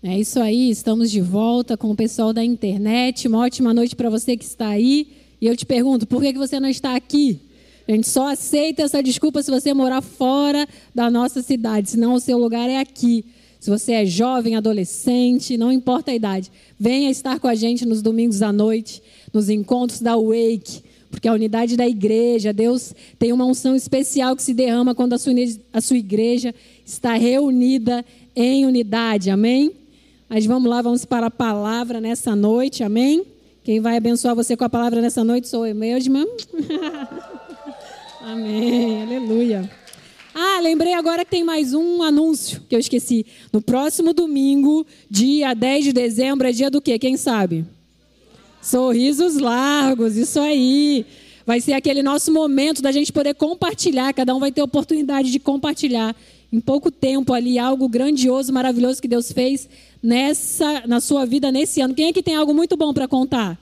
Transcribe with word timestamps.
É 0.00 0.16
isso 0.16 0.38
aí, 0.38 0.70
estamos 0.70 1.10
de 1.10 1.20
volta 1.20 1.76
com 1.76 1.90
o 1.90 1.96
pessoal 1.96 2.32
da 2.32 2.44
internet. 2.44 3.26
Uma 3.26 3.40
ótima 3.40 3.74
noite 3.74 3.96
para 3.96 4.08
você 4.08 4.36
que 4.36 4.44
está 4.44 4.68
aí. 4.68 5.08
E 5.40 5.46
eu 5.46 5.56
te 5.56 5.66
pergunto, 5.66 6.06
por 6.06 6.22
que 6.22 6.32
você 6.34 6.60
não 6.60 6.68
está 6.68 6.94
aqui? 6.94 7.40
A 7.88 7.90
gente 7.90 8.08
só 8.08 8.28
aceita 8.28 8.82
essa 8.82 9.02
desculpa 9.02 9.42
se 9.42 9.50
você 9.50 9.74
morar 9.74 10.00
fora 10.00 10.68
da 10.94 11.10
nossa 11.10 11.42
cidade, 11.42 11.90
senão 11.90 12.14
o 12.14 12.20
seu 12.20 12.38
lugar 12.38 12.70
é 12.70 12.78
aqui. 12.78 13.24
Se 13.58 13.68
você 13.68 13.90
é 13.90 14.06
jovem, 14.06 14.54
adolescente, 14.54 15.56
não 15.56 15.72
importa 15.72 16.12
a 16.12 16.14
idade, 16.14 16.48
venha 16.78 17.10
estar 17.10 17.40
com 17.40 17.48
a 17.48 17.56
gente 17.56 17.84
nos 17.84 18.00
domingos 18.00 18.40
à 18.40 18.52
noite, 18.52 19.02
nos 19.34 19.48
encontros 19.48 20.00
da 20.00 20.14
Wake, 20.16 20.80
porque 21.10 21.26
a 21.26 21.32
unidade 21.32 21.76
da 21.76 21.88
igreja, 21.88 22.52
Deus 22.52 22.94
tem 23.18 23.32
uma 23.32 23.46
unção 23.46 23.74
especial 23.74 24.36
que 24.36 24.44
se 24.44 24.54
derrama 24.54 24.94
quando 24.94 25.14
a 25.14 25.18
sua, 25.18 25.32
a 25.72 25.80
sua 25.80 25.96
igreja 25.96 26.54
está 26.86 27.14
reunida 27.14 28.04
em 28.36 28.64
unidade, 28.64 29.28
amém? 29.28 29.72
Mas 30.28 30.44
vamos 30.44 30.68
lá, 30.68 30.82
vamos 30.82 31.06
para 31.06 31.28
a 31.28 31.30
palavra 31.30 32.02
nessa 32.02 32.36
noite, 32.36 32.84
amém? 32.84 33.24
Quem 33.64 33.80
vai 33.80 33.96
abençoar 33.96 34.34
você 34.34 34.54
com 34.54 34.64
a 34.64 34.68
palavra 34.68 35.00
nessa 35.00 35.24
noite 35.24 35.48
sou 35.48 35.66
eu 35.66 35.74
mesma. 35.74 36.26
amém, 38.20 39.02
aleluia. 39.02 39.70
Ah, 40.34 40.60
lembrei 40.60 40.92
agora 40.92 41.24
que 41.24 41.30
tem 41.30 41.42
mais 41.42 41.72
um 41.72 42.02
anúncio 42.02 42.62
que 42.68 42.76
eu 42.76 42.78
esqueci. 42.78 43.24
No 43.50 43.62
próximo 43.62 44.12
domingo, 44.12 44.86
dia 45.10 45.54
10 45.54 45.84
de 45.84 45.92
dezembro, 45.94 46.46
é 46.46 46.52
dia 46.52 46.70
do 46.70 46.82
quê? 46.82 46.98
Quem 46.98 47.16
sabe? 47.16 47.64
Sorrisos 48.60 49.38
largos, 49.38 50.14
isso 50.14 50.38
aí. 50.38 51.06
Vai 51.46 51.62
ser 51.62 51.72
aquele 51.72 52.02
nosso 52.02 52.30
momento 52.30 52.82
da 52.82 52.92
gente 52.92 53.10
poder 53.14 53.34
compartilhar, 53.34 54.12
cada 54.12 54.34
um 54.34 54.38
vai 54.38 54.52
ter 54.52 54.60
oportunidade 54.60 55.30
de 55.30 55.38
compartilhar 55.38 56.14
em 56.52 56.60
pouco 56.60 56.90
tempo 56.90 57.32
ali 57.32 57.58
algo 57.58 57.88
grandioso, 57.88 58.52
maravilhoso 58.52 59.00
que 59.02 59.08
Deus 59.08 59.30
fez 59.30 59.68
nessa 60.02 60.86
na 60.86 61.00
sua 61.00 61.26
vida 61.26 61.52
nesse 61.52 61.80
ano. 61.80 61.94
Quem 61.94 62.08
é 62.08 62.12
que 62.12 62.22
tem 62.22 62.34
algo 62.34 62.54
muito 62.54 62.76
bom 62.76 62.92
para 62.92 63.06
contar? 63.06 63.58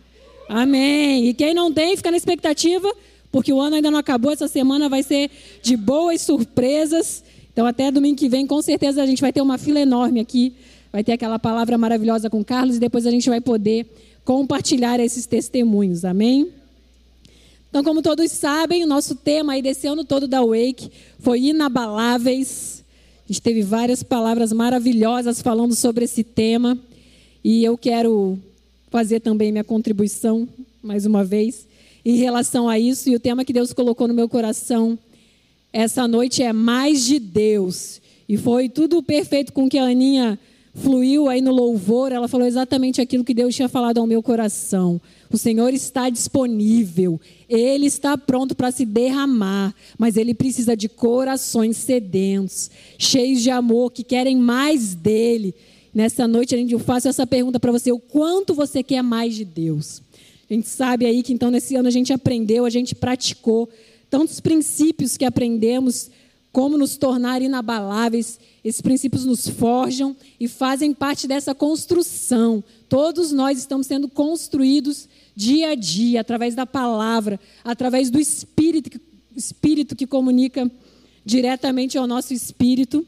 Amém. 0.48 1.28
E 1.28 1.34
quem 1.34 1.52
não 1.52 1.72
tem, 1.72 1.96
fica 1.96 2.10
na 2.10 2.16
expectativa, 2.16 2.92
porque 3.32 3.52
o 3.52 3.60
ano 3.60 3.76
ainda 3.76 3.90
não 3.90 3.98
acabou, 3.98 4.32
essa 4.32 4.46
semana 4.46 4.88
vai 4.88 5.02
ser 5.02 5.30
de 5.62 5.76
boas 5.76 6.22
surpresas. 6.22 7.24
Então 7.52 7.66
até 7.66 7.90
domingo 7.90 8.16
que 8.16 8.28
vem, 8.28 8.46
com 8.46 8.62
certeza 8.62 9.02
a 9.02 9.06
gente 9.06 9.20
vai 9.20 9.32
ter 9.32 9.40
uma 9.40 9.58
fila 9.58 9.80
enorme 9.80 10.20
aqui. 10.20 10.54
Vai 10.92 11.02
ter 11.02 11.12
aquela 11.12 11.38
palavra 11.38 11.76
maravilhosa 11.76 12.30
com 12.30 12.44
Carlos 12.44 12.76
e 12.76 12.80
depois 12.80 13.06
a 13.06 13.10
gente 13.10 13.28
vai 13.28 13.40
poder 13.40 13.86
compartilhar 14.24 15.00
esses 15.00 15.26
testemunhos. 15.26 16.04
Amém? 16.04 16.48
Então, 17.68 17.82
como 17.82 18.00
todos 18.00 18.30
sabem, 18.32 18.84
o 18.84 18.86
nosso 18.86 19.14
tema 19.14 19.54
aí 19.54 19.62
desse 19.62 19.86
ano 19.86 20.04
todo 20.04 20.26
da 20.26 20.42
Wake 20.42 20.90
foi 21.18 21.40
inabaláveis. 21.40 22.84
A 23.28 23.32
gente 23.32 23.42
teve 23.42 23.62
várias 23.62 24.02
palavras 24.02 24.52
maravilhosas 24.52 25.42
falando 25.42 25.74
sobre 25.74 26.04
esse 26.04 26.22
tema. 26.22 26.78
E 27.44 27.64
eu 27.64 27.76
quero 27.76 28.38
fazer 28.90 29.20
também 29.20 29.52
minha 29.52 29.64
contribuição, 29.64 30.48
mais 30.82 31.04
uma 31.04 31.24
vez, 31.24 31.66
em 32.04 32.16
relação 32.16 32.68
a 32.68 32.78
isso. 32.78 33.10
E 33.10 33.16
o 33.16 33.20
tema 33.20 33.44
que 33.44 33.52
Deus 33.52 33.72
colocou 33.72 34.08
no 34.08 34.14
meu 34.14 34.28
coração 34.28 34.98
essa 35.72 36.08
noite 36.08 36.42
é 36.42 36.52
mais 36.52 37.04
de 37.04 37.18
Deus. 37.18 38.00
E 38.28 38.36
foi 38.36 38.68
tudo 38.68 39.02
perfeito 39.02 39.52
com 39.52 39.68
que 39.68 39.76
a 39.76 39.84
Aninha 39.84 40.38
fluiu 40.76 41.28
aí 41.28 41.40
no 41.40 41.52
louvor. 41.52 42.12
Ela 42.12 42.28
falou 42.28 42.46
exatamente 42.46 43.00
aquilo 43.00 43.24
que 43.24 43.34
Deus 43.34 43.54
tinha 43.54 43.68
falado 43.68 43.98
ao 43.98 44.06
meu 44.06 44.22
coração. 44.22 45.00
O 45.30 45.36
Senhor 45.36 45.74
está 45.74 46.08
disponível, 46.08 47.20
Ele 47.48 47.86
está 47.86 48.16
pronto 48.16 48.54
para 48.54 48.70
se 48.70 48.84
derramar, 48.84 49.74
mas 49.98 50.16
Ele 50.16 50.32
precisa 50.32 50.76
de 50.76 50.88
corações 50.88 51.76
sedentos, 51.76 52.70
cheios 52.98 53.42
de 53.42 53.50
amor, 53.50 53.90
que 53.90 54.04
querem 54.04 54.36
mais 54.36 54.94
dEle. 54.94 55.54
Nessa 55.92 56.28
noite 56.28 56.54
eu 56.54 56.78
faço 56.78 57.08
essa 57.08 57.26
pergunta 57.26 57.58
para 57.58 57.72
você: 57.72 57.90
o 57.90 57.98
quanto 57.98 58.54
você 58.54 58.82
quer 58.82 59.02
mais 59.02 59.34
de 59.34 59.44
Deus? 59.44 60.02
A 60.48 60.54
gente 60.54 60.68
sabe 60.68 61.06
aí 61.06 61.22
que 61.22 61.32
então 61.32 61.50
nesse 61.50 61.74
ano 61.74 61.88
a 61.88 61.90
gente 61.90 62.12
aprendeu, 62.12 62.64
a 62.64 62.70
gente 62.70 62.94
praticou 62.94 63.68
tantos 64.08 64.38
princípios 64.38 65.16
que 65.16 65.24
aprendemos, 65.24 66.08
como 66.56 66.78
nos 66.78 66.96
tornar 66.96 67.42
inabaláveis. 67.42 68.40
Esses 68.64 68.80
princípios 68.80 69.26
nos 69.26 69.46
forjam 69.46 70.16
e 70.40 70.48
fazem 70.48 70.94
parte 70.94 71.28
dessa 71.28 71.54
construção. 71.54 72.64
Todos 72.88 73.30
nós 73.30 73.58
estamos 73.58 73.86
sendo 73.86 74.08
construídos 74.08 75.06
dia 75.34 75.72
a 75.72 75.74
dia, 75.74 76.22
através 76.22 76.54
da 76.54 76.64
palavra, 76.64 77.38
através 77.62 78.08
do 78.08 78.18
Espírito, 78.18 78.98
Espírito 79.36 79.94
que 79.94 80.06
comunica 80.06 80.70
diretamente 81.26 81.98
ao 81.98 82.06
nosso 82.06 82.32
espírito. 82.32 83.06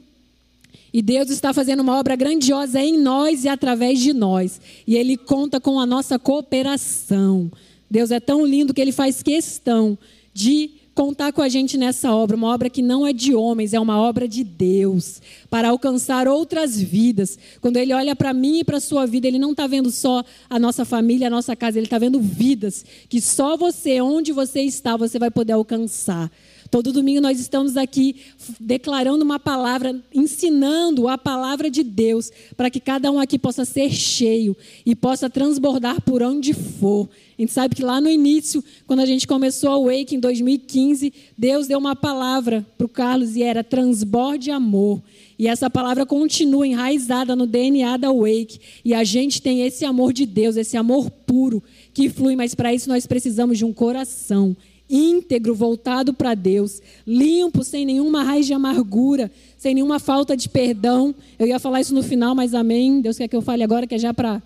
E 0.92 1.00
Deus 1.00 1.30
está 1.30 1.54
fazendo 1.54 1.80
uma 1.80 1.98
obra 1.98 2.16
grandiosa 2.16 2.82
em 2.82 2.98
nós 2.98 3.44
e 3.44 3.48
através 3.48 3.98
de 3.98 4.12
nós. 4.12 4.60
E 4.86 4.94
Ele 4.94 5.16
conta 5.16 5.58
com 5.58 5.80
a 5.80 5.86
nossa 5.86 6.18
cooperação. 6.18 7.50
Deus 7.90 8.10
é 8.10 8.20
tão 8.20 8.44
lindo 8.44 8.74
que 8.74 8.80
Ele 8.82 8.92
faz 8.92 9.22
questão 9.22 9.96
de 10.34 10.77
contar 10.98 11.32
com 11.32 11.40
a 11.40 11.48
gente 11.48 11.78
nessa 11.78 12.12
obra, 12.12 12.36
uma 12.36 12.52
obra 12.52 12.68
que 12.68 12.82
não 12.82 13.06
é 13.06 13.12
de 13.12 13.32
homens, 13.32 13.72
é 13.72 13.78
uma 13.78 14.00
obra 14.00 14.26
de 14.26 14.42
Deus, 14.42 15.22
para 15.48 15.68
alcançar 15.68 16.26
outras 16.26 16.76
vidas. 16.80 17.38
Quando 17.60 17.76
Ele 17.76 17.94
olha 17.94 18.16
para 18.16 18.34
mim 18.34 18.58
e 18.58 18.64
para 18.64 18.78
a 18.78 18.80
sua 18.80 19.06
vida, 19.06 19.28
Ele 19.28 19.38
não 19.38 19.52
está 19.52 19.68
vendo 19.68 19.92
só 19.92 20.24
a 20.50 20.58
nossa 20.58 20.84
família, 20.84 21.28
a 21.28 21.30
nossa 21.30 21.54
casa, 21.54 21.78
Ele 21.78 21.86
está 21.86 21.98
vendo 22.00 22.20
vidas 22.20 22.84
que 23.08 23.20
só 23.20 23.56
você, 23.56 24.00
onde 24.00 24.32
você 24.32 24.62
está, 24.62 24.96
você 24.96 25.20
vai 25.20 25.30
poder 25.30 25.52
alcançar. 25.52 26.32
Todo 26.70 26.92
domingo 26.92 27.20
nós 27.20 27.40
estamos 27.40 27.76
aqui 27.76 28.16
declarando 28.60 29.24
uma 29.24 29.38
palavra, 29.38 29.98
ensinando 30.14 31.08
a 31.08 31.16
palavra 31.16 31.70
de 31.70 31.82
Deus, 31.82 32.30
para 32.56 32.68
que 32.68 32.78
cada 32.78 33.10
um 33.10 33.18
aqui 33.18 33.38
possa 33.38 33.64
ser 33.64 33.90
cheio 33.90 34.56
e 34.84 34.94
possa 34.94 35.30
transbordar 35.30 36.02
por 36.02 36.22
onde 36.22 36.52
for. 36.52 37.08
A 37.38 37.42
gente 37.42 37.52
sabe 37.52 37.74
que 37.74 37.82
lá 37.82 38.00
no 38.00 38.10
início, 38.10 38.62
quando 38.86 39.00
a 39.00 39.06
gente 39.06 39.26
começou 39.26 39.70
a 39.70 39.78
Wake 39.78 40.16
em 40.16 40.20
2015, 40.20 41.12
Deus 41.36 41.68
deu 41.68 41.78
uma 41.78 41.96
palavra 41.96 42.66
para 42.76 42.84
o 42.84 42.88
Carlos 42.88 43.36
e 43.36 43.42
era 43.42 43.64
transborde 43.64 44.50
amor. 44.50 45.00
E 45.38 45.46
essa 45.46 45.70
palavra 45.70 46.04
continua 46.04 46.66
enraizada 46.66 47.36
no 47.36 47.46
DNA 47.46 47.96
da 47.96 48.12
Wake. 48.12 48.58
E 48.84 48.92
a 48.92 49.04
gente 49.04 49.40
tem 49.40 49.62
esse 49.62 49.84
amor 49.84 50.12
de 50.12 50.26
Deus, 50.26 50.56
esse 50.56 50.76
amor 50.76 51.10
puro 51.10 51.62
que 51.94 52.10
flui, 52.10 52.34
mas 52.34 52.54
para 52.54 52.74
isso 52.74 52.88
nós 52.88 53.06
precisamos 53.06 53.56
de 53.56 53.64
um 53.64 53.72
coração 53.72 54.56
íntegro, 54.88 55.54
voltado 55.54 56.12
para 56.14 56.34
Deus, 56.34 56.80
limpo, 57.06 57.62
sem 57.62 57.84
nenhuma 57.84 58.22
raiz 58.22 58.46
de 58.46 58.54
amargura, 58.54 59.30
sem 59.56 59.74
nenhuma 59.74 59.98
falta 59.98 60.36
de 60.36 60.48
perdão. 60.48 61.14
Eu 61.38 61.46
ia 61.46 61.58
falar 61.58 61.80
isso 61.80 61.94
no 61.94 62.02
final, 62.02 62.34
mas 62.34 62.54
amém. 62.54 63.00
Deus 63.00 63.18
quer 63.18 63.28
que 63.28 63.36
eu 63.36 63.42
fale 63.42 63.62
agora, 63.62 63.86
que 63.86 63.94
é 63.94 63.98
já 63.98 64.14
para 64.14 64.42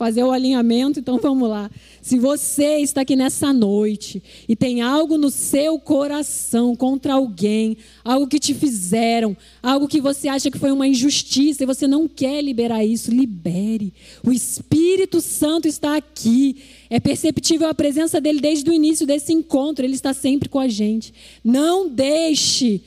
fazer 0.00 0.24
o 0.24 0.30
alinhamento, 0.30 0.98
então 0.98 1.18
vamos 1.18 1.46
lá. 1.46 1.70
Se 2.00 2.18
você 2.18 2.78
está 2.78 3.02
aqui 3.02 3.14
nessa 3.14 3.52
noite 3.52 4.22
e 4.48 4.56
tem 4.56 4.80
algo 4.80 5.18
no 5.18 5.30
seu 5.30 5.78
coração 5.78 6.74
contra 6.74 7.12
alguém, 7.12 7.76
algo 8.02 8.26
que 8.26 8.38
te 8.38 8.54
fizeram, 8.54 9.36
algo 9.62 9.86
que 9.86 10.00
você 10.00 10.26
acha 10.26 10.50
que 10.50 10.58
foi 10.58 10.72
uma 10.72 10.88
injustiça 10.88 11.62
e 11.62 11.66
você 11.66 11.86
não 11.86 12.08
quer 12.08 12.40
liberar 12.42 12.82
isso, 12.82 13.10
libere. 13.10 13.92
O 14.26 14.32
Espírito 14.32 15.20
Santo 15.20 15.68
está 15.68 15.94
aqui. 15.96 16.56
É 16.88 16.98
perceptível 16.98 17.68
a 17.68 17.74
presença 17.74 18.22
dele 18.22 18.40
desde 18.40 18.70
o 18.70 18.72
início 18.72 19.06
desse 19.06 19.34
encontro, 19.34 19.84
ele 19.84 19.94
está 19.94 20.14
sempre 20.14 20.48
com 20.48 20.58
a 20.58 20.66
gente. 20.66 21.12
Não 21.44 21.90
deixe 21.90 22.80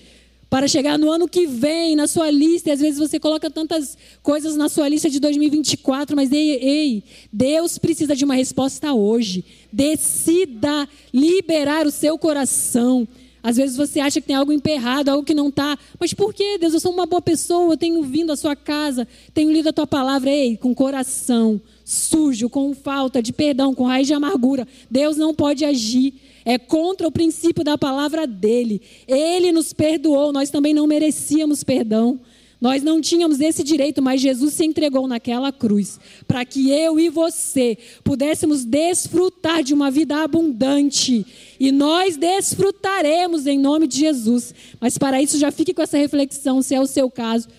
para 0.53 0.67
chegar 0.67 0.99
no 0.99 1.11
ano 1.11 1.27
que 1.27 1.47
vem, 1.47 1.95
na 1.95 2.05
sua 2.05 2.29
lista, 2.29 2.69
e 2.69 2.73
às 2.73 2.79
vezes 2.79 2.99
você 2.99 3.19
coloca 3.19 3.49
tantas 3.49 3.97
coisas 4.21 4.55
na 4.55 4.69
sua 4.69 4.87
lista 4.87 5.09
de 5.09 5.19
2024, 5.19 6.15
mas 6.15 6.31
ei, 6.31 6.51
ei, 6.61 7.03
Deus 7.31 7.79
precisa 7.79 8.15
de 8.15 8.23
uma 8.23 8.35
resposta 8.35 8.93
hoje. 8.93 9.43
Decida 9.71 10.87
liberar 11.11 11.87
o 11.87 11.91
seu 11.91 12.19
coração. 12.19 13.07
Às 13.41 13.57
vezes 13.57 13.75
você 13.75 13.99
acha 13.99 14.21
que 14.21 14.27
tem 14.27 14.35
algo 14.35 14.53
emperrado, 14.53 15.09
algo 15.09 15.25
que 15.25 15.33
não 15.33 15.49
está. 15.49 15.75
Mas 15.99 16.13
por 16.13 16.31
que, 16.31 16.59
Deus? 16.59 16.75
Eu 16.75 16.79
sou 16.79 16.93
uma 16.93 17.07
boa 17.07 17.19
pessoa, 17.19 17.73
eu 17.73 17.77
tenho 17.77 18.03
vindo 18.03 18.31
à 18.31 18.35
sua 18.35 18.55
casa, 18.55 19.07
tenho 19.33 19.51
lido 19.51 19.69
a 19.69 19.73
tua 19.73 19.87
palavra. 19.87 20.29
Ei, 20.29 20.55
com 20.55 20.75
coração 20.75 21.59
sujo, 21.83 22.47
com 22.47 22.75
falta 22.75 23.23
de 23.23 23.33
perdão, 23.33 23.73
com 23.73 23.85
raiz 23.85 24.05
de 24.05 24.13
amargura. 24.13 24.67
Deus 24.87 25.17
não 25.17 25.33
pode 25.33 25.65
agir 25.65 26.13
é 26.45 26.57
contra 26.57 27.07
o 27.07 27.11
princípio 27.11 27.63
da 27.63 27.77
palavra 27.77 28.27
dele. 28.27 28.81
Ele 29.07 29.51
nos 29.51 29.73
perdoou, 29.73 30.31
nós 30.33 30.49
também 30.49 30.73
não 30.73 30.87
merecíamos 30.87 31.63
perdão. 31.63 32.19
Nós 32.63 32.81
não 32.81 33.01
tínhamos 33.01 33.41
esse 33.41 33.61
direito, 33.61 34.01
mas 34.01 34.21
Jesus 34.21 34.53
se 34.53 34.63
entregou 34.63 35.05
naquela 35.05 35.51
cruz 35.51 35.99
para 36.25 36.45
que 36.45 36.69
eu 36.69 36.97
e 36.97 37.09
você 37.09 37.77
pudéssemos 38.05 38.63
desfrutar 38.63 39.61
de 39.61 39.73
uma 39.73 39.91
vida 39.91 40.23
abundante. 40.23 41.25
E 41.59 41.73
nós 41.73 42.15
desfrutaremos 42.15 43.47
em 43.47 43.59
nome 43.59 43.85
de 43.85 43.97
Jesus. 43.99 44.55
Mas 44.79 44.97
para 44.97 45.21
isso, 45.21 45.37
já 45.37 45.51
fique 45.51 45.73
com 45.73 45.81
essa 45.81 45.97
reflexão, 45.97 46.61
se 46.61 46.73
é 46.73 46.79
o 46.79 46.87
seu 46.87 47.11
caso. 47.11 47.49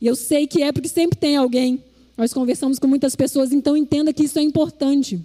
E 0.00 0.06
eu 0.06 0.16
sei 0.16 0.46
que 0.46 0.62
é, 0.62 0.72
porque 0.72 0.88
sempre 0.88 1.18
tem 1.18 1.36
alguém. 1.36 1.84
Nós 2.16 2.32
conversamos 2.32 2.78
com 2.78 2.86
muitas 2.86 3.14
pessoas, 3.14 3.52
então 3.52 3.76
entenda 3.76 4.14
que 4.14 4.24
isso 4.24 4.38
é 4.38 4.42
importante. 4.42 5.20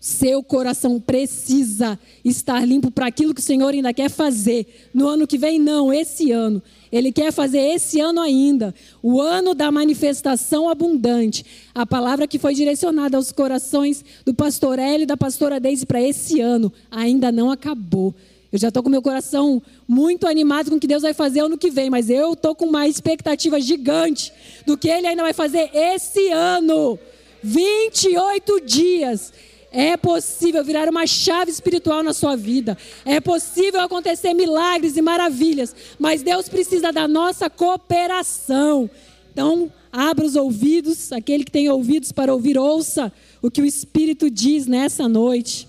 Seu 0.00 0.42
coração 0.42 1.00
precisa 1.00 1.98
estar 2.24 2.64
limpo 2.64 2.90
para 2.90 3.06
aquilo 3.06 3.34
que 3.34 3.40
o 3.40 3.44
Senhor 3.44 3.74
ainda 3.74 3.92
quer 3.92 4.08
fazer. 4.08 4.90
No 4.94 5.08
ano 5.08 5.26
que 5.26 5.36
vem, 5.36 5.58
não, 5.58 5.92
esse 5.92 6.30
ano. 6.30 6.62
Ele 6.90 7.12
quer 7.12 7.32
fazer 7.32 7.58
esse 7.58 8.00
ano 8.00 8.20
ainda, 8.20 8.74
o 9.02 9.20
ano 9.20 9.54
da 9.54 9.70
manifestação 9.70 10.68
abundante. 10.68 11.44
A 11.74 11.84
palavra 11.84 12.26
que 12.26 12.38
foi 12.38 12.54
direcionada 12.54 13.16
aos 13.16 13.32
corações 13.32 14.04
do 14.24 14.32
pastor 14.32 14.78
Hélio 14.78 15.02
e 15.02 15.06
da 15.06 15.16
pastora 15.16 15.60
Deise 15.60 15.84
para 15.84 16.00
esse 16.00 16.40
ano 16.40 16.72
ainda 16.90 17.30
não 17.30 17.50
acabou. 17.50 18.14
Eu 18.50 18.58
já 18.58 18.68
estou 18.68 18.82
com 18.82 18.88
meu 18.88 19.02
coração 19.02 19.62
muito 19.86 20.26
animado 20.26 20.70
com 20.70 20.76
o 20.76 20.80
que 20.80 20.86
Deus 20.86 21.02
vai 21.02 21.12
fazer 21.12 21.40
ano 21.40 21.58
que 21.58 21.70
vem, 21.70 21.90
mas 21.90 22.08
eu 22.08 22.32
estou 22.32 22.54
com 22.54 22.64
uma 22.64 22.88
expectativa 22.88 23.60
gigante 23.60 24.32
do 24.64 24.76
que 24.78 24.88
Ele 24.88 25.06
ainda 25.06 25.22
vai 25.22 25.34
fazer 25.34 25.68
esse 25.74 26.30
ano. 26.30 26.98
28 27.42 28.60
dias. 28.62 29.32
É 29.70 29.96
possível 29.96 30.64
virar 30.64 30.88
uma 30.88 31.06
chave 31.06 31.50
espiritual 31.50 32.02
na 32.02 32.14
sua 32.14 32.36
vida. 32.36 32.76
É 33.04 33.20
possível 33.20 33.80
acontecer 33.80 34.32
milagres 34.32 34.96
e 34.96 35.02
maravilhas. 35.02 35.74
Mas 35.98 36.22
Deus 36.22 36.48
precisa 36.48 36.90
da 36.90 37.06
nossa 37.06 37.50
cooperação. 37.50 38.90
Então, 39.32 39.70
abra 39.92 40.24
os 40.24 40.36
ouvidos. 40.36 41.12
Aquele 41.12 41.44
que 41.44 41.50
tem 41.50 41.68
ouvidos 41.68 42.12
para 42.12 42.32
ouvir, 42.32 42.58
ouça 42.58 43.12
o 43.42 43.50
que 43.50 43.60
o 43.60 43.66
Espírito 43.66 44.30
diz 44.30 44.66
nessa 44.66 45.06
noite. 45.06 45.68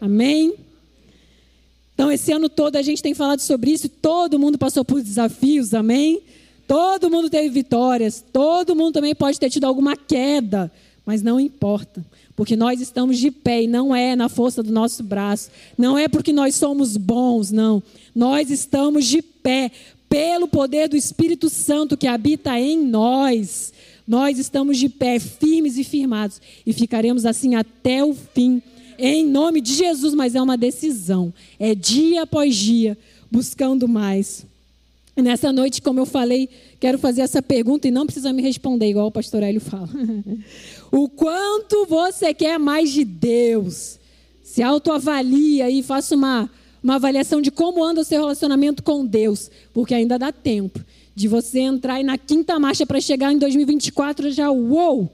Amém? 0.00 0.54
Então, 1.94 2.10
esse 2.10 2.32
ano 2.32 2.48
todo 2.48 2.76
a 2.76 2.82
gente 2.82 3.02
tem 3.02 3.14
falado 3.14 3.40
sobre 3.40 3.70
isso. 3.70 3.88
Todo 3.88 4.38
mundo 4.38 4.58
passou 4.58 4.84
por 4.84 5.02
desafios. 5.02 5.74
Amém? 5.74 6.22
Todo 6.66 7.10
mundo 7.10 7.28
teve 7.28 7.50
vitórias. 7.50 8.24
Todo 8.32 8.74
mundo 8.74 8.94
também 8.94 9.14
pode 9.14 9.38
ter 9.38 9.50
tido 9.50 9.64
alguma 9.64 9.96
queda. 9.96 10.72
Mas 11.04 11.22
não 11.22 11.38
importa 11.38 12.04
porque 12.36 12.56
nós 12.56 12.80
estamos 12.80 13.18
de 13.18 13.30
pé 13.30 13.62
e 13.62 13.66
não 13.66 13.94
é 13.94 14.16
na 14.16 14.28
força 14.28 14.62
do 14.62 14.72
nosso 14.72 15.02
braço, 15.02 15.50
não 15.78 15.96
é 15.96 16.08
porque 16.08 16.32
nós 16.32 16.56
somos 16.56 16.96
bons, 16.96 17.50
não. 17.50 17.82
Nós 18.14 18.50
estamos 18.50 19.06
de 19.06 19.22
pé 19.22 19.70
pelo 20.08 20.48
poder 20.48 20.88
do 20.88 20.96
Espírito 20.96 21.48
Santo 21.48 21.96
que 21.96 22.06
habita 22.06 22.58
em 22.58 22.84
nós. 22.84 23.72
Nós 24.06 24.38
estamos 24.38 24.78
de 24.78 24.88
pé, 24.88 25.18
firmes 25.18 25.78
e 25.78 25.84
firmados, 25.84 26.40
e 26.66 26.72
ficaremos 26.72 27.24
assim 27.24 27.54
até 27.54 28.04
o 28.04 28.14
fim, 28.14 28.60
em 28.98 29.24
nome 29.26 29.60
de 29.60 29.74
Jesus, 29.74 30.12
mas 30.12 30.34
é 30.34 30.42
uma 30.42 30.58
decisão, 30.58 31.32
é 31.58 31.74
dia 31.74 32.22
após 32.22 32.54
dia, 32.54 32.98
buscando 33.30 33.88
mais. 33.88 34.44
Nessa 35.16 35.52
noite, 35.52 35.80
como 35.80 36.00
eu 36.00 36.06
falei, 36.06 36.48
quero 36.80 36.98
fazer 36.98 37.22
essa 37.22 37.40
pergunta 37.40 37.86
e 37.86 37.90
não 37.90 38.04
precisa 38.04 38.32
me 38.32 38.42
responder, 38.42 38.90
igual 38.90 39.06
o 39.06 39.12
pastor 39.12 39.42
Hélio 39.42 39.60
fala. 39.60 39.88
o 40.96 41.08
quanto 41.08 41.86
você 41.86 42.32
quer 42.32 42.56
mais 42.56 42.92
de 42.92 43.04
Deus? 43.04 43.98
Se 44.44 44.62
autoavalia 44.62 45.68
e 45.68 45.82
faça 45.82 46.14
uma, 46.14 46.48
uma 46.80 46.94
avaliação 46.94 47.42
de 47.42 47.50
como 47.50 47.82
anda 47.82 48.00
o 48.00 48.04
seu 48.04 48.20
relacionamento 48.20 48.80
com 48.80 49.04
Deus, 49.04 49.50
porque 49.72 49.92
ainda 49.92 50.16
dá 50.16 50.30
tempo 50.30 50.78
de 51.12 51.26
você 51.26 51.58
entrar 51.60 52.02
na 52.04 52.16
quinta 52.16 52.58
marcha 52.60 52.86
para 52.86 53.00
chegar 53.00 53.32
em 53.32 53.38
2024 53.38 54.30
já, 54.30 54.48
uou! 54.52 55.12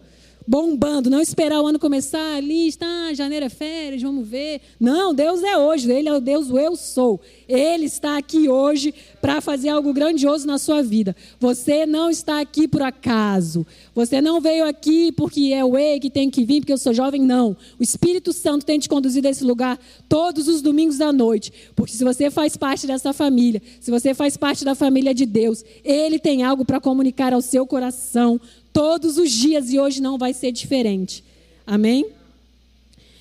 Bombando, 0.51 1.09
não 1.09 1.21
esperar 1.21 1.63
o 1.63 1.67
ano 1.69 1.79
começar, 1.79 2.35
ali 2.35 2.67
está, 2.67 2.85
ah, 2.85 3.15
janeiro 3.15 3.47
é 3.47 3.49
férias, 3.49 4.03
vamos 4.03 4.27
ver. 4.27 4.61
Não, 4.81 5.15
Deus 5.15 5.45
é 5.45 5.57
hoje, 5.57 5.89
Ele 5.93 6.09
é 6.09 6.13
o 6.13 6.21
Deus, 6.21 6.51
o 6.51 6.59
eu 6.59 6.75
sou. 6.75 7.21
Ele 7.49 7.85
está 7.85 8.19
aqui 8.19 8.49
hoje 8.49 8.93
para 9.21 9.41
fazer 9.41 9.69
algo 9.69 9.93
grandioso 9.93 10.49
na 10.49 10.59
sua 10.59 10.83
vida. 10.83 11.15
Você 11.39 11.87
não 11.87 12.11
está 12.11 12.41
aqui 12.41 12.67
por 12.67 12.83
acaso. 12.83 13.65
Você 13.95 14.21
não 14.21 14.41
veio 14.41 14.67
aqui 14.67 15.13
porque 15.13 15.53
é 15.55 15.65
o 15.65 15.79
ei 15.79 16.01
que 16.01 16.11
tem 16.11 16.29
que 16.29 16.45
vir, 16.45 16.63
porque 16.63 16.73
eu 16.73 16.79
sou 16.79 16.93
jovem, 16.93 17.23
não. 17.23 17.57
O 17.79 17.83
Espírito 17.83 18.33
Santo 18.33 18.67
tem 18.67 18.81
te 18.81 18.89
conduzido 18.89 19.29
a 19.29 19.31
esse 19.31 19.45
lugar 19.45 19.79
todos 20.09 20.49
os 20.49 20.61
domingos 20.61 21.01
à 21.01 21.13
noite. 21.13 21.53
Porque 21.77 21.93
se 21.93 22.03
você 22.03 22.29
faz 22.29 22.57
parte 22.57 22.89
dessa 22.89 23.13
família, 23.13 23.63
se 23.79 23.89
você 23.89 24.13
faz 24.15 24.37
parte 24.37 24.65
da 24.65 24.75
família 24.75 25.15
de 25.15 25.27
Deus, 25.27 25.65
Ele 25.85 26.19
tem 26.19 26.43
algo 26.43 26.65
para 26.65 26.81
comunicar 26.81 27.33
ao 27.33 27.41
seu 27.41 27.65
coração 27.65 28.41
todos 28.73 29.19
os 29.19 29.31
dias 29.31 29.73
e 29.73 29.79
hoje 29.79 30.01
não 30.01 30.19
vai 30.19 30.33
ser 30.33 30.53
diferente. 30.53 31.25
Amém? 31.67 32.07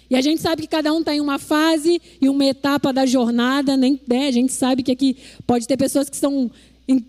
E 0.10 0.16
a 0.16 0.22
gente 0.22 0.42
sabe 0.42 0.64
que 0.64 0.68
cada 0.68 0.92
um 0.92 1.00
está 1.00 1.14
em 1.14 1.22
uma 1.22 1.38
fase 1.38 2.02
e 2.20 2.28
uma 2.28 2.44
etapa 2.44 2.92
da 2.92 3.06
jornada, 3.06 3.78
nem, 3.78 4.00
né? 4.08 4.28
a 4.28 4.32
gente 4.32 4.52
sabe 4.52 4.82
que 4.82 4.92
aqui 4.92 5.16
pode 5.46 5.68
ter 5.68 5.78
pessoas 5.78 6.10
que 6.10 6.18
são, 6.18 6.50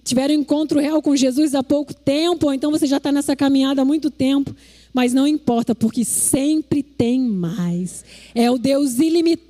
tiveram 0.04 0.34
encontro 0.34 0.78
real 0.78 1.00
com 1.00 1.16
Jesus 1.16 1.54
há 1.54 1.62
pouco 1.62 1.94
tempo, 1.94 2.46
ou 2.46 2.52
então 2.52 2.70
você 2.70 2.86
já 2.86 2.98
está 2.98 3.10
nessa 3.10 3.34
caminhada 3.34 3.80
há 3.80 3.84
muito 3.86 4.10
tempo, 4.10 4.54
mas 4.92 5.14
não 5.14 5.26
importa, 5.26 5.74
porque 5.74 6.04
sempre 6.04 6.82
tem 6.82 7.20
mais. 7.20 8.04
É 8.34 8.50
o 8.50 8.58
Deus 8.58 8.98
ilimitado 8.98 9.49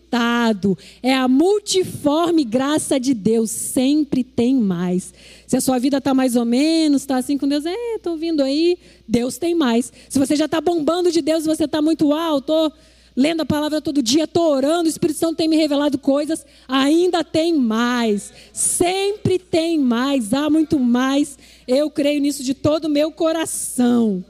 é 1.02 1.14
a 1.14 1.28
multiforme 1.28 2.44
graça 2.44 2.98
de 2.98 3.14
Deus, 3.14 3.50
sempre 3.50 4.24
tem 4.24 4.54
mais. 4.54 5.12
Se 5.46 5.56
a 5.56 5.60
sua 5.60 5.78
vida 5.78 5.98
está 5.98 6.12
mais 6.12 6.36
ou 6.36 6.44
menos, 6.44 7.02
está 7.02 7.16
assim 7.16 7.38
com 7.38 7.46
Deus, 7.46 7.64
é, 7.66 7.94
estou 7.96 8.16
vindo 8.16 8.42
aí, 8.42 8.78
Deus 9.06 9.38
tem 9.38 9.54
mais. 9.54 9.92
Se 10.08 10.18
você 10.18 10.36
já 10.36 10.46
está 10.46 10.60
bombando 10.60 11.10
de 11.10 11.20
Deus, 11.20 11.44
você 11.44 11.64
está 11.64 11.80
muito 11.80 12.12
alto, 12.12 12.52
estou 12.52 12.72
lendo 13.16 13.42
a 13.42 13.46
palavra 13.46 13.80
todo 13.80 14.02
dia, 14.02 14.24
estou 14.24 14.50
orando, 14.52 14.84
o 14.84 14.88
Espírito 14.88 15.18
Santo 15.18 15.36
tem 15.36 15.48
me 15.48 15.56
revelado 15.56 15.98
coisas, 15.98 16.44
ainda 16.66 17.22
tem 17.24 17.54
mais, 17.54 18.32
sempre 18.52 19.38
tem 19.38 19.78
mais, 19.78 20.32
há 20.32 20.48
muito 20.48 20.78
mais. 20.78 21.38
Eu 21.66 21.90
creio 21.90 22.20
nisso 22.20 22.42
de 22.42 22.54
todo 22.54 22.86
o 22.86 22.90
meu 22.90 23.10
coração. 23.10 24.24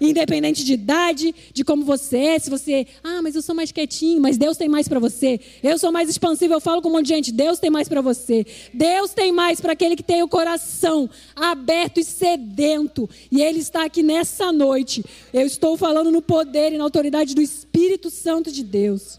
Independente 0.00 0.64
de 0.64 0.74
idade, 0.74 1.34
de 1.52 1.64
como 1.64 1.84
você 1.84 2.18
é, 2.18 2.38
se 2.38 2.50
você, 2.50 2.86
ah, 3.02 3.22
mas 3.22 3.34
eu 3.34 3.42
sou 3.42 3.54
mais 3.54 3.72
quietinho, 3.72 4.20
mas 4.20 4.36
Deus 4.36 4.56
tem 4.56 4.68
mais 4.68 4.86
para 4.86 5.00
você. 5.00 5.40
Eu 5.62 5.78
sou 5.78 5.90
mais 5.90 6.08
expansivo, 6.08 6.52
eu 6.52 6.60
falo 6.60 6.82
com 6.82 6.88
um 6.88 6.92
monte 6.92 7.06
de 7.06 7.14
gente, 7.14 7.32
Deus 7.32 7.58
tem 7.58 7.70
mais 7.70 7.88
para 7.88 8.00
você. 8.00 8.44
Deus 8.74 9.12
tem 9.12 9.32
mais 9.32 9.60
para 9.60 9.72
aquele 9.72 9.96
que 9.96 10.02
tem 10.02 10.22
o 10.22 10.28
coração 10.28 11.08
aberto 11.34 11.98
e 11.98 12.04
sedento. 12.04 13.08
E 13.30 13.40
ele 13.42 13.60
está 13.60 13.84
aqui 13.84 14.02
nessa 14.02 14.52
noite. 14.52 15.04
Eu 15.32 15.46
estou 15.46 15.76
falando 15.76 16.10
no 16.10 16.20
poder 16.20 16.72
e 16.72 16.78
na 16.78 16.84
autoridade 16.84 17.34
do 17.34 17.40
Espírito 17.40 18.10
Santo 18.10 18.52
de 18.52 18.62
Deus. 18.62 19.18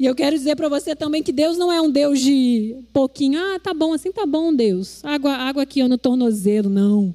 E 0.00 0.06
eu 0.06 0.14
quero 0.14 0.34
dizer 0.34 0.56
para 0.56 0.66
você 0.66 0.96
também 0.96 1.22
que 1.22 1.30
Deus 1.30 1.58
não 1.58 1.70
é 1.70 1.78
um 1.78 1.90
Deus 1.90 2.20
de 2.20 2.74
pouquinho, 2.90 3.38
ah, 3.38 3.60
tá 3.60 3.74
bom, 3.74 3.92
assim 3.92 4.10
tá 4.10 4.24
bom, 4.24 4.50
Deus. 4.50 5.04
Água, 5.04 5.32
água 5.32 5.62
aqui 5.62 5.86
no 5.86 5.98
tornozelo, 5.98 6.70
não. 6.70 7.14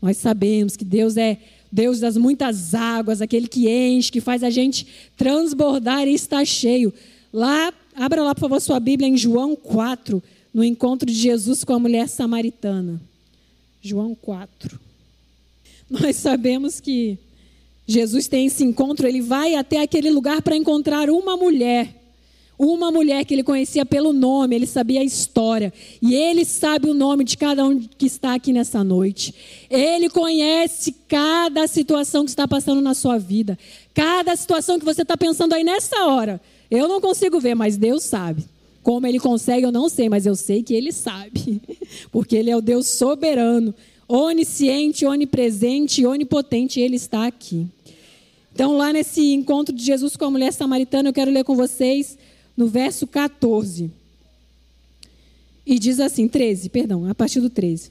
Nós 0.00 0.18
sabemos 0.18 0.76
que 0.76 0.84
Deus 0.84 1.16
é 1.16 1.38
Deus 1.74 1.98
das 1.98 2.16
muitas 2.16 2.72
águas, 2.72 3.20
aquele 3.20 3.48
que 3.48 3.68
enche, 3.68 4.12
que 4.12 4.20
faz 4.20 4.44
a 4.44 4.50
gente 4.50 4.86
transbordar 5.16 6.06
e 6.06 6.14
estar 6.14 6.44
cheio. 6.44 6.94
Lá, 7.32 7.74
abra 7.96 8.22
lá, 8.22 8.32
por 8.32 8.42
favor, 8.42 8.60
sua 8.60 8.78
Bíblia 8.78 9.08
em 9.08 9.16
João 9.16 9.56
4, 9.56 10.22
no 10.54 10.62
encontro 10.62 11.04
de 11.04 11.18
Jesus 11.18 11.64
com 11.64 11.72
a 11.72 11.78
mulher 11.80 12.08
samaritana. 12.08 13.00
João 13.82 14.14
4. 14.14 14.78
Nós 15.90 16.14
sabemos 16.14 16.78
que 16.78 17.18
Jesus 17.88 18.28
tem 18.28 18.46
esse 18.46 18.62
encontro, 18.62 19.08
ele 19.08 19.20
vai 19.20 19.56
até 19.56 19.82
aquele 19.82 20.10
lugar 20.10 20.42
para 20.42 20.56
encontrar 20.56 21.10
uma 21.10 21.36
mulher 21.36 22.03
uma 22.58 22.90
mulher 22.90 23.24
que 23.24 23.34
ele 23.34 23.42
conhecia 23.42 23.84
pelo 23.84 24.12
nome, 24.12 24.54
ele 24.54 24.66
sabia 24.66 25.00
a 25.00 25.04
história. 25.04 25.72
E 26.00 26.14
ele 26.14 26.44
sabe 26.44 26.88
o 26.88 26.94
nome 26.94 27.24
de 27.24 27.36
cada 27.36 27.64
um 27.64 27.78
que 27.80 28.06
está 28.06 28.34
aqui 28.34 28.52
nessa 28.52 28.84
noite. 28.84 29.34
Ele 29.68 30.08
conhece 30.08 30.94
cada 31.08 31.66
situação 31.66 32.24
que 32.24 32.30
está 32.30 32.46
passando 32.46 32.80
na 32.80 32.94
sua 32.94 33.18
vida. 33.18 33.58
Cada 33.92 34.36
situação 34.36 34.78
que 34.78 34.84
você 34.84 35.02
está 35.02 35.16
pensando 35.16 35.52
aí 35.52 35.64
nessa 35.64 36.06
hora. 36.06 36.40
Eu 36.70 36.86
não 36.86 37.00
consigo 37.00 37.40
ver, 37.40 37.54
mas 37.54 37.76
Deus 37.76 38.04
sabe. 38.04 38.44
Como 38.82 39.06
ele 39.06 39.18
consegue, 39.18 39.66
eu 39.66 39.72
não 39.72 39.88
sei, 39.88 40.08
mas 40.08 40.26
eu 40.26 40.36
sei 40.36 40.62
que 40.62 40.74
ele 40.74 40.92
sabe. 40.92 41.60
Porque 42.12 42.36
ele 42.36 42.50
é 42.50 42.56
o 42.56 42.60
Deus 42.60 42.86
soberano, 42.86 43.74
onisciente, 44.06 45.06
onipresente, 45.06 46.06
onipotente, 46.06 46.80
ele 46.80 46.96
está 46.96 47.26
aqui. 47.26 47.66
Então, 48.52 48.76
lá 48.76 48.92
nesse 48.92 49.32
encontro 49.32 49.74
de 49.74 49.82
Jesus 49.82 50.16
com 50.16 50.26
a 50.26 50.30
mulher 50.30 50.52
samaritana, 50.52 51.08
eu 51.08 51.12
quero 51.12 51.30
ler 51.30 51.42
com 51.42 51.56
vocês 51.56 52.16
no 52.56 52.68
verso 52.68 53.06
14. 53.06 53.90
E 55.66 55.78
diz 55.78 55.98
assim, 55.98 56.28
13, 56.28 56.68
perdão, 56.68 57.08
a 57.08 57.14
partir 57.14 57.40
do 57.40 57.50
13. 57.50 57.90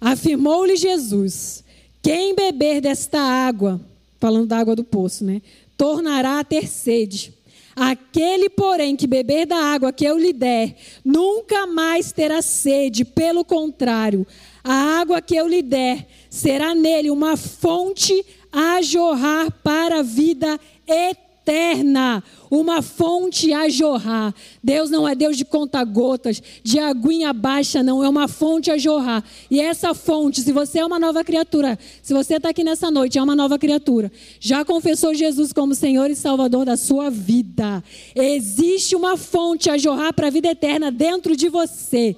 Afirmou-lhe 0.00 0.76
Jesus: 0.76 1.64
Quem 2.02 2.34
beber 2.34 2.80
desta 2.80 3.20
água, 3.20 3.80
falando 4.20 4.48
da 4.48 4.58
água 4.58 4.76
do 4.76 4.84
poço, 4.84 5.24
né? 5.24 5.40
Tornará 5.76 6.40
a 6.40 6.44
ter 6.44 6.68
sede. 6.68 7.32
Aquele, 7.74 8.48
porém, 8.48 8.94
que 8.94 9.06
beber 9.06 9.46
da 9.46 9.56
água 9.56 9.92
que 9.92 10.04
eu 10.04 10.16
lhe 10.16 10.32
der, 10.32 10.76
nunca 11.04 11.66
mais 11.66 12.12
terá 12.12 12.40
sede, 12.40 13.04
pelo 13.04 13.44
contrário, 13.44 14.24
a 14.62 15.00
água 15.00 15.20
que 15.20 15.34
eu 15.34 15.48
lhe 15.48 15.60
der 15.60 16.06
será 16.30 16.72
nele 16.72 17.10
uma 17.10 17.36
fonte 17.36 18.24
a 18.52 18.80
jorrar 18.80 19.50
para 19.62 19.98
a 19.98 20.02
vida 20.02 20.60
eterna 20.86 21.23
eterna, 21.44 22.24
uma 22.50 22.80
fonte 22.80 23.52
a 23.52 23.68
jorrar. 23.68 24.34
Deus 24.62 24.90
não 24.90 25.06
é 25.06 25.14
Deus 25.14 25.36
de 25.36 25.44
conta-gotas, 25.44 26.42
de 26.62 26.78
aguinha 26.78 27.32
baixa, 27.32 27.82
não, 27.82 28.02
é 28.02 28.08
uma 28.08 28.26
fonte 28.26 28.70
a 28.70 28.78
jorrar. 28.78 29.22
E 29.50 29.60
essa 29.60 29.92
fonte, 29.92 30.40
se 30.40 30.52
você 30.52 30.78
é 30.78 30.86
uma 30.86 30.98
nova 30.98 31.22
criatura, 31.22 31.78
se 32.02 32.14
você 32.14 32.36
está 32.36 32.48
aqui 32.48 32.64
nessa 32.64 32.90
noite, 32.90 33.18
é 33.18 33.22
uma 33.22 33.36
nova 33.36 33.58
criatura, 33.58 34.10
já 34.40 34.64
confessou 34.64 35.14
Jesus 35.14 35.52
como 35.52 35.74
Senhor 35.74 36.10
e 36.10 36.16
Salvador 36.16 36.64
da 36.64 36.76
sua 36.76 37.10
vida, 37.10 37.84
existe 38.14 38.96
uma 38.96 39.16
fonte 39.16 39.68
a 39.68 39.76
jorrar 39.76 40.14
para 40.14 40.28
a 40.28 40.30
vida 40.30 40.48
eterna 40.48 40.90
dentro 40.90 41.36
de 41.36 41.48
você. 41.48 42.16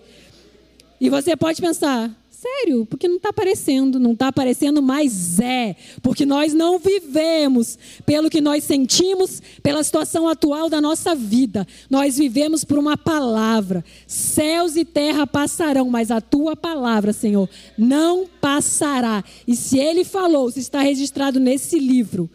E 1.01 1.11
você 1.11 1.37
pode 1.37 1.61
pensar, 1.61 2.11
sério, 2.47 2.87
porque 2.87 3.09
não 3.09 3.17
está 3.17 3.31
aparecendo, 3.31 3.99
não 3.99 4.13
está 4.13 4.29
aparecendo, 4.29 4.81
mas 4.81 5.41
é, 5.41 5.75
porque 6.01 6.25
nós 6.25 6.55
não 6.55 6.79
vivemos 6.79 7.77
pelo 8.05 8.31
que 8.31 8.41
nós 8.41 8.63
sentimos, 8.63 9.43
pela 9.63 9.83
situação 9.83 10.29
atual 10.29 10.71
da 10.71 10.81
nossa 10.81 11.15
vida, 11.15 11.67
nós 11.91 12.17
vivemos 12.17 12.63
por 12.63 12.79
uma 12.79 12.97
palavra. 12.97 13.85
Céus 14.07 14.77
e 14.77 14.85
terra 14.85 15.27
passarão, 15.27 15.91
mas 15.91 16.11
a 16.11 16.21
tua 16.21 16.55
palavra, 16.55 17.13
Senhor, 17.13 17.49
não 17.77 18.27
passará. 18.41 19.25
E 19.47 19.57
se 19.57 19.79
Ele 19.79 20.05
falou, 20.05 20.51
se 20.51 20.61
está 20.61 20.81
registrado 20.81 21.41
nesse 21.41 21.79
livro, 21.79 22.31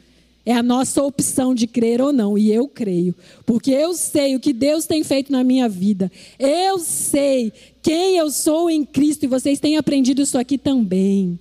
é 0.45 0.53
a 0.53 0.63
nossa 0.63 1.03
opção 1.03 1.53
de 1.53 1.67
crer 1.67 2.01
ou 2.01 2.11
não, 2.11 2.37
e 2.37 2.51
eu 2.51 2.67
creio, 2.67 3.15
porque 3.45 3.71
eu 3.71 3.93
sei 3.93 4.35
o 4.35 4.39
que 4.39 4.51
Deus 4.51 4.85
tem 4.85 5.03
feito 5.03 5.31
na 5.31 5.43
minha 5.43 5.69
vida, 5.69 6.11
eu 6.39 6.79
sei 6.79 7.53
quem 7.81 8.17
eu 8.17 8.29
sou 8.29 8.69
em 8.69 8.85
Cristo, 8.85 9.23
e 9.23 9.27
vocês 9.27 9.59
têm 9.59 9.77
aprendido 9.77 10.21
isso 10.21 10.37
aqui 10.37 10.57
também. 10.57 11.39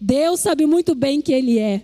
Deus 0.00 0.40
sabe 0.40 0.66
muito 0.66 0.94
bem 0.94 1.20
quem 1.20 1.36
Ele 1.36 1.58
é, 1.58 1.82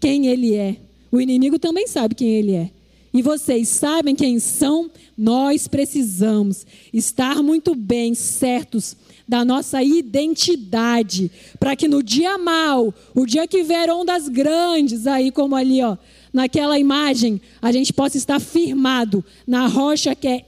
quem 0.00 0.26
Ele 0.26 0.54
é, 0.54 0.76
o 1.10 1.20
inimigo 1.20 1.58
também 1.58 1.86
sabe 1.86 2.14
quem 2.14 2.28
Ele 2.28 2.54
é, 2.54 2.70
e 3.12 3.22
vocês 3.22 3.68
sabem 3.68 4.16
quem 4.16 4.40
são, 4.40 4.90
nós 5.16 5.68
precisamos 5.68 6.66
estar 6.92 7.42
muito 7.42 7.74
bem 7.74 8.12
certos 8.12 8.96
da 9.26 9.44
nossa 9.44 9.82
identidade, 9.82 11.30
para 11.58 11.76
que 11.76 11.86
no 11.86 12.02
dia 12.02 12.36
mal, 12.36 12.92
o 13.14 13.24
dia 13.24 13.46
que 13.46 13.62
vier 13.62 13.88
ondas 13.88 14.28
grandes, 14.28 15.06
aí 15.06 15.30
como 15.30 15.54
ali, 15.54 15.80
ó, 15.80 15.96
naquela 16.32 16.78
imagem, 16.78 17.40
a 17.62 17.70
gente 17.70 17.92
possa 17.92 18.18
estar 18.18 18.40
firmado 18.40 19.24
na 19.46 19.68
rocha 19.68 20.14
que 20.14 20.26
é 20.26 20.44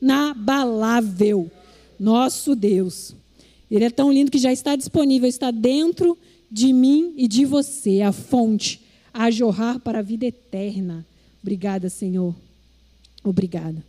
inabalável, 0.00 1.50
nosso 1.98 2.54
Deus. 2.54 3.14
Ele 3.70 3.84
é 3.84 3.90
tão 3.90 4.12
lindo 4.12 4.30
que 4.30 4.38
já 4.38 4.52
está 4.52 4.76
disponível, 4.76 5.28
está 5.28 5.50
dentro 5.50 6.16
de 6.50 6.72
mim 6.72 7.14
e 7.16 7.26
de 7.26 7.44
você, 7.44 8.00
a 8.00 8.12
fonte 8.12 8.80
a 9.12 9.30
jorrar 9.30 9.78
para 9.78 10.00
a 10.00 10.02
vida 10.02 10.26
eterna. 10.26 11.06
Obrigada, 11.40 11.88
Senhor. 11.88 12.34
Obrigada. 13.22 13.84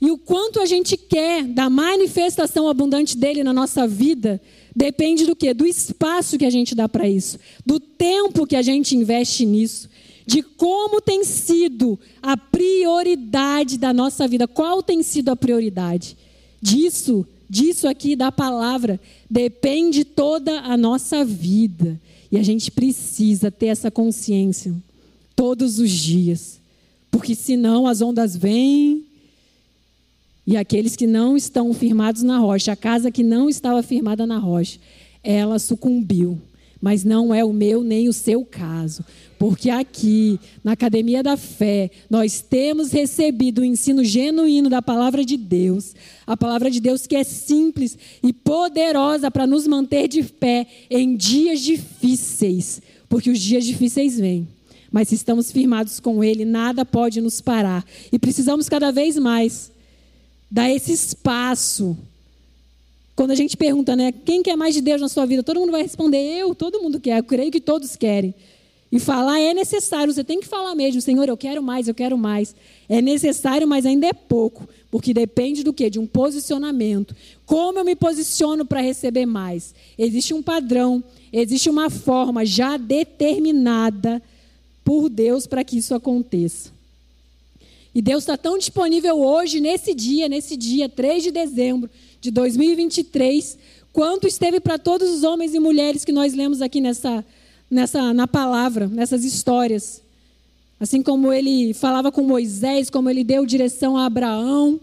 E 0.00 0.10
o 0.10 0.18
quanto 0.18 0.60
a 0.60 0.66
gente 0.66 0.96
quer 0.96 1.44
da 1.44 1.70
manifestação 1.70 2.68
abundante 2.68 3.16
dele 3.16 3.44
na 3.44 3.52
nossa 3.52 3.86
vida 3.86 4.42
depende 4.74 5.24
do 5.24 5.36
quê? 5.36 5.54
Do 5.54 5.64
espaço 5.64 6.36
que 6.36 6.44
a 6.44 6.50
gente 6.50 6.74
dá 6.74 6.88
para 6.88 7.08
isso, 7.08 7.38
do 7.64 7.78
tempo 7.78 8.44
que 8.44 8.56
a 8.56 8.62
gente 8.62 8.96
investe 8.96 9.46
nisso, 9.46 9.88
de 10.26 10.42
como 10.42 11.00
tem 11.00 11.24
sido 11.24 11.98
a 12.22 12.36
prioridade 12.36 13.78
da 13.78 13.92
nossa 13.92 14.26
vida. 14.28 14.46
Qual 14.46 14.82
tem 14.82 15.02
sido 15.02 15.30
a 15.30 15.36
prioridade? 15.36 16.16
Disso, 16.60 17.26
disso 17.48 17.88
aqui 17.88 18.14
da 18.14 18.30
palavra, 18.30 19.00
depende 19.28 20.04
toda 20.04 20.60
a 20.60 20.76
nossa 20.76 21.24
vida. 21.24 22.00
E 22.30 22.38
a 22.38 22.42
gente 22.42 22.70
precisa 22.70 23.50
ter 23.50 23.66
essa 23.66 23.90
consciência 23.90 24.74
todos 25.34 25.78
os 25.78 25.90
dias. 25.90 26.60
Porque 27.10 27.34
senão 27.34 27.86
as 27.86 28.00
ondas 28.00 28.34
vêm, 28.36 29.04
e 30.46 30.56
aqueles 30.56 30.96
que 30.96 31.06
não 31.06 31.36
estão 31.36 31.72
firmados 31.74 32.22
na 32.22 32.38
rocha, 32.38 32.72
a 32.72 32.76
casa 32.76 33.10
que 33.10 33.22
não 33.22 33.48
estava 33.48 33.82
firmada 33.82 34.26
na 34.26 34.38
rocha, 34.38 34.78
ela 35.22 35.58
sucumbiu. 35.58 36.40
Mas 36.82 37.04
não 37.04 37.32
é 37.32 37.44
o 37.44 37.52
meu 37.52 37.84
nem 37.84 38.08
o 38.08 38.12
seu 38.12 38.44
caso. 38.44 39.04
Porque 39.38 39.70
aqui, 39.70 40.38
na 40.64 40.72
Academia 40.72 41.22
da 41.22 41.36
Fé, 41.36 41.92
nós 42.10 42.40
temos 42.40 42.90
recebido 42.90 43.60
o 43.60 43.64
ensino 43.64 44.02
genuíno 44.02 44.68
da 44.68 44.82
palavra 44.82 45.24
de 45.24 45.36
Deus. 45.36 45.94
A 46.26 46.36
palavra 46.36 46.68
de 46.68 46.80
Deus 46.80 47.06
que 47.06 47.14
é 47.14 47.22
simples 47.22 47.96
e 48.20 48.32
poderosa 48.32 49.30
para 49.30 49.46
nos 49.46 49.64
manter 49.68 50.08
de 50.08 50.24
pé 50.24 50.66
em 50.90 51.16
dias 51.16 51.60
difíceis. 51.60 52.82
Porque 53.08 53.30
os 53.30 53.38
dias 53.38 53.64
difíceis 53.64 54.18
vêm. 54.18 54.48
Mas 54.90 55.08
se 55.08 55.14
estamos 55.14 55.52
firmados 55.52 56.00
com 56.00 56.22
Ele, 56.24 56.44
nada 56.44 56.84
pode 56.84 57.20
nos 57.20 57.40
parar. 57.40 57.84
E 58.10 58.18
precisamos 58.18 58.68
cada 58.68 58.90
vez 58.90 59.16
mais 59.16 59.70
dar 60.50 60.68
esse 60.68 60.92
espaço. 60.92 61.96
Quando 63.22 63.30
a 63.30 63.36
gente 63.36 63.56
pergunta, 63.56 63.94
né, 63.94 64.10
quem 64.10 64.42
quer 64.42 64.56
mais 64.56 64.74
de 64.74 64.80
Deus 64.80 65.00
na 65.00 65.08
sua 65.08 65.24
vida? 65.24 65.44
Todo 65.44 65.60
mundo 65.60 65.70
vai 65.70 65.82
responder, 65.82 66.18
eu, 66.18 66.56
todo 66.56 66.82
mundo 66.82 66.98
quer, 66.98 67.20
eu 67.20 67.22
creio 67.22 67.52
que 67.52 67.60
todos 67.60 67.94
querem. 67.94 68.34
E 68.90 68.98
falar 68.98 69.38
é 69.38 69.54
necessário, 69.54 70.12
você 70.12 70.24
tem 70.24 70.40
que 70.40 70.46
falar 70.48 70.74
mesmo, 70.74 71.00
Senhor, 71.00 71.28
eu 71.28 71.36
quero 71.36 71.62
mais, 71.62 71.86
eu 71.86 71.94
quero 71.94 72.18
mais. 72.18 72.52
É 72.88 73.00
necessário, 73.00 73.68
mas 73.68 73.86
ainda 73.86 74.08
é 74.08 74.12
pouco, 74.12 74.68
porque 74.90 75.14
depende 75.14 75.62
do 75.62 75.72
quê? 75.72 75.88
De 75.88 76.00
um 76.00 76.06
posicionamento. 76.06 77.14
Como 77.46 77.78
eu 77.78 77.84
me 77.84 77.94
posiciono 77.94 78.66
para 78.66 78.80
receber 78.80 79.24
mais? 79.24 79.72
Existe 79.96 80.34
um 80.34 80.42
padrão, 80.42 81.00
existe 81.32 81.70
uma 81.70 81.88
forma 81.90 82.44
já 82.44 82.76
determinada 82.76 84.20
por 84.84 85.08
Deus 85.08 85.46
para 85.46 85.62
que 85.62 85.78
isso 85.78 85.94
aconteça. 85.94 86.72
E 87.94 88.02
Deus 88.02 88.24
está 88.24 88.36
tão 88.36 88.58
disponível 88.58 89.20
hoje, 89.20 89.60
nesse 89.60 89.94
dia, 89.94 90.28
nesse 90.28 90.56
dia, 90.56 90.88
3 90.88 91.22
de 91.22 91.30
dezembro 91.30 91.88
de 92.22 92.30
2023, 92.30 93.58
quanto 93.92 94.28
esteve 94.28 94.60
para 94.60 94.78
todos 94.78 95.10
os 95.10 95.24
homens 95.24 95.54
e 95.54 95.58
mulheres 95.58 96.04
que 96.04 96.12
nós 96.12 96.32
lemos 96.34 96.62
aqui 96.62 96.80
nessa, 96.80 97.24
nessa, 97.68 98.14
na 98.14 98.28
palavra, 98.28 98.86
nessas 98.86 99.24
histórias. 99.24 100.00
Assim 100.78 101.02
como 101.02 101.32
ele 101.32 101.74
falava 101.74 102.12
com 102.12 102.22
Moisés, 102.22 102.88
como 102.88 103.10
ele 103.10 103.24
deu 103.24 103.44
direção 103.44 103.96
a 103.96 104.06
Abraão, 104.06 104.78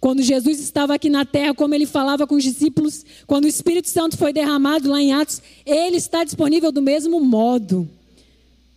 quando 0.00 0.20
Jesus 0.20 0.58
estava 0.58 0.94
aqui 0.94 1.08
na 1.08 1.24
terra, 1.24 1.54
como 1.54 1.76
ele 1.76 1.86
falava 1.86 2.26
com 2.26 2.34
os 2.34 2.42
discípulos, 2.42 3.06
quando 3.24 3.44
o 3.44 3.48
Espírito 3.48 3.88
Santo 3.88 4.18
foi 4.18 4.32
derramado 4.32 4.90
lá 4.90 5.00
em 5.00 5.12
Atos, 5.12 5.40
ele 5.64 5.96
está 5.96 6.24
disponível 6.24 6.72
do 6.72 6.82
mesmo 6.82 7.20
modo. 7.20 7.88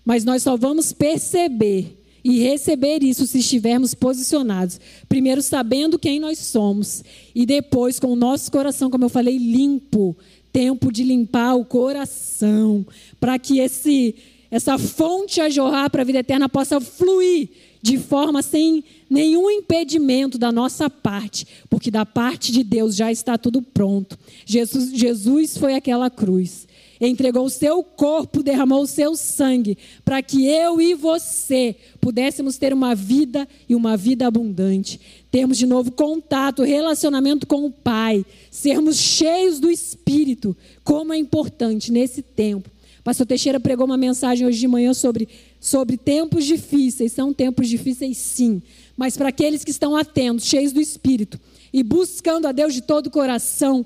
Mas 0.06 0.24
nós 0.24 0.44
só 0.44 0.56
vamos 0.56 0.94
perceber 0.94 1.97
e 2.28 2.40
receber 2.40 3.02
isso 3.04 3.26
se 3.26 3.40
estivermos 3.40 3.94
posicionados. 3.94 4.82
Primeiro, 5.08 5.42
sabendo 5.42 5.98
quem 5.98 6.20
nós 6.20 6.38
somos, 6.40 7.02
e 7.34 7.46
depois, 7.46 8.02
com 8.02 8.08
o 8.08 8.18
nosso 8.18 8.52
coração, 8.52 8.90
como 8.90 9.06
eu 9.06 9.10
falei, 9.10 9.38
limpo 9.38 10.14
tempo 10.52 10.92
de 10.92 11.04
limpar 11.04 11.56
o 11.56 11.64
coração, 11.64 12.86
para 13.18 13.40
que 13.40 13.60
esse, 13.60 14.16
essa 14.52 14.78
fonte 14.78 15.40
a 15.40 15.50
jorrar 15.50 15.90
para 15.90 16.02
a 16.02 16.06
vida 16.06 16.20
eterna 16.20 16.50
possa 16.50 16.82
fluir 16.82 17.50
de 17.82 17.98
forma 17.98 18.42
sem 18.42 18.84
nenhum 19.10 19.50
impedimento 19.50 20.38
da 20.38 20.52
nossa 20.52 20.90
parte, 20.90 21.48
porque 21.70 21.90
da 21.90 22.06
parte 22.06 22.52
de 22.52 22.64
Deus 22.64 22.96
já 22.96 23.10
está 23.10 23.38
tudo 23.38 23.62
pronto. 23.62 24.18
Jesus, 24.46 24.92
Jesus 24.92 25.58
foi 25.58 25.76
aquela 25.76 26.10
cruz 26.10 26.68
entregou 27.00 27.46
o 27.46 27.50
seu 27.50 27.84
corpo, 27.84 28.42
derramou 28.42 28.82
o 28.82 28.88
seu 28.88 29.16
sangue, 29.16 29.77
para 30.04 30.22
que 30.22 30.48
eu 30.48 30.82
e 30.82 30.94
você 30.94 31.75
pudéssemos 32.00 32.58
ter 32.58 32.74
uma 32.74 32.96
vida 32.96 33.48
e 33.68 33.75
uma 33.75 33.96
vida 33.96 34.25
abundante. 34.25 35.00
Termos 35.30 35.58
de 35.58 35.66
novo 35.66 35.92
contato, 35.92 36.63
relacionamento 36.63 37.46
com 37.46 37.66
o 37.66 37.72
Pai, 37.72 38.25
sermos 38.50 38.98
cheios 38.98 39.60
do 39.60 39.70
Espírito, 39.70 40.56
como 40.84 41.13
é 41.13 41.18
importante 41.18 41.92
nesse 41.92 42.22
tempo. 42.22 42.70
Pastor 43.08 43.25
Teixeira 43.25 43.58
pregou 43.58 43.86
uma 43.86 43.96
mensagem 43.96 44.46
hoje 44.46 44.60
de 44.60 44.68
manhã 44.68 44.94
sobre, 44.94 45.30
sobre 45.62 45.96
tempos 45.96 46.44
difíceis. 46.44 47.13
São 47.13 47.34
tempos 47.34 47.70
difíceis, 47.70 48.18
sim. 48.18 48.62
Mas 48.98 49.16
para 49.16 49.30
aqueles 49.30 49.63
que 49.63 49.72
estão 49.72 49.96
atentos, 49.96 50.46
cheios 50.46 50.74
do 50.74 50.82
Espírito, 50.82 51.39
e 51.74 51.84
buscando 51.84 52.48
a 52.48 52.52
Deus 52.52 52.74
de 52.74 52.82
todo 52.82 53.08
o 53.08 53.12
coração, 53.12 53.86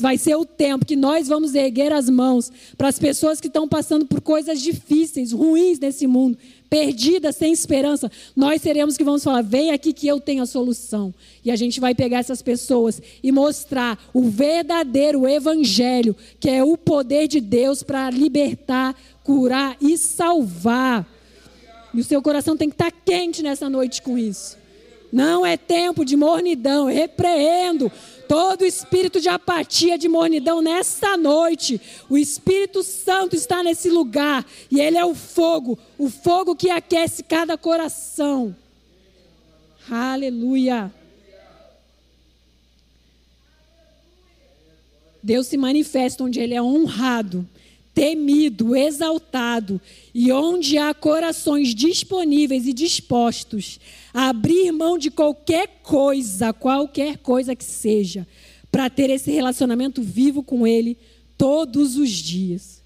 vai 0.00 0.18
ser 0.18 0.36
o 0.36 0.44
tempo 0.44 0.86
que 0.86 0.96
nós 0.96 1.28
vamos 1.28 1.54
erguer 1.54 1.92
as 1.92 2.08
mãos 2.08 2.50
para 2.76 2.88
as 2.88 2.98
pessoas 2.98 3.40
que 3.40 3.48
estão 3.48 3.66
passando 3.68 4.06
por 4.06 4.20
coisas 4.20 4.60
difíceis, 4.60 5.32
ruins 5.32 5.78
nesse 5.78 6.06
mundo, 6.06 6.38
perdidas, 6.68 7.36
sem 7.36 7.52
esperança. 7.52 8.10
Nós 8.34 8.62
seremos 8.62 8.96
que 8.96 9.04
vamos 9.04 9.24
falar: 9.24 9.42
vem 9.42 9.72
aqui 9.72 9.92
que 9.92 10.06
eu 10.06 10.20
tenho 10.20 10.42
a 10.42 10.46
solução. 10.46 11.12
E 11.44 11.50
a 11.50 11.56
gente 11.56 11.80
vai 11.80 11.94
pegar 11.94 12.18
essas 12.18 12.42
pessoas 12.42 13.00
e 13.22 13.32
mostrar 13.32 13.98
o 14.12 14.28
verdadeiro 14.28 15.26
evangelho, 15.26 16.14
que 16.38 16.50
é 16.50 16.62
o 16.62 16.76
poder 16.76 17.28
de 17.28 17.40
Deus 17.40 17.82
para 17.82 18.10
libertar, 18.10 18.94
curar 19.22 19.76
e 19.80 19.96
salvar. 19.96 21.06
E 21.94 22.00
o 22.00 22.04
seu 22.04 22.20
coração 22.20 22.56
tem 22.56 22.68
que 22.68 22.74
estar 22.74 22.90
quente 22.90 23.42
nessa 23.42 23.70
noite 23.70 24.02
com 24.02 24.18
isso. 24.18 24.65
Não 25.12 25.44
é 25.46 25.56
tempo 25.56 26.04
de 26.04 26.16
mornidão. 26.16 26.86
Repreendo 26.86 27.90
Todo 28.28 28.64
espírito 28.64 29.20
de 29.20 29.28
apatia, 29.28 29.96
de 29.96 30.08
mornidão, 30.08 30.60
nessa 30.60 31.16
noite, 31.16 31.80
o 32.08 32.18
Espírito 32.18 32.82
Santo 32.82 33.36
está 33.36 33.62
nesse 33.62 33.88
lugar 33.88 34.44
e 34.70 34.80
ele 34.80 34.96
é 34.96 35.04
o 35.04 35.14
fogo, 35.14 35.78
o 35.96 36.10
fogo 36.10 36.56
que 36.56 36.68
aquece 36.68 37.22
cada 37.22 37.56
coração. 37.56 38.54
Aleluia. 39.88 40.92
Deus 45.22 45.46
se 45.46 45.56
manifesta 45.56 46.24
onde 46.24 46.40
ele 46.40 46.54
é 46.54 46.62
honrado, 46.62 47.48
temido, 47.94 48.74
exaltado 48.74 49.80
e 50.12 50.32
onde 50.32 50.78
há 50.78 50.92
corações 50.92 51.74
disponíveis 51.74 52.66
e 52.66 52.72
dispostos 52.72 53.78
abrir 54.18 54.72
mão 54.72 54.96
de 54.96 55.10
qualquer 55.10 55.80
coisa, 55.82 56.50
qualquer 56.50 57.18
coisa 57.18 57.54
que 57.54 57.62
seja, 57.62 58.26
para 58.72 58.88
ter 58.88 59.10
esse 59.10 59.30
relacionamento 59.30 60.00
vivo 60.00 60.42
com 60.42 60.66
Ele 60.66 60.96
todos 61.36 61.98
os 61.98 62.08
dias. 62.08 62.82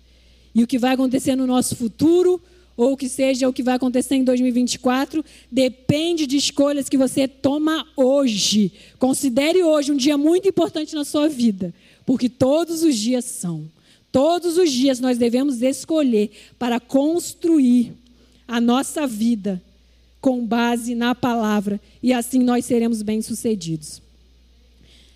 E 0.52 0.64
o 0.64 0.66
que 0.66 0.76
vai 0.76 0.92
acontecer 0.92 1.36
no 1.36 1.46
nosso 1.46 1.76
futuro, 1.76 2.42
ou 2.76 2.96
que 2.96 3.08
seja 3.08 3.48
o 3.48 3.52
que 3.52 3.62
vai 3.62 3.76
acontecer 3.76 4.16
em 4.16 4.24
2024, 4.24 5.24
depende 5.48 6.26
de 6.26 6.36
escolhas 6.36 6.88
que 6.88 6.98
você 6.98 7.28
toma 7.28 7.86
hoje. 7.96 8.72
Considere 8.98 9.62
hoje 9.62 9.92
um 9.92 9.96
dia 9.96 10.18
muito 10.18 10.48
importante 10.48 10.96
na 10.96 11.04
sua 11.04 11.28
vida, 11.28 11.72
porque 12.04 12.28
todos 12.28 12.82
os 12.82 12.96
dias 12.96 13.24
são. 13.24 13.70
Todos 14.10 14.58
os 14.58 14.72
dias 14.72 14.98
nós 14.98 15.16
devemos 15.16 15.62
escolher 15.62 16.32
para 16.58 16.80
construir 16.80 17.92
a 18.48 18.60
nossa 18.60 19.06
vida 19.06 19.62
com 20.20 20.44
base 20.44 20.94
na 20.94 21.14
palavra 21.14 21.80
e 22.02 22.12
assim 22.12 22.40
nós 22.40 22.64
seremos 22.64 23.02
bem-sucedidos. 23.02 24.02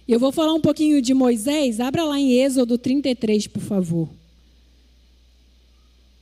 Eu 0.06 0.18
vou 0.18 0.32
falar 0.32 0.54
um 0.54 0.61
pouquinho 0.61 1.00
de 1.00 1.14
Moisés, 1.14 1.80
abra 1.80 2.04
lá 2.04 2.18
em 2.18 2.32
Êxodo 2.32 2.76
33, 2.76 3.46
por 3.46 3.62
favor. 3.62 4.08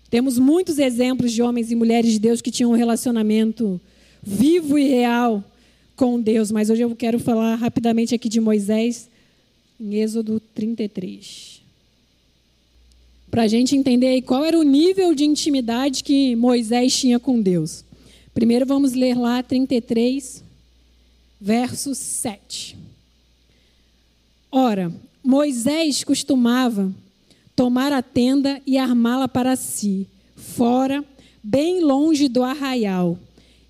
Temos 0.08 0.38
muitos 0.38 0.78
exemplos 0.78 1.32
de 1.32 1.42
homens 1.42 1.70
e 1.70 1.74
mulheres 1.74 2.12
de 2.12 2.18
Deus 2.18 2.40
que 2.40 2.50
tinham 2.50 2.72
um 2.72 2.76
relacionamento 2.76 3.80
vivo 4.22 4.78
e 4.78 4.88
real 4.88 5.42
com 5.96 6.20
Deus, 6.20 6.50
mas 6.52 6.70
hoje 6.70 6.82
eu 6.82 6.94
quero 6.94 7.18
falar 7.18 7.56
rapidamente 7.56 8.14
aqui 8.14 8.28
de 8.28 8.40
Moisés, 8.40 9.08
em 9.80 9.96
Êxodo 9.96 10.40
33 10.54 11.62
para 13.32 13.44
a 13.44 13.48
gente 13.48 13.74
entender 13.74 14.20
qual 14.20 14.44
era 14.44 14.58
o 14.58 14.62
nível 14.62 15.14
de 15.14 15.24
intimidade 15.24 16.04
que 16.04 16.36
Moisés 16.36 16.94
tinha 16.94 17.18
com 17.18 17.40
Deus. 17.40 17.82
Primeiro 18.34 18.64
vamos 18.64 18.92
ler 18.94 19.14
lá 19.14 19.42
33, 19.42 20.42
verso 21.38 21.94
7. 21.94 22.78
Ora, 24.50 24.92
Moisés 25.22 26.02
costumava 26.02 26.92
tomar 27.54 27.92
a 27.92 28.02
tenda 28.02 28.60
e 28.66 28.78
armá-la 28.78 29.28
para 29.28 29.54
si, 29.54 30.06
fora, 30.34 31.04
bem 31.42 31.82
longe 31.82 32.26
do 32.26 32.42
arraial, 32.42 33.18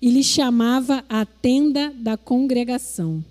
e 0.01 0.09
lhe 0.09 0.23
chamava 0.23 1.03
a 1.09 1.25
tenda 1.25 1.91
da 1.97 2.15
congregação. 2.15 3.23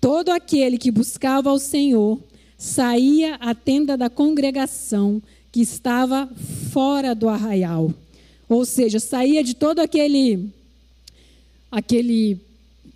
Todo 0.00 0.28
aquele 0.28 0.76
que 0.76 0.90
buscava 0.90 1.48
ao 1.48 1.58
Senhor 1.58 2.20
saía 2.58 3.36
à 3.36 3.54
tenda 3.54 3.96
da 3.96 4.10
congregação 4.10 5.22
que 5.50 5.60
estava 5.60 6.28
fora 6.70 7.14
do 7.14 7.28
arraial. 7.28 7.92
Ou 8.48 8.64
seja, 8.64 9.00
saía 9.00 9.42
de 9.42 9.54
todo 9.54 9.80
aquele 9.80 10.50
aquele 11.70 12.38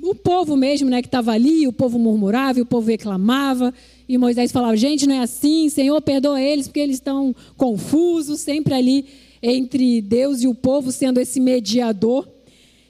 o 0.03 0.17
povo 0.17 0.57
mesmo, 0.57 0.91
né, 0.91 1.01
que 1.01 1.07
estava 1.07 1.31
ali, 1.31 1.69
o 1.69 1.73
povo 1.73 1.97
murmurava, 1.97 2.61
o 2.61 2.67
povo 2.67 2.89
reclamava, 2.89 3.73
e 4.09 4.19
Moisés 4.19 4.51
falava: 4.51 4.77
"Gente, 4.77 5.07
não 5.07 5.15
é 5.15 5.21
assim, 5.21 5.69
Senhor, 5.69 6.01
perdoa 6.03 6.41
eles 6.41 6.67
porque 6.67 6.81
eles 6.81 6.97
estão 6.97 7.35
confusos", 7.57 8.41
sempre 8.41 8.75
ali 8.75 9.07
entre 9.43 10.01
Deus 10.01 10.43
e 10.43 10.49
o 10.49 10.55
povo 10.55 10.91
sendo 10.91 11.21
esse 11.21 11.41
mediador. 11.41 12.29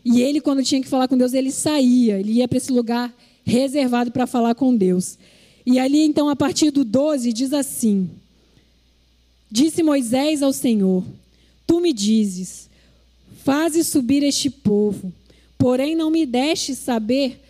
E 0.05 0.21
ele 0.21 0.41
quando 0.41 0.65
tinha 0.65 0.81
que 0.81 0.89
falar 0.89 1.07
com 1.07 1.17
Deus, 1.17 1.33
ele 1.33 1.51
saía, 1.51 2.19
ele 2.19 2.33
ia 2.33 2.49
para 2.49 2.59
esse 2.59 2.73
lugar 2.73 3.15
reservado 3.45 4.11
para 4.11 4.27
falar 4.27 4.55
com 4.55 4.75
Deus. 4.75 5.19
E 5.65 5.79
ali 5.79 6.01
então 6.01 6.29
a 6.29 6.37
partir 6.37 6.71
do 6.71 6.85
12 6.85 7.33
diz 7.33 7.53
assim: 7.53 8.11
Disse 9.51 9.83
Moisés 9.83 10.43
ao 10.43 10.53
Senhor: 10.53 11.05
Tu 11.67 11.81
me 11.81 11.93
dizes, 11.93 12.69
faze 13.45 13.85
subir 13.85 14.23
este 14.23 14.51
povo, 14.51 15.12
porém 15.62 15.95
não 15.95 16.11
me 16.11 16.26
deste 16.26 16.75
saber 16.75 17.40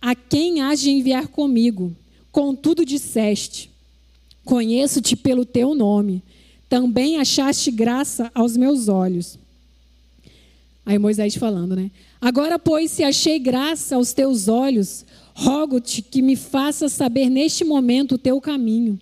a 0.00 0.14
quem 0.14 0.60
hás 0.60 0.78
de 0.78 0.88
enviar 0.88 1.26
comigo. 1.26 1.96
Contudo 2.30 2.84
disseste: 2.84 3.68
Conheço-te 4.44 5.16
pelo 5.16 5.44
teu 5.44 5.74
nome, 5.74 6.22
também 6.68 7.18
achaste 7.18 7.72
graça 7.72 8.30
aos 8.32 8.56
meus 8.56 8.86
olhos. 8.86 9.36
Aí 10.84 10.96
Moisés 10.96 11.34
falando, 11.34 11.74
né? 11.74 11.90
Agora, 12.20 12.56
pois, 12.56 12.92
se 12.92 13.02
achei 13.02 13.36
graça 13.40 13.96
aos 13.96 14.12
teus 14.12 14.46
olhos, 14.46 15.04
rogo-te 15.34 16.02
que 16.02 16.22
me 16.22 16.36
faça 16.36 16.88
saber 16.88 17.28
neste 17.28 17.64
momento 17.64 18.12
o 18.12 18.18
teu 18.18 18.40
caminho 18.40 18.96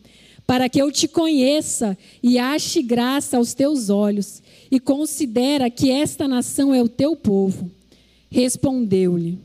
para 0.46 0.70
que 0.70 0.80
eu 0.80 0.90
te 0.90 1.06
conheça 1.06 1.98
e 2.22 2.38
ache 2.38 2.82
graça 2.82 3.36
aos 3.36 3.52
teus 3.52 3.90
olhos, 3.90 4.42
e 4.70 4.80
considera 4.80 5.70
que 5.70 5.90
esta 5.90 6.26
nação 6.26 6.74
é 6.74 6.82
o 6.82 6.88
teu 6.88 7.14
povo. 7.14 7.70
Respondeu-lhe: 8.34 9.38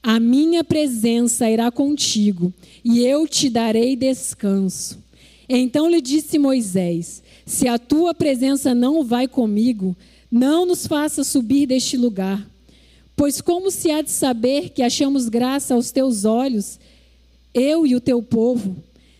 A 0.00 0.20
minha 0.20 0.62
presença 0.62 1.50
irá 1.50 1.68
contigo, 1.68 2.54
e 2.84 3.04
eu 3.04 3.26
te 3.26 3.50
darei 3.50 3.96
descanso. 3.96 5.02
Então 5.48 5.90
lhe 5.90 6.00
disse 6.00 6.38
Moisés: 6.38 7.24
Se 7.44 7.66
a 7.66 7.76
tua 7.76 8.14
presença 8.14 8.72
não 8.72 9.02
vai 9.02 9.26
comigo, 9.26 9.96
não 10.30 10.64
nos 10.64 10.86
faça 10.86 11.24
subir 11.24 11.66
deste 11.66 11.96
lugar. 11.96 12.48
Pois 13.16 13.40
como 13.40 13.68
se 13.68 13.90
há 13.90 14.00
de 14.00 14.12
saber 14.12 14.70
que 14.70 14.80
achamos 14.80 15.28
graça 15.28 15.74
aos 15.74 15.90
teus 15.90 16.24
olhos, 16.24 16.78
eu 17.52 17.84
e 17.84 17.96
o 17.96 18.00
teu 18.00 18.22
povo? 18.22 18.76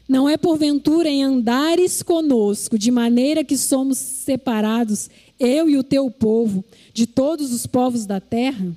Não 0.08 0.28
é 0.28 0.36
porventura 0.36 1.08
em 1.08 1.24
andares 1.24 2.00
conosco, 2.00 2.78
de 2.78 2.92
maneira 2.92 3.42
que 3.42 3.56
somos 3.56 3.98
separados, 3.98 5.10
eu 5.36 5.68
e 5.68 5.76
o 5.76 5.82
teu 5.82 6.08
povo, 6.12 6.64
de 6.94 7.08
todos 7.08 7.52
os 7.52 7.66
povos 7.66 8.06
da 8.06 8.20
terra? 8.20 8.72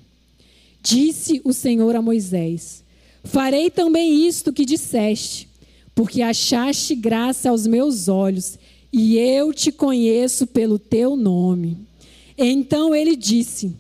Disse 0.82 1.42
o 1.44 1.54
Senhor 1.54 1.96
a 1.96 2.02
Moisés: 2.02 2.84
Farei 3.24 3.70
também 3.70 4.28
isto 4.28 4.54
que 4.54 4.66
disseste, 4.66 5.48
porque 5.94 6.22
achaste 6.22 6.96
graça 6.96 7.50
aos 7.50 7.68
meus 7.68 8.08
olhos, 8.08 8.58
e 8.92 9.18
eu 9.18 9.54
te 9.54 9.72
conheço 9.72 10.48
pelo 10.48 10.80
teu 10.80 11.16
nome. 11.16 11.78
Então 12.38 12.96
ele 12.96 13.16
disse: 13.16 13.74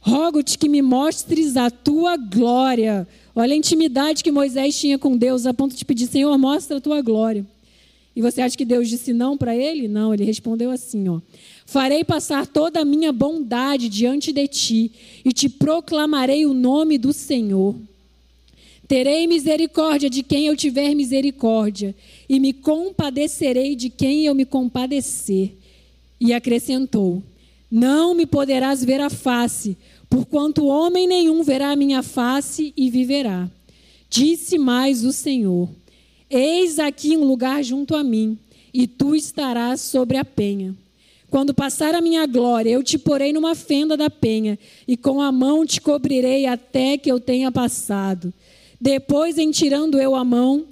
Rogo-te 0.00 0.58
que 0.58 0.68
me 0.68 0.82
mostres 0.82 1.56
a 1.56 1.70
tua 1.70 2.16
glória 2.16 3.06
Olha 3.34 3.54
a 3.54 3.56
intimidade 3.56 4.22
que 4.22 4.30
Moisés 4.30 4.78
tinha 4.78 4.98
com 4.98 5.16
Deus, 5.16 5.46
a 5.46 5.54
ponto 5.54 5.74
de 5.74 5.84
pedir: 5.84 6.06
Senhor, 6.06 6.36
mostra 6.36 6.76
a 6.76 6.80
tua 6.80 7.00
glória. 7.00 7.46
E 8.14 8.20
você 8.20 8.42
acha 8.42 8.56
que 8.56 8.64
Deus 8.64 8.88
disse 8.88 9.12
não 9.12 9.36
para 9.36 9.56
ele? 9.56 9.88
Não, 9.88 10.12
ele 10.12 10.24
respondeu 10.24 10.70
assim: 10.70 11.08
ó, 11.08 11.20
Farei 11.64 12.04
passar 12.04 12.46
toda 12.46 12.80
a 12.80 12.84
minha 12.84 13.12
bondade 13.12 13.88
diante 13.88 14.32
de 14.32 14.46
ti 14.46 14.92
e 15.24 15.32
te 15.32 15.48
proclamarei 15.48 16.44
o 16.44 16.52
nome 16.52 16.98
do 16.98 17.12
Senhor. 17.12 17.74
Terei 18.86 19.26
misericórdia 19.26 20.10
de 20.10 20.22
quem 20.22 20.46
eu 20.46 20.54
tiver 20.54 20.94
misericórdia, 20.94 21.94
e 22.28 22.38
me 22.38 22.52
compadecerei 22.52 23.74
de 23.74 23.88
quem 23.88 24.26
eu 24.26 24.34
me 24.34 24.44
compadecer. 24.44 25.52
E 26.20 26.34
acrescentou: 26.34 27.22
Não 27.70 28.14
me 28.14 28.26
poderás 28.26 28.84
ver 28.84 29.00
a 29.00 29.08
face, 29.08 29.78
porquanto 30.10 30.66
homem 30.66 31.06
nenhum 31.06 31.42
verá 31.42 31.70
a 31.70 31.76
minha 31.76 32.02
face 32.02 32.74
e 32.76 32.90
viverá. 32.90 33.48
Disse 34.10 34.58
mais 34.58 35.04
o 35.04 35.12
Senhor: 35.12 35.70
Eis 36.34 36.78
aqui 36.78 37.14
um 37.14 37.24
lugar 37.24 37.62
junto 37.62 37.94
a 37.94 38.02
mim, 38.02 38.38
e 38.72 38.86
tu 38.86 39.14
estarás 39.14 39.82
sobre 39.82 40.16
a 40.16 40.24
penha. 40.24 40.74
Quando 41.28 41.52
passar 41.52 41.94
a 41.94 42.00
minha 42.00 42.24
glória, 42.24 42.70
eu 42.70 42.82
te 42.82 42.96
porei 42.96 43.34
numa 43.34 43.54
fenda 43.54 43.98
da 43.98 44.08
penha, 44.08 44.58
e 44.88 44.96
com 44.96 45.20
a 45.20 45.30
mão 45.30 45.66
te 45.66 45.78
cobrirei 45.78 46.46
até 46.46 46.96
que 46.96 47.12
eu 47.12 47.20
tenha 47.20 47.52
passado. 47.52 48.32
Depois, 48.80 49.36
em 49.36 49.50
tirando 49.50 50.00
eu 50.00 50.14
a 50.14 50.24
mão, 50.24 50.64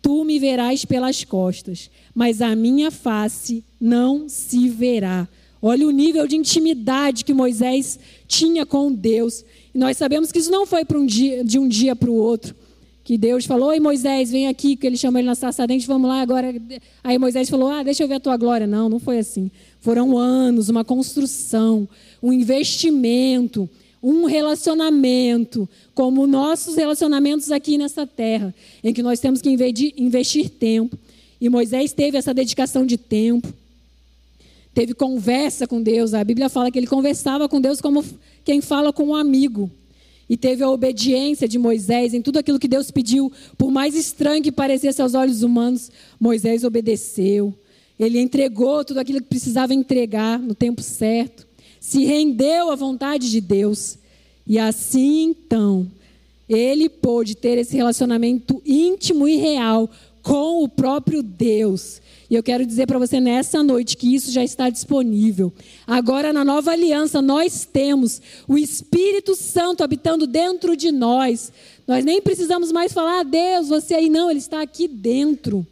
tu 0.00 0.24
me 0.24 0.38
verás 0.38 0.84
pelas 0.84 1.24
costas, 1.24 1.90
mas 2.14 2.40
a 2.40 2.54
minha 2.54 2.92
face 2.92 3.64
não 3.80 4.28
se 4.28 4.68
verá. 4.68 5.26
Olha 5.60 5.84
o 5.88 5.90
nível 5.90 6.28
de 6.28 6.36
intimidade 6.36 7.24
que 7.24 7.34
Moisés 7.34 7.98
tinha 8.28 8.64
com 8.64 8.92
Deus. 8.92 9.44
E 9.74 9.78
nós 9.78 9.96
sabemos 9.96 10.30
que 10.30 10.38
isso 10.38 10.52
não 10.52 10.64
foi 10.64 10.84
um 10.94 11.04
dia, 11.04 11.42
de 11.42 11.58
um 11.58 11.66
dia 11.66 11.96
para 11.96 12.08
o 12.08 12.14
outro. 12.14 12.54
Que 13.08 13.16
Deus 13.16 13.46
falou, 13.46 13.70
oi 13.70 13.80
Moisés, 13.80 14.30
vem 14.30 14.48
aqui, 14.48 14.76
que 14.76 14.86
ele 14.86 14.98
chamou 14.98 15.18
ele 15.18 15.24
na 15.26 15.34
sarça 15.34 15.66
dente, 15.66 15.86
vamos 15.86 16.10
lá 16.10 16.20
agora. 16.20 16.54
Aí 17.02 17.16
Moisés 17.16 17.48
falou, 17.48 17.70
ah, 17.70 17.82
deixa 17.82 18.04
eu 18.04 18.06
ver 18.06 18.16
a 18.16 18.20
tua 18.20 18.36
glória. 18.36 18.66
Não, 18.66 18.90
não 18.90 18.98
foi 18.98 19.16
assim. 19.16 19.50
Foram 19.80 20.18
anos, 20.18 20.68
uma 20.68 20.84
construção, 20.84 21.88
um 22.22 22.34
investimento, 22.34 23.66
um 24.02 24.26
relacionamento, 24.26 25.66
como 25.94 26.26
nossos 26.26 26.76
relacionamentos 26.76 27.50
aqui 27.50 27.78
nessa 27.78 28.06
terra, 28.06 28.54
em 28.84 28.92
que 28.92 29.02
nós 29.02 29.18
temos 29.20 29.40
que 29.40 29.48
investir 29.96 30.50
tempo. 30.50 30.94
E 31.40 31.48
Moisés 31.48 31.94
teve 31.94 32.18
essa 32.18 32.34
dedicação 32.34 32.84
de 32.84 32.98
tempo, 32.98 33.50
teve 34.74 34.92
conversa 34.92 35.66
com 35.66 35.82
Deus. 35.82 36.12
A 36.12 36.22
Bíblia 36.22 36.50
fala 36.50 36.70
que 36.70 36.78
ele 36.78 36.86
conversava 36.86 37.48
com 37.48 37.58
Deus 37.58 37.80
como 37.80 38.04
quem 38.44 38.60
fala 38.60 38.92
com 38.92 39.04
um 39.04 39.14
amigo. 39.14 39.70
E 40.28 40.36
teve 40.36 40.62
a 40.62 40.70
obediência 40.70 41.48
de 41.48 41.58
Moisés 41.58 42.12
em 42.12 42.20
tudo 42.20 42.38
aquilo 42.38 42.58
que 42.58 42.68
Deus 42.68 42.90
pediu, 42.90 43.32
por 43.56 43.70
mais 43.70 43.94
estranho 43.94 44.42
que 44.42 44.52
parecesse 44.52 45.00
aos 45.00 45.14
olhos 45.14 45.42
humanos, 45.42 45.90
Moisés 46.20 46.64
obedeceu. 46.64 47.54
Ele 47.98 48.18
entregou 48.18 48.84
tudo 48.84 49.00
aquilo 49.00 49.20
que 49.20 49.28
precisava 49.28 49.72
entregar 49.72 50.38
no 50.38 50.54
tempo 50.54 50.82
certo 50.82 51.48
se 51.80 52.04
rendeu 52.04 52.70
à 52.70 52.74
vontade 52.74 53.30
de 53.30 53.40
Deus. 53.40 53.98
E 54.46 54.58
assim 54.58 55.30
então, 55.30 55.90
ele 56.48 56.88
pôde 56.88 57.34
ter 57.34 57.58
esse 57.58 57.76
relacionamento 57.76 58.62
íntimo 58.64 59.28
e 59.28 59.36
real 59.36 59.90
com 60.28 60.62
o 60.62 60.68
próprio 60.68 61.22
Deus. 61.22 62.02
E 62.28 62.34
eu 62.34 62.42
quero 62.42 62.66
dizer 62.66 62.86
para 62.86 62.98
você 62.98 63.18
nessa 63.18 63.62
noite 63.62 63.96
que 63.96 64.14
isso 64.14 64.30
já 64.30 64.44
está 64.44 64.68
disponível. 64.68 65.50
Agora, 65.86 66.34
na 66.34 66.44
nova 66.44 66.70
aliança, 66.70 67.22
nós 67.22 67.64
temos 67.64 68.20
o 68.46 68.58
Espírito 68.58 69.34
Santo 69.34 69.82
habitando 69.82 70.26
dentro 70.26 70.76
de 70.76 70.92
nós. 70.92 71.50
Nós 71.86 72.04
nem 72.04 72.20
precisamos 72.20 72.70
mais 72.70 72.92
falar, 72.92 73.20
ah, 73.20 73.22
Deus, 73.22 73.68
você 73.68 73.94
aí. 73.94 74.10
Não, 74.10 74.30
ele 74.30 74.38
está 74.38 74.60
aqui 74.60 74.86
dentro. 74.86 75.66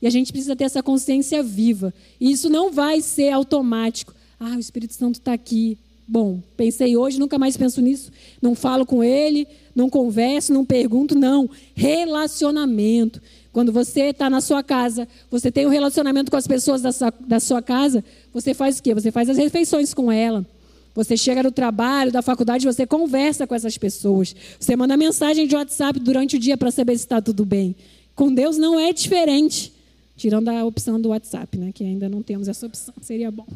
E 0.00 0.06
a 0.06 0.10
gente 0.10 0.30
precisa 0.30 0.54
ter 0.54 0.64
essa 0.64 0.84
consciência 0.84 1.42
viva. 1.42 1.92
E 2.20 2.30
isso 2.30 2.48
não 2.48 2.70
vai 2.70 3.00
ser 3.00 3.30
automático. 3.30 4.14
Ah, 4.38 4.54
o 4.54 4.60
Espírito 4.60 4.94
Santo 4.94 5.16
está 5.16 5.32
aqui. 5.32 5.76
Bom, 6.08 6.40
pensei 6.56 6.96
hoje, 6.96 7.18
nunca 7.18 7.38
mais 7.38 7.56
penso 7.56 7.80
nisso. 7.80 8.12
Não 8.40 8.54
falo 8.54 8.86
com 8.86 9.02
ele, 9.02 9.46
não 9.74 9.90
converso, 9.90 10.52
não 10.52 10.64
pergunto, 10.64 11.18
não. 11.18 11.50
Relacionamento. 11.74 13.20
Quando 13.52 13.72
você 13.72 14.10
está 14.10 14.30
na 14.30 14.40
sua 14.40 14.62
casa, 14.62 15.08
você 15.30 15.50
tem 15.50 15.66
um 15.66 15.70
relacionamento 15.70 16.30
com 16.30 16.36
as 16.36 16.46
pessoas 16.46 16.82
da 16.82 16.92
sua, 16.92 17.12
da 17.20 17.40
sua 17.40 17.60
casa, 17.60 18.04
você 18.32 18.54
faz 18.54 18.78
o 18.78 18.82
quê? 18.82 18.94
Você 18.94 19.10
faz 19.10 19.28
as 19.28 19.36
refeições 19.36 19.92
com 19.92 20.12
ela. 20.12 20.46
Você 20.94 21.16
chega 21.16 21.42
no 21.42 21.50
trabalho, 21.50 22.12
da 22.12 22.22
faculdade, 22.22 22.64
você 22.64 22.86
conversa 22.86 23.46
com 23.46 23.54
essas 23.54 23.76
pessoas. 23.76 24.34
Você 24.58 24.76
manda 24.76 24.96
mensagem 24.96 25.46
de 25.46 25.56
WhatsApp 25.56 25.98
durante 25.98 26.36
o 26.36 26.38
dia 26.38 26.56
para 26.56 26.70
saber 26.70 26.96
se 26.96 27.04
está 27.04 27.20
tudo 27.20 27.44
bem. 27.44 27.74
Com 28.14 28.32
Deus 28.32 28.56
não 28.56 28.78
é 28.78 28.92
diferente. 28.92 29.72
Tirando 30.16 30.48
a 30.48 30.64
opção 30.64 31.00
do 31.00 31.10
WhatsApp, 31.10 31.58
né? 31.58 31.72
que 31.72 31.84
ainda 31.84 32.08
não 32.08 32.22
temos 32.22 32.48
essa 32.48 32.66
opção, 32.66 32.94
seria 33.02 33.30
bom. 33.30 33.46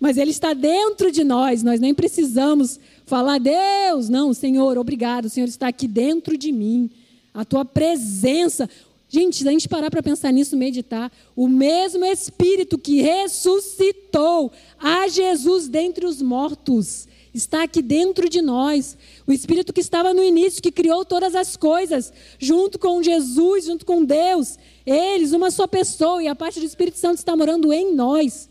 Mas 0.00 0.16
Ele 0.16 0.30
está 0.30 0.54
dentro 0.54 1.12
de 1.12 1.22
nós, 1.22 1.62
nós 1.62 1.78
nem 1.80 1.92
precisamos 1.94 2.80
falar, 3.04 3.38
Deus, 3.38 4.08
não, 4.08 4.32
Senhor, 4.32 4.78
obrigado, 4.78 5.26
o 5.26 5.30
Senhor 5.30 5.46
está 5.46 5.68
aqui 5.68 5.86
dentro 5.86 6.36
de 6.36 6.50
mim. 6.50 6.90
A 7.34 7.44
tua 7.44 7.64
presença. 7.64 8.68
Gente, 9.08 9.46
a 9.46 9.50
gente 9.50 9.68
parar 9.68 9.90
para 9.90 10.02
pensar 10.02 10.32
nisso, 10.32 10.56
meditar, 10.56 11.12
o 11.36 11.46
mesmo 11.46 12.04
Espírito 12.04 12.78
que 12.78 13.02
ressuscitou 13.02 14.50
a 14.78 15.06
Jesus 15.08 15.68
dentre 15.68 16.06
os 16.06 16.22
mortos 16.22 17.06
está 17.34 17.62
aqui 17.62 17.80
dentro 17.80 18.28
de 18.28 18.42
nós. 18.42 18.96
O 19.26 19.32
Espírito 19.32 19.72
que 19.72 19.80
estava 19.80 20.12
no 20.12 20.22
início, 20.22 20.62
que 20.62 20.70
criou 20.70 21.04
todas 21.04 21.34
as 21.34 21.56
coisas, 21.56 22.12
junto 22.38 22.78
com 22.78 23.02
Jesus, 23.02 23.64
junto 23.64 23.86
com 23.86 24.04
Deus. 24.04 24.58
Eles, 24.86 25.32
uma 25.32 25.50
só 25.50 25.66
pessoa, 25.66 26.22
e 26.22 26.28
a 26.28 26.34
parte 26.34 26.58
do 26.58 26.66
Espírito 26.66 26.98
Santo 26.98 27.18
está 27.18 27.36
morando 27.36 27.72
em 27.72 27.94
nós. 27.94 28.48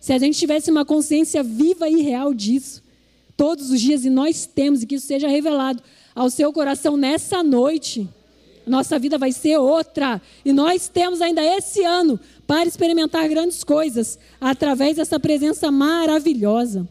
Se 0.00 0.12
a 0.12 0.18
gente 0.18 0.38
tivesse 0.38 0.70
uma 0.70 0.84
consciência 0.84 1.42
viva 1.42 1.88
e 1.88 2.02
real 2.02 2.32
disso, 2.34 2.82
todos 3.36 3.70
os 3.70 3.80
dias, 3.80 4.04
e 4.04 4.10
nós 4.10 4.46
temos, 4.46 4.82
e 4.82 4.86
que 4.86 4.96
isso 4.96 5.06
seja 5.06 5.28
revelado 5.28 5.82
ao 6.14 6.28
seu 6.30 6.52
coração 6.52 6.96
nessa 6.96 7.42
noite, 7.42 8.08
nossa 8.66 8.98
vida 8.98 9.18
vai 9.18 9.32
ser 9.32 9.58
outra. 9.58 10.20
E 10.44 10.52
nós 10.52 10.88
temos 10.88 11.20
ainda 11.20 11.42
esse 11.42 11.82
ano 11.84 12.20
para 12.46 12.68
experimentar 12.68 13.28
grandes 13.28 13.64
coisas 13.64 14.18
através 14.40 14.96
dessa 14.96 15.18
presença 15.18 15.70
maravilhosa. 15.70 16.88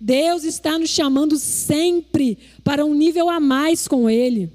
Deus 0.00 0.44
está 0.44 0.78
nos 0.78 0.88
chamando 0.88 1.36
sempre 1.36 2.38
para 2.64 2.84
um 2.84 2.94
nível 2.94 3.28
a 3.28 3.38
mais 3.38 3.86
com 3.86 4.08
Ele. 4.08 4.50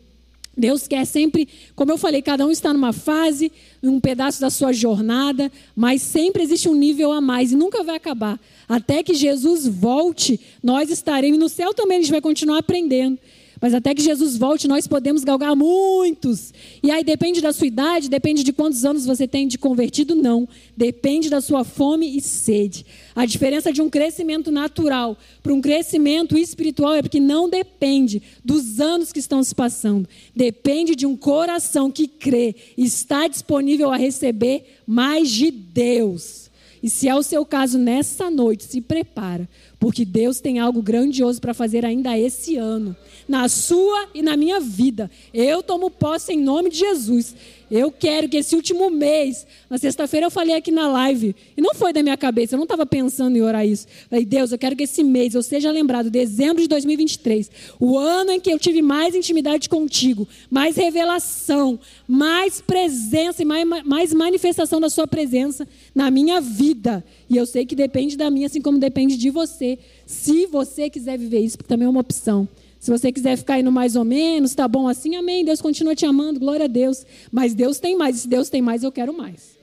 Deus 0.57 0.87
quer 0.87 1.05
sempre, 1.05 1.47
como 1.75 1.91
eu 1.91 1.97
falei, 1.97 2.21
cada 2.21 2.45
um 2.45 2.51
está 2.51 2.73
numa 2.73 2.93
fase, 2.93 3.51
um 3.83 3.99
pedaço 3.99 4.39
da 4.39 4.49
sua 4.49 4.71
jornada, 4.71 5.51
mas 5.75 6.01
sempre 6.01 6.43
existe 6.43 6.69
um 6.69 6.75
nível 6.75 7.11
a 7.11 7.19
mais 7.19 7.51
e 7.51 7.55
nunca 7.55 7.83
vai 7.83 7.95
acabar. 7.95 8.39
Até 8.67 9.03
que 9.03 9.13
Jesus 9.13 9.67
volte, 9.67 10.39
nós 10.63 10.89
estaremos. 10.89 11.37
E 11.37 11.39
no 11.39 11.49
céu 11.49 11.73
também 11.73 11.97
a 11.97 12.01
gente 12.01 12.11
vai 12.11 12.21
continuar 12.21 12.59
aprendendo. 12.59 13.19
Mas 13.61 13.73
até 13.73 13.93
que 13.93 14.01
Jesus 14.01 14.37
volte, 14.37 14.67
nós 14.67 14.87
podemos 14.87 15.23
galgar 15.23 15.55
muitos. 15.55 16.53
E 16.83 16.91
aí 16.91 17.03
depende 17.03 17.41
da 17.41 17.53
sua 17.53 17.67
idade, 17.67 18.09
depende 18.09 18.43
de 18.43 18.51
quantos 18.51 18.83
anos 18.83 19.05
você 19.05 19.27
tem 19.27 19.47
de 19.47 19.57
convertido, 19.57 20.15
não. 20.15 20.47
Depende 20.75 21.29
da 21.29 21.41
sua 21.41 21.63
fome 21.63 22.17
e 22.17 22.21
sede. 22.21 22.85
A 23.15 23.25
diferença 23.25 23.71
de 23.71 23.81
um 23.81 23.89
crescimento 23.89 24.51
natural 24.51 25.17
para 25.41 25.53
um 25.53 25.61
crescimento 25.61 26.37
espiritual 26.37 26.93
é 26.93 27.01
porque 27.01 27.19
não 27.19 27.49
depende 27.49 28.21
dos 28.43 28.79
anos 28.79 29.11
que 29.11 29.19
estão 29.19 29.41
se 29.43 29.55
passando. 29.55 30.07
Depende 30.35 30.95
de 30.95 31.05
um 31.05 31.15
coração 31.15 31.89
que 31.89 32.07
crê, 32.07 32.55
está 32.77 33.27
disponível 33.27 33.91
a 33.91 33.97
receber 33.97 34.79
mais 34.85 35.29
de 35.29 35.49
Deus. 35.49 36.45
E 36.83 36.89
se 36.89 37.07
é 37.07 37.15
o 37.15 37.23
seu 37.23 37.43
caso 37.43 37.79
nessa 37.79 38.29
noite, 38.29 38.63
se 38.63 38.79
prepara, 38.79 39.49
porque 39.79 40.05
Deus 40.05 40.39
tem 40.39 40.59
algo 40.59 40.83
grandioso 40.83 41.41
para 41.41 41.51
fazer 41.51 41.83
ainda 41.83 42.15
esse 42.15 42.57
ano 42.57 42.95
na 43.27 43.49
sua 43.49 44.07
e 44.13 44.21
na 44.21 44.37
minha 44.37 44.59
vida. 44.59 45.09
Eu 45.33 45.63
tomo 45.63 45.89
posse 45.89 46.33
em 46.33 46.41
nome 46.41 46.69
de 46.69 46.77
Jesus. 46.77 47.35
Eu 47.69 47.91
quero 47.91 48.29
que 48.29 48.37
esse 48.37 48.55
último 48.55 48.91
mês, 48.91 49.45
na 49.69 49.77
sexta-feira 49.77 50.27
eu 50.27 50.31
falei 50.31 50.55
aqui 50.55 50.69
na 50.69 50.87
live, 50.87 51.35
e 51.57 51.61
não 51.61 51.73
foi 51.73 51.91
da 51.91 52.03
minha 52.03 52.15
cabeça, 52.15 52.53
eu 52.53 52.57
não 52.57 52.65
estava 52.65 52.85
pensando 52.85 53.35
em 53.35 53.41
orar 53.41 53.65
isso. 53.65 53.87
Falei, 54.07 54.23
Deus, 54.23 54.51
eu 54.51 54.57
quero 54.57 54.75
que 54.75 54.83
esse 54.83 55.03
mês 55.03 55.33
eu 55.33 55.41
seja 55.41 55.71
lembrado, 55.71 56.11
dezembro 56.11 56.61
de 56.61 56.67
2023, 56.67 57.49
o 57.79 57.97
ano 57.97 58.31
em 58.31 58.39
que 58.39 58.51
eu 58.51 58.59
tive 58.59 58.83
mais 58.83 59.15
intimidade 59.15 59.67
contigo, 59.67 60.27
mais 60.49 60.75
revelação, 60.75 61.79
mais 62.07 62.61
presença 62.61 63.41
e 63.41 63.45
mais, 63.45 63.67
mais 63.83 64.13
manifestação 64.13 64.79
da 64.79 64.89
Sua 64.89 65.07
presença 65.07 65.67
na 65.93 66.11
minha 66.11 66.39
vida. 66.39 67.03
E 67.27 67.35
eu 67.35 67.47
sei 67.47 67.65
que 67.65 67.75
depende 67.75 68.15
da 68.15 68.29
minha, 68.29 68.45
assim 68.45 68.61
como 68.61 68.77
depende 68.77 69.17
de 69.17 69.31
você. 69.31 69.79
Se 70.05 70.45
você 70.45 70.87
quiser 70.87 71.17
viver 71.17 71.39
isso, 71.39 71.57
porque 71.57 71.69
também 71.69 71.87
é 71.87 71.89
uma 71.89 72.01
opção. 72.01 72.47
Se 72.85 72.91
você 72.91 73.11
quiser 73.11 73.35
ficar 73.35 73.59
indo 73.59 73.71
mais 73.71 73.95
ou 73.95 74.05
menos, 74.05 74.53
tá 74.53 74.67
bom 74.67 74.87
assim, 74.87 75.15
amém. 75.15 75.43
Deus 75.43 75.59
continua 75.59 75.95
te 75.95 76.05
amando, 76.05 76.39
glória 76.39 76.65
a 76.65 76.67
Deus. 76.67 77.03
Mas 77.31 77.55
Deus 77.55 77.79
tem 77.79 77.97
mais, 77.97 78.15
e 78.15 78.19
se 78.19 78.27
Deus 78.27 78.47
tem 78.47 78.61
mais, 78.61 78.83
eu 78.83 78.91
quero 78.91 79.11
mais. 79.11 79.57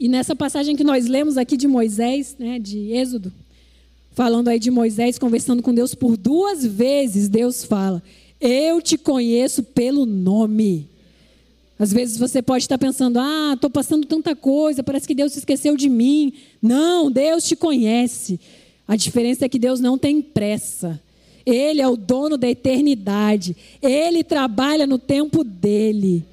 E 0.00 0.08
nessa 0.08 0.34
passagem 0.34 0.74
que 0.74 0.82
nós 0.82 1.06
lemos 1.06 1.36
aqui 1.36 1.54
de 1.54 1.68
Moisés, 1.68 2.34
né, 2.38 2.58
de 2.58 2.92
Êxodo, 2.92 3.30
falando 4.12 4.48
aí 4.48 4.58
de 4.58 4.70
Moisés 4.70 5.18
conversando 5.18 5.62
com 5.62 5.74
Deus 5.74 5.94
por 5.94 6.16
duas 6.16 6.64
vezes, 6.64 7.28
Deus 7.28 7.64
fala: 7.64 8.02
Eu 8.40 8.80
te 8.80 8.96
conheço 8.96 9.62
pelo 9.62 10.06
nome. 10.06 10.88
Às 11.78 11.92
vezes 11.92 12.16
você 12.16 12.40
pode 12.40 12.64
estar 12.64 12.78
pensando: 12.78 13.18
Ah, 13.18 13.52
estou 13.52 13.68
passando 13.68 14.06
tanta 14.06 14.34
coisa, 14.34 14.82
parece 14.82 15.06
que 15.06 15.14
Deus 15.14 15.34
se 15.34 15.40
esqueceu 15.40 15.76
de 15.76 15.90
mim. 15.90 16.32
Não, 16.62 17.10
Deus 17.10 17.44
te 17.44 17.54
conhece. 17.54 18.40
A 18.88 18.96
diferença 18.96 19.44
é 19.44 19.48
que 19.48 19.58
Deus 19.58 19.78
não 19.78 19.98
tem 19.98 20.22
pressa. 20.22 20.98
Ele 21.44 21.82
é 21.82 21.86
o 21.86 21.96
dono 21.96 22.38
da 22.38 22.48
eternidade. 22.48 23.54
Ele 23.82 24.24
trabalha 24.24 24.86
no 24.86 24.98
tempo 24.98 25.44
dele. 25.44 26.24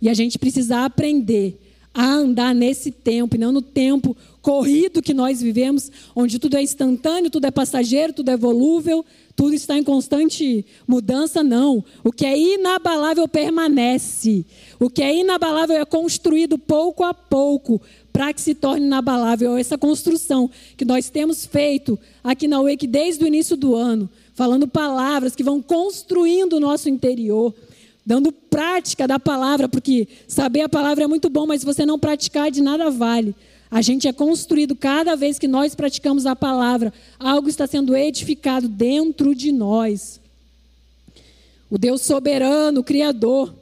E 0.00 0.08
a 0.08 0.14
gente 0.14 0.38
precisa 0.38 0.86
aprender 0.86 1.60
a 1.92 2.06
andar 2.06 2.54
nesse 2.54 2.90
tempo 2.90 3.34
e 3.34 3.38
não 3.38 3.52
no 3.52 3.60
tempo 3.60 4.16
corrido 4.40 5.02
que 5.02 5.12
nós 5.12 5.42
vivemos, 5.42 5.90
onde 6.14 6.38
tudo 6.38 6.56
é 6.56 6.62
instantâneo, 6.62 7.30
tudo 7.30 7.46
é 7.46 7.50
passageiro, 7.50 8.12
tudo 8.12 8.30
é 8.30 8.36
volúvel, 8.36 9.04
tudo 9.34 9.52
está 9.52 9.76
em 9.76 9.82
constante 9.82 10.64
mudança, 10.86 11.42
não. 11.42 11.84
O 12.02 12.10
que 12.12 12.24
é 12.24 12.38
inabalável 12.38 13.26
permanece. 13.28 14.46
O 14.80 14.88
que 14.88 15.02
é 15.02 15.14
inabalável 15.14 15.76
é 15.76 15.84
construído 15.84 16.56
pouco 16.56 17.04
a 17.04 17.12
pouco, 17.12 17.80
para 18.18 18.34
que 18.34 18.40
se 18.40 18.52
torne 18.52 18.84
inabalável 18.84 19.56
essa 19.56 19.78
construção 19.78 20.50
que 20.76 20.84
nós 20.84 21.08
temos 21.08 21.46
feito 21.46 21.96
aqui 22.24 22.48
na 22.48 22.60
Wake 22.60 22.84
desde 22.84 23.22
o 23.22 23.28
início 23.28 23.56
do 23.56 23.76
ano, 23.76 24.10
falando 24.34 24.66
palavras 24.66 25.36
que 25.36 25.44
vão 25.44 25.62
construindo 25.62 26.54
o 26.54 26.60
nosso 26.60 26.88
interior, 26.88 27.54
dando 28.04 28.32
prática 28.32 29.06
da 29.06 29.20
palavra, 29.20 29.68
porque 29.68 30.08
saber 30.26 30.62
a 30.62 30.68
palavra 30.68 31.04
é 31.04 31.06
muito 31.06 31.30
bom, 31.30 31.46
mas 31.46 31.60
se 31.60 31.64
você 31.64 31.86
não 31.86 31.96
praticar, 31.96 32.50
de 32.50 32.60
nada 32.60 32.90
vale. 32.90 33.36
A 33.70 33.80
gente 33.80 34.08
é 34.08 34.12
construído 34.12 34.74
cada 34.74 35.14
vez 35.14 35.38
que 35.38 35.46
nós 35.46 35.76
praticamos 35.76 36.26
a 36.26 36.34
palavra, 36.34 36.92
algo 37.20 37.48
está 37.48 37.68
sendo 37.68 37.96
edificado 37.96 38.66
dentro 38.66 39.32
de 39.32 39.52
nós. 39.52 40.20
O 41.70 41.78
Deus 41.78 42.02
soberano, 42.02 42.80
o 42.80 42.84
Criador, 42.84 43.54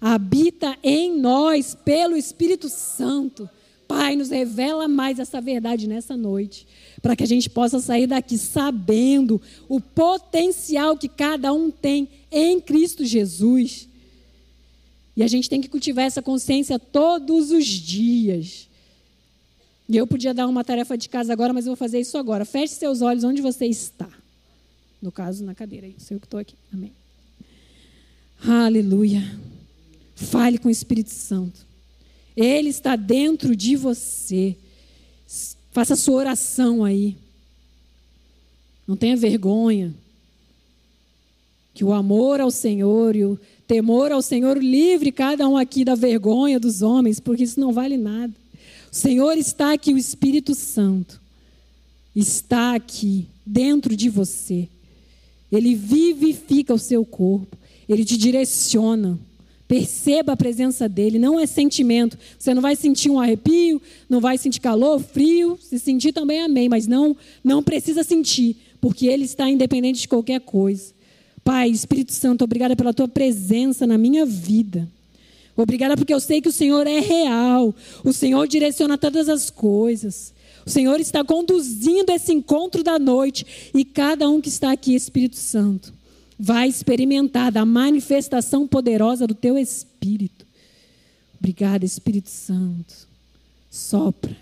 habita 0.00 0.78
em 0.82 1.14
nós 1.14 1.76
pelo 1.84 2.16
Espírito 2.16 2.70
Santo. 2.70 3.50
Pai, 3.88 4.14
nos 4.14 4.28
revela 4.28 4.86
mais 4.86 5.18
essa 5.18 5.40
verdade 5.40 5.88
nessa 5.88 6.14
noite, 6.14 6.68
para 7.00 7.16
que 7.16 7.24
a 7.24 7.26
gente 7.26 7.48
possa 7.48 7.80
sair 7.80 8.06
daqui 8.06 8.36
sabendo 8.36 9.40
o 9.66 9.80
potencial 9.80 10.94
que 10.96 11.08
cada 11.08 11.54
um 11.54 11.70
tem 11.70 12.06
em 12.30 12.60
Cristo 12.60 13.02
Jesus. 13.02 13.88
E 15.16 15.22
a 15.22 15.26
gente 15.26 15.48
tem 15.48 15.62
que 15.62 15.68
cultivar 15.68 16.04
essa 16.04 16.20
consciência 16.20 16.78
todos 16.78 17.50
os 17.50 17.64
dias. 17.64 18.68
E 19.88 19.96
eu 19.96 20.06
podia 20.06 20.34
dar 20.34 20.46
uma 20.46 20.62
tarefa 20.62 20.98
de 20.98 21.08
casa 21.08 21.32
agora, 21.32 21.54
mas 21.54 21.64
eu 21.64 21.70
vou 21.70 21.76
fazer 21.76 21.98
isso 21.98 22.18
agora. 22.18 22.44
Feche 22.44 22.74
seus 22.74 23.00
olhos 23.00 23.24
onde 23.24 23.40
você 23.40 23.64
está. 23.64 24.08
No 25.00 25.10
caso, 25.10 25.42
na 25.44 25.54
cadeira. 25.54 25.86
Isso 25.86 26.12
eu 26.12 26.20
que 26.20 26.26
estou 26.26 26.38
aqui. 26.38 26.54
Amém. 26.72 26.92
Aleluia. 28.46 29.22
Fale 30.14 30.58
com 30.58 30.68
o 30.68 30.70
Espírito 30.70 31.10
Santo. 31.10 31.67
Ele 32.40 32.68
está 32.68 32.94
dentro 32.94 33.56
de 33.56 33.74
você. 33.74 34.54
Faça 35.72 35.94
a 35.94 35.96
sua 35.96 36.14
oração 36.14 36.84
aí. 36.84 37.16
Não 38.86 38.96
tenha 38.96 39.16
vergonha. 39.16 39.92
Que 41.74 41.82
o 41.82 41.92
amor 41.92 42.40
ao 42.40 42.52
Senhor 42.52 43.16
e 43.16 43.24
o 43.24 43.36
temor 43.66 44.12
ao 44.12 44.22
Senhor 44.22 44.56
livre 44.56 45.10
cada 45.10 45.48
um 45.48 45.56
aqui 45.56 45.84
da 45.84 45.96
vergonha 45.96 46.60
dos 46.60 46.80
homens, 46.80 47.18
porque 47.18 47.42
isso 47.42 47.58
não 47.58 47.72
vale 47.72 47.96
nada. 47.96 48.32
O 48.90 48.94
Senhor 48.94 49.36
está 49.36 49.72
aqui, 49.72 49.92
o 49.92 49.98
Espírito 49.98 50.54
Santo 50.54 51.20
está 52.14 52.76
aqui, 52.76 53.26
dentro 53.44 53.96
de 53.96 54.08
você. 54.08 54.68
Ele 55.50 55.74
vivifica 55.74 56.72
o 56.72 56.78
seu 56.78 57.04
corpo, 57.04 57.58
ele 57.88 58.04
te 58.04 58.16
direciona. 58.16 59.18
Perceba 59.68 60.32
a 60.32 60.36
presença 60.36 60.88
dele, 60.88 61.18
não 61.18 61.38
é 61.38 61.46
sentimento. 61.46 62.18
Você 62.38 62.54
não 62.54 62.62
vai 62.62 62.74
sentir 62.74 63.10
um 63.10 63.20
arrepio, 63.20 63.80
não 64.08 64.18
vai 64.18 64.38
sentir 64.38 64.60
calor, 64.60 64.98
frio, 64.98 65.58
se 65.62 65.78
sentir 65.78 66.10
também 66.10 66.40
amém, 66.40 66.70
mas 66.70 66.86
não 66.86 67.14
não 67.44 67.62
precisa 67.62 68.02
sentir, 68.02 68.56
porque 68.80 69.06
ele 69.06 69.24
está 69.24 69.48
independente 69.48 70.00
de 70.00 70.08
qualquer 70.08 70.40
coisa. 70.40 70.94
Pai, 71.44 71.68
Espírito 71.68 72.12
Santo, 72.12 72.44
obrigada 72.44 72.74
pela 72.74 72.94
tua 72.94 73.06
presença 73.06 73.86
na 73.86 73.98
minha 73.98 74.24
vida. 74.24 74.88
Obrigada 75.54 75.96
porque 75.96 76.14
eu 76.14 76.20
sei 76.20 76.40
que 76.40 76.48
o 76.48 76.52
Senhor 76.52 76.86
é 76.86 77.00
real. 77.00 77.74
O 78.02 78.12
Senhor 78.12 78.46
direciona 78.48 78.96
todas 78.96 79.28
as 79.28 79.50
coisas. 79.50 80.32
O 80.64 80.70
Senhor 80.70 81.00
está 81.00 81.24
conduzindo 81.24 82.10
esse 82.10 82.32
encontro 82.32 82.82
da 82.82 82.98
noite 82.98 83.44
e 83.74 83.84
cada 83.84 84.28
um 84.30 84.40
que 84.40 84.48
está 84.48 84.70
aqui, 84.70 84.94
Espírito 84.94 85.36
Santo, 85.36 85.92
vai 86.38 86.68
experimentar 86.68 87.50
da 87.50 87.64
manifestação 87.64 88.66
poderosa 88.66 89.26
do 89.26 89.34
teu 89.34 89.58
Espírito. 89.58 90.46
Obrigada, 91.38 91.84
Espírito 91.84 92.30
Santo. 92.30 93.08
Sopra. 93.70 94.36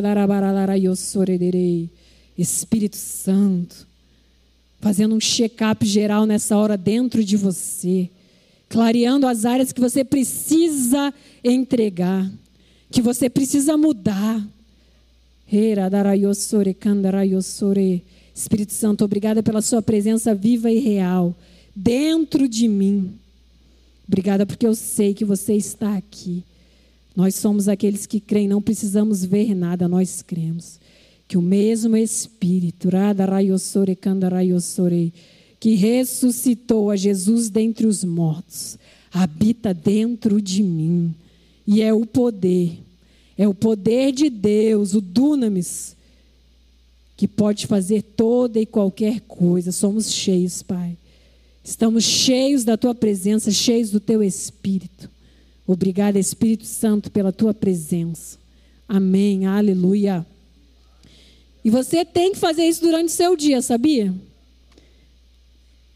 Darabaralalayosore 0.00 1.38
derei. 1.38 1.90
Espírito 2.36 2.96
Santo, 2.96 3.86
fazendo 4.80 5.12
um 5.14 5.20
check-up 5.20 5.84
geral 5.84 6.24
nessa 6.24 6.56
hora 6.56 6.76
dentro 6.76 7.24
de 7.24 7.36
você, 7.36 8.08
clareando 8.68 9.26
as 9.26 9.44
áreas 9.44 9.72
que 9.72 9.80
você 9.80 10.04
precisa 10.04 11.12
entregar, 11.42 12.30
que 12.92 13.02
você 13.02 13.28
precisa 13.28 13.76
mudar. 13.76 14.40
Espírito 18.34 18.72
Santo, 18.72 19.04
obrigada 19.04 19.42
pela 19.42 19.60
sua 19.62 19.82
presença 19.82 20.34
viva 20.34 20.70
e 20.70 20.78
real 20.78 21.36
dentro 21.74 22.48
de 22.48 22.68
mim. 22.68 23.12
Obrigada 24.06 24.46
porque 24.46 24.66
eu 24.66 24.74
sei 24.74 25.12
que 25.12 25.24
você 25.24 25.54
está 25.54 25.96
aqui. 25.96 26.44
Nós 27.16 27.34
somos 27.34 27.68
aqueles 27.68 28.06
que 28.06 28.20
creem, 28.20 28.46
não 28.46 28.62
precisamos 28.62 29.24
ver 29.24 29.54
nada, 29.54 29.88
nós 29.88 30.22
cremos 30.22 30.78
que 31.28 31.36
o 31.36 31.42
mesmo 31.42 31.94
Espírito, 31.94 32.88
que 35.60 35.74
ressuscitou 35.74 36.90
a 36.90 36.96
Jesus 36.96 37.50
dentre 37.50 37.86
os 37.86 38.02
mortos, 38.02 38.78
habita 39.12 39.74
dentro 39.74 40.40
de 40.40 40.62
mim. 40.62 41.14
E 41.66 41.82
é 41.82 41.92
o 41.92 42.06
poder, 42.06 42.78
é 43.38 43.46
o 43.46 43.54
poder 43.54 44.10
de 44.10 44.28
Deus, 44.28 44.94
o 44.94 45.00
dunamis, 45.00 45.96
que 47.16 47.28
pode 47.28 47.68
fazer 47.68 48.02
toda 48.02 48.60
e 48.60 48.66
qualquer 48.66 49.20
coisa. 49.20 49.70
Somos 49.70 50.12
cheios, 50.12 50.60
Pai. 50.60 50.96
Estamos 51.62 52.02
cheios 52.02 52.64
da 52.64 52.76
tua 52.76 52.94
presença, 52.94 53.52
cheios 53.52 53.90
do 53.90 54.00
teu 54.00 54.24
Espírito. 54.24 55.08
Obrigada, 55.64 56.18
Espírito 56.18 56.66
Santo, 56.66 57.12
pela 57.12 57.30
tua 57.30 57.54
presença. 57.54 58.38
Amém. 58.88 59.46
Aleluia. 59.46 60.26
E 61.64 61.70
você 61.70 62.04
tem 62.04 62.32
que 62.32 62.38
fazer 62.38 62.64
isso 62.66 62.80
durante 62.80 63.08
o 63.08 63.12
seu 63.12 63.36
dia, 63.36 63.62
sabia? 63.62 64.12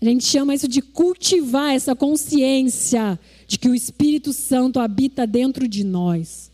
A 0.00 0.04
gente 0.04 0.24
chama 0.24 0.54
isso 0.54 0.68
de 0.68 0.82
cultivar 0.82 1.74
essa 1.74 1.96
consciência 1.96 3.18
de 3.48 3.58
que 3.58 3.68
o 3.68 3.74
Espírito 3.74 4.32
Santo 4.32 4.78
habita 4.78 5.26
dentro 5.26 5.66
de 5.66 5.82
nós. 5.82 6.51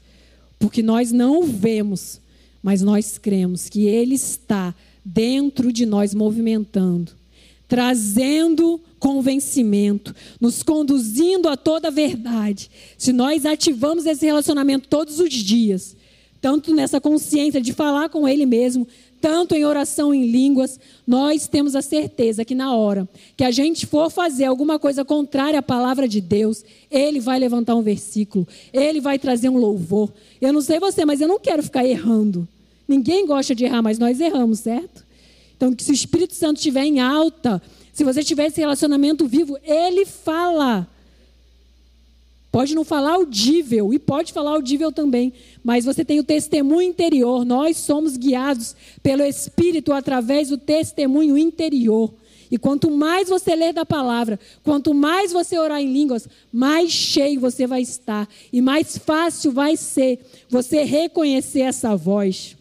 Porque 0.59 0.83
nós 0.83 1.13
não 1.13 1.41
o 1.41 1.45
vemos, 1.45 2.21
mas 2.63 2.83
nós 2.83 3.19
cremos 3.19 3.69
que 3.69 3.87
ele 3.87 4.15
está 4.15 4.75
dentro 5.05 5.73
de 5.73 5.87
nós 5.87 6.13
movimentando, 6.13 7.13
trazendo 7.67 8.81
convencimento, 8.99 10.15
nos 10.41 10.63
conduzindo 10.63 11.49
a 11.49 11.57
toda 11.57 11.89
a 11.89 11.93
verdade. 11.93 12.71
Se 12.97 13.13
nós 13.13 13.47
ativamos 13.47 14.05
esse 14.07 14.27
relacionamento 14.27 14.89
todos 14.89 15.21
os 15.21 15.33
dias, 15.33 15.97
tanto 16.41 16.75
nessa 16.75 17.01
consciência 17.01 17.61
de 17.61 17.73
falar 17.73 18.09
com 18.09 18.29
Ele 18.29 18.47
mesmo, 18.47 18.87
tanto 19.21 19.55
em 19.55 19.65
oração 19.65 20.15
em 20.15 20.31
línguas, 20.31 20.79
nós 21.07 21.47
temos 21.47 21.75
a 21.77 21.83
certeza 21.83 22.45
que 22.45 22.55
na 22.55 22.75
hora 22.75 23.09
que 23.37 23.45
a 23.45 23.51
gente 23.51 23.87
for 23.87 24.11
fazer 24.11 24.45
alguma 24.45 24.79
coisa 24.79 25.05
contrária 25.05 25.59
à 25.59 25.63
palavra 25.63 26.09
de 26.09 26.21
Deus, 26.21 26.65
Ele 26.91 27.21
vai 27.21 27.39
levantar 27.39 27.75
um 27.75 27.83
versículo, 27.83 28.47
Ele 28.73 29.01
vai 29.01 29.19
trazer 29.19 29.49
um 29.49 29.57
louvor. 29.57 30.13
Eu 30.41 30.53
não 30.53 30.61
sei 30.61 30.79
você, 30.79 31.05
mas 31.05 31.21
eu 31.21 31.29
não 31.29 31.39
quero 31.39 31.63
ficar 31.63 31.85
errando. 31.85 32.47
Ninguém 32.87 33.27
gosta 33.27 33.55
de 33.55 33.65
errar, 33.65 33.83
mas 33.83 33.99
nós 33.99 34.21
erramos, 34.21 34.61
certo? 34.61 35.07
Então, 35.57 35.75
se 35.79 35.91
o 35.91 35.95
Espírito 35.95 36.35
Santo 36.35 36.57
estiver 36.57 36.85
em 36.85 37.01
alta, 37.01 37.61
se 37.93 38.05
você 38.05 38.23
tiver 38.23 38.47
esse 38.47 38.61
relacionamento 38.61 39.27
vivo, 39.27 39.59
Ele 39.63 40.07
fala. 40.07 40.89
Pode 42.59 42.75
não 42.75 42.83
falar 42.83 43.13
audível, 43.13 43.95
e 43.95 44.01
pode 44.01 44.33
falar 44.33 44.51
audível 44.51 44.91
também, 44.91 45.33
mas 45.63 45.85
você 45.85 46.05
tem 46.05 46.19
o 46.19 46.25
testemunho 46.25 46.89
interior. 46.89 47.45
Nós 47.45 47.77
somos 47.77 48.17
guiados 48.17 48.75
pelo 49.01 49.23
Espírito 49.23 49.93
através 49.93 50.49
do 50.49 50.59
testemunho 50.59 51.39
interior. 51.39 52.13
E 52.51 52.59
quanto 52.59 52.91
mais 52.91 53.29
você 53.29 53.55
ler 53.55 53.73
da 53.73 53.87
palavra, 53.87 54.41
quanto 54.65 54.93
mais 54.93 55.31
você 55.31 55.57
orar 55.57 55.81
em 55.81 55.93
línguas, 55.93 56.29
mais 56.53 56.91
cheio 56.91 57.39
você 57.39 57.65
vai 57.65 57.83
estar. 57.83 58.29
E 58.53 58.61
mais 58.61 58.99
fácil 58.99 59.53
vai 59.53 59.77
ser 59.77 60.19
você 60.51 60.83
reconhecer 60.83 61.61
essa 61.61 61.95
voz. 61.95 62.57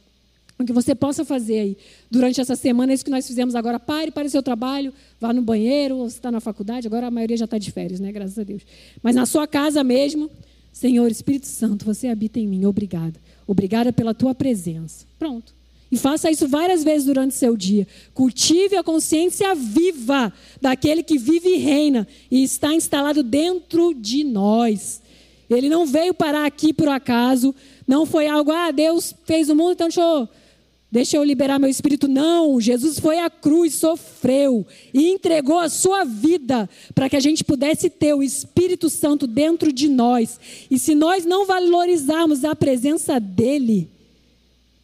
O 0.60 0.63
que 0.63 0.73
você 0.73 0.93
possa 0.93 1.25
fazer 1.25 1.60
aí 1.60 1.77
durante 2.10 2.39
essa 2.39 2.56
semana, 2.56 2.91
é 2.91 2.96
isso 2.96 3.06
que 3.06 3.12
nós 3.12 3.28
fizemos 3.28 3.56
agora. 3.56 3.80
Pare 3.80 4.12
para 4.12 4.28
o 4.28 4.30
seu 4.30 4.41
trabalho, 4.41 4.93
vá 5.20 5.34
no 5.34 5.41
banheiro, 5.41 5.98
ou 5.98 6.10
você 6.10 6.17
está 6.17 6.32
na 6.32 6.39
faculdade, 6.39 6.88
agora 6.88 7.08
a 7.08 7.12
maioria 7.12 7.38
já 7.38 7.46
está 7.46 7.58
de 7.58 7.72
férias, 7.72 8.00
né? 8.00 8.12
Graças 8.12 8.38
a 8.39 8.43
Deus. 8.43 8.62
Mas 9.02 9.15
na 9.15 9.26
sua 9.26 9.48
casa 9.48 9.84
mesmo, 9.84 10.30
Senhor 10.72 11.10
Espírito 11.10 11.48
Santo, 11.48 11.86
você 11.86 12.08
habita 12.08 12.39
em 12.39 12.48
mim. 12.48 12.65
Obrigada. 12.65 13.20
Obrigada 13.46 13.91
pela 13.91 14.13
tua 14.13 14.36
presença. 14.36 15.06
Pronto. 15.17 15.58
E 15.91 15.98
faça 15.98 16.30
isso 16.30 16.48
várias 16.48 16.84
vezes 16.84 17.06
durante 17.06 17.34
seu 17.34 17.56
dia. 17.56 17.88
Cultive 18.13 18.76
a 18.76 18.84
consciência 18.84 19.56
viva 19.56 20.34
daquele 20.62 21.02
que 21.02 21.17
vive 21.17 21.50
e 21.50 21.58
reina 21.58 22.06
e 22.30 22.43
está 22.43 22.74
instalado 22.74 23.24
dentro 23.24 23.93
de 23.93 24.24
nós. 24.24 25.02
Ele 25.50 25.70
não 25.70 25.86
veio 25.86 26.13
parar 26.13 26.46
aqui 26.46 26.74
por 26.74 26.89
acaso, 26.89 27.56
não 27.88 28.06
foi 28.06 28.28
algo, 28.28 28.52
ah, 28.52 28.70
Deus 28.70 29.15
fez 29.26 29.50
o 29.50 29.56
mundo, 29.56 29.72
então 29.72 29.88
deixa 29.88 30.02
eu 30.02 30.28
Deixa 30.89 31.17
eu 31.17 31.23
liberar 31.23 31.60
meu 31.60 31.69
espírito. 31.69 32.08
Não, 32.08 32.62
Jesus 32.62 32.97
foi 32.97 33.19
à 33.19 33.30
cruz, 33.30 33.76
sofreu 33.76 34.65
e 34.93 35.10
entregou 35.10 35.60
a 35.60 35.67
sua 35.67 36.06
vida 36.06 36.69
para 36.95 37.10
que 37.10 37.15
a 37.17 37.19
gente 37.19 37.43
pudesse 37.43 37.89
ter 37.89 38.13
o 38.13 38.23
Espírito 38.23 38.89
Santo 38.89 39.28
dentro 39.28 39.73
de 39.73 39.89
nós. 39.89 40.39
E 40.71 40.80
se 40.80 40.95
nós 40.95 41.26
não 41.26 41.45
valorizarmos 41.45 42.45
a 42.45 42.56
presença 42.56 43.19
dele, 43.19 43.89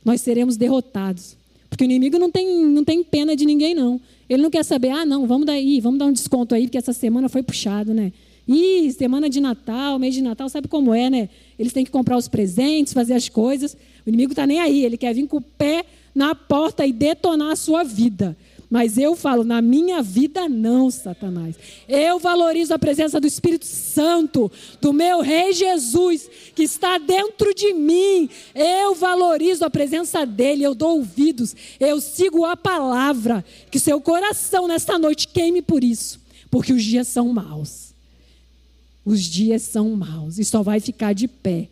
nós 0.04 0.20
seremos 0.20 0.58
derrotados. 0.58 1.38
Porque 1.70 1.86
o 1.86 1.86
inimigo 1.86 2.20
não 2.20 2.30
tem, 2.30 2.66
não 2.66 2.84
tem 2.84 3.02
pena 3.02 3.34
de 3.34 3.46
ninguém, 3.46 3.74
não. 3.74 4.00
Ele 4.30 4.44
não 4.44 4.52
quer 4.52 4.64
saber, 4.64 4.90
ah, 4.90 5.06
não, 5.06 5.26
vamos 5.26 5.46
daí, 5.46 5.80
vamos 5.80 6.00
dar 6.00 6.06
um 6.06 6.14
desconto 6.14 6.54
aí, 6.54 6.64
porque 6.64 6.78
essa 6.78 6.94
semana 6.94 7.30
foi 7.30 7.42
puxado, 7.42 7.94
né? 7.94 8.12
Ih, 8.48 8.92
semana 8.92 9.30
de 9.30 9.40
Natal, 9.40 9.98
mês 9.98 10.14
de 10.14 10.22
Natal, 10.22 10.50
sabe 10.50 10.68
como 10.68 10.94
é, 10.94 11.10
né? 11.10 11.30
Eles 11.58 11.72
têm 11.72 11.86
que 11.86 11.92
comprar 11.92 12.18
os 12.18 12.28
presentes, 12.28 12.94
fazer 12.94 13.14
as 13.14 13.30
coisas. 13.30 13.78
O 14.06 14.10
inimigo 14.10 14.34
está 14.34 14.46
nem 14.46 14.60
aí, 14.60 14.84
ele 14.84 14.98
quer 14.98 15.14
vir 15.14 15.28
com 15.28 15.38
o 15.38 15.42
pé 15.42 15.86
na 16.14 16.36
porta 16.36 16.86
e 16.86 16.92
detonar 16.92 17.52
a 17.52 17.56
sua 17.56 17.84
vida. 17.84 18.36
Mas 18.74 18.98
eu 18.98 19.16
falo, 19.16 19.44
na 19.44 19.62
minha 19.62 20.02
vida 20.02 20.50
não, 20.50 20.90
Satanás. 20.90 21.56
Eu 21.88 22.18
valorizo 22.18 22.74
a 22.74 22.80
presença 22.80 23.20
do 23.20 23.28
Espírito 23.28 23.68
Santo, 23.68 24.52
do 24.82 24.92
meu 24.92 25.22
Rei 25.22 25.54
Jesus, 25.54 26.28
que 26.56 26.64
está 26.64 26.98
dentro 26.98 27.54
de 27.54 27.72
mim. 27.72 28.28
Eu 28.56 28.96
valorizo 28.96 29.64
a 29.64 29.70
presença 29.70 30.26
dele, 30.26 30.64
eu 30.64 30.74
dou 30.74 30.98
ouvidos, 30.98 31.56
eu 31.80 32.02
sigo 32.02 32.46
a 32.46 32.58
palavra. 32.58 33.46
Que 33.70 33.80
seu 33.80 34.02
coração 34.02 34.68
nesta 34.68 34.98
noite 34.98 35.28
queime 35.28 35.62
por 35.62 35.84
isso, 35.84 36.20
porque 36.50 36.74
os 36.74 36.84
dias 36.84 37.08
são 37.08 37.32
maus. 37.32 37.93
Os 39.06 39.22
dias 39.22 39.62
são 39.62 39.96
maus 39.96 40.38
e 40.38 40.46
só 40.46 40.64
vai 40.64 40.80
ficar 40.80 41.14
de 41.14 41.28
pé 41.28 41.70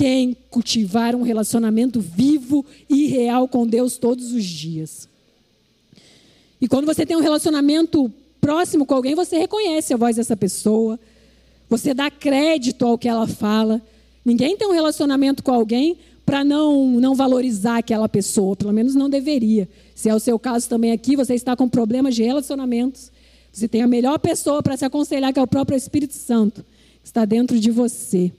quem 0.00 0.34
cultivar 0.48 1.14
um 1.14 1.20
relacionamento 1.20 2.00
vivo 2.00 2.64
e 2.88 3.06
real 3.06 3.46
com 3.46 3.66
Deus 3.66 3.98
todos 3.98 4.32
os 4.32 4.42
dias. 4.42 5.06
E 6.58 6.66
quando 6.66 6.86
você 6.86 7.04
tem 7.04 7.18
um 7.18 7.20
relacionamento 7.20 8.10
próximo 8.40 8.86
com 8.86 8.94
alguém, 8.94 9.14
você 9.14 9.36
reconhece 9.36 9.92
a 9.92 9.98
voz 9.98 10.16
dessa 10.16 10.34
pessoa, 10.34 10.98
você 11.68 11.92
dá 11.92 12.10
crédito 12.10 12.86
ao 12.86 12.96
que 12.96 13.08
ela 13.08 13.26
fala. 13.26 13.82
Ninguém 14.24 14.56
tem 14.56 14.66
um 14.66 14.72
relacionamento 14.72 15.42
com 15.42 15.52
alguém 15.52 15.98
para 16.24 16.42
não, 16.42 16.86
não 16.92 17.14
valorizar 17.14 17.76
aquela 17.76 18.08
pessoa, 18.08 18.56
pelo 18.56 18.72
menos 18.72 18.94
não 18.94 19.10
deveria. 19.10 19.68
Se 19.94 20.08
é 20.08 20.14
o 20.14 20.20
seu 20.20 20.38
caso 20.38 20.68
também 20.68 20.92
aqui, 20.92 21.14
você 21.14 21.34
está 21.34 21.54
com 21.54 21.68
problemas 21.68 22.14
de 22.14 22.22
relacionamentos, 22.22 23.12
você 23.52 23.68
tem 23.68 23.82
a 23.82 23.86
melhor 23.86 24.18
pessoa 24.18 24.62
para 24.62 24.76
se 24.76 24.84
aconselhar, 24.84 25.32
que 25.32 25.38
é 25.38 25.42
o 25.42 25.46
próprio 25.46 25.76
Espírito 25.76 26.14
Santo, 26.14 26.64
que 27.02 27.08
está 27.08 27.24
dentro 27.24 27.58
de 27.58 27.70
você. 27.70 28.32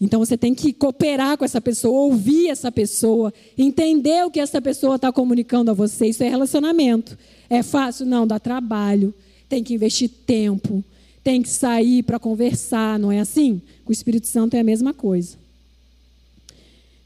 Então 0.00 0.18
você 0.18 0.36
tem 0.36 0.54
que 0.54 0.72
cooperar 0.72 1.36
com 1.36 1.44
essa 1.44 1.60
pessoa, 1.60 2.00
ouvir 2.00 2.48
essa 2.48 2.72
pessoa, 2.72 3.32
entender 3.56 4.24
o 4.24 4.30
que 4.30 4.40
essa 4.40 4.60
pessoa 4.60 4.96
está 4.96 5.12
comunicando 5.12 5.70
a 5.70 5.74
você. 5.74 6.06
Isso 6.06 6.22
é 6.22 6.28
relacionamento. 6.28 7.18
É 7.50 7.62
fácil? 7.62 8.06
Não, 8.06 8.26
dá 8.26 8.38
trabalho. 8.38 9.12
Tem 9.48 9.62
que 9.62 9.74
investir 9.74 10.08
tempo. 10.26 10.82
Tem 11.22 11.42
que 11.42 11.50
sair 11.50 12.02
para 12.02 12.18
conversar, 12.18 12.98
não 12.98 13.12
é 13.12 13.20
assim? 13.20 13.60
Com 13.84 13.90
o 13.90 13.92
Espírito 13.92 14.26
Santo 14.26 14.54
é 14.54 14.60
a 14.60 14.64
mesma 14.64 14.94
coisa. 14.94 15.36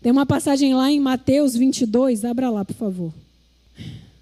Tem 0.00 0.12
uma 0.12 0.26
passagem 0.26 0.74
lá 0.74 0.88
em 0.90 1.00
Mateus 1.00 1.56
22, 1.56 2.24
abra 2.24 2.50
lá, 2.50 2.64
por 2.64 2.76
favor. 2.76 3.12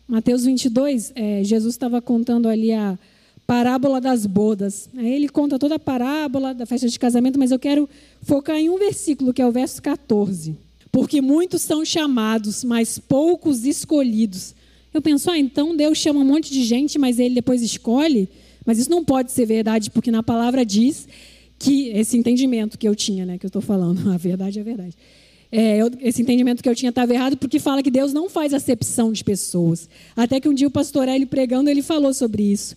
Mateus 0.07 0.45
22, 0.45 1.13
é, 1.15 1.45
Jesus 1.45 1.75
estava 1.75 2.03
contando 2.03 2.49
ali 2.49 2.73
a 2.73 2.99
parábola 3.47 4.01
das 4.01 4.27
bodas. 4.27 4.89
Aí 4.97 5.13
ele 5.13 5.29
conta 5.29 5.59
toda 5.59 5.77
a 5.77 5.79
parábola 5.79 6.55
da 6.55 6.67
festa 6.67 6.89
de 6.89 6.99
casamento, 6.99 7.39
mas 7.39 7.51
eu 7.51 7.59
quero 7.59 7.89
focar 8.23 8.57
em 8.57 8.69
um 8.69 8.79
versículo, 8.79 9.33
que 9.33 9.43
é 9.43 9.47
o 9.47 9.53
verso 9.53 9.83
14. 9.83 10.57
Porque 10.91 11.21
muitos 11.21 11.63
são 11.63 11.85
chamados, 11.85 12.65
mas 12.65 12.99
poucos 12.99 13.65
escolhidos. 13.65 14.55
Eu 14.93 15.01
penso, 15.01 15.31
ah, 15.31 15.39
então 15.39 15.75
Deus 15.77 15.97
chama 15.97 16.21
um 16.21 16.25
monte 16.25 16.53
de 16.53 16.65
gente, 16.65 16.99
mas 16.99 17.19
ele 17.19 17.35
depois 17.35 17.63
escolhe? 17.63 18.29
Mas 18.65 18.79
isso 18.79 18.91
não 18.91 19.05
pode 19.05 19.33
ser 19.33 19.47
verdade, 19.47 19.91
porque 19.91 20.11
na 20.11 20.23
palavra 20.23 20.65
diz 20.65 21.09
que 21.59 21.89
esse 21.89 22.17
entendimento 22.17 22.79
que 22.79 22.87
eu 22.87 22.95
tinha, 22.95 23.25
né, 23.25 23.39
que 23.39 23.47
eu 23.47 23.49
estou 23.49 23.63
falando, 23.63 24.09
a 24.13 24.17
verdade 24.17 24.59
é 24.59 24.63
a 24.63 24.65
verdade. 24.65 24.97
É, 25.55 25.77
eu, 25.77 25.91
esse 26.01 26.23
entendimento 26.23 26.63
que 26.63 26.69
eu 26.69 26.75
tinha 26.75 26.89
estava 26.89 27.13
errado, 27.13 27.37
porque 27.37 27.59
fala 27.59 27.83
que 27.83 27.91
Deus 27.91 28.13
não 28.13 28.31
faz 28.31 28.55
acepção 28.55 29.13
de 29.13 29.23
pessoas. 29.23 29.87
Até 30.17 30.41
que 30.41 30.49
um 30.49 30.55
dia 30.55 30.67
o 30.67 30.71
pastor 30.71 31.07
Eli 31.07 31.27
pregando, 31.27 31.69
ele 31.69 31.83
falou 31.83 32.15
sobre 32.15 32.43
isso 32.43 32.75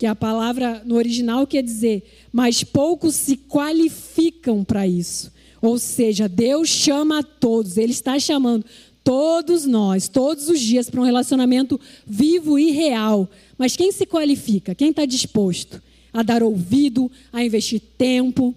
que 0.00 0.06
a 0.06 0.16
palavra 0.16 0.80
no 0.86 0.94
original 0.94 1.46
quer 1.46 1.62
dizer, 1.62 2.02
mas 2.32 2.64
poucos 2.64 3.14
se 3.14 3.36
qualificam 3.36 4.64
para 4.64 4.86
isso. 4.86 5.30
Ou 5.60 5.78
seja, 5.78 6.26
Deus 6.26 6.70
chama 6.70 7.18
a 7.18 7.22
todos, 7.22 7.76
Ele 7.76 7.92
está 7.92 8.18
chamando 8.18 8.64
todos 9.04 9.66
nós, 9.66 10.08
todos 10.08 10.48
os 10.48 10.58
dias, 10.58 10.88
para 10.88 11.02
um 11.02 11.04
relacionamento 11.04 11.78
vivo 12.06 12.58
e 12.58 12.70
real. 12.70 13.28
Mas 13.58 13.76
quem 13.76 13.92
se 13.92 14.06
qualifica? 14.06 14.74
Quem 14.74 14.88
está 14.88 15.04
disposto 15.04 15.82
a 16.14 16.22
dar 16.22 16.42
ouvido, 16.42 17.12
a 17.30 17.44
investir 17.44 17.82
tempo, 17.98 18.54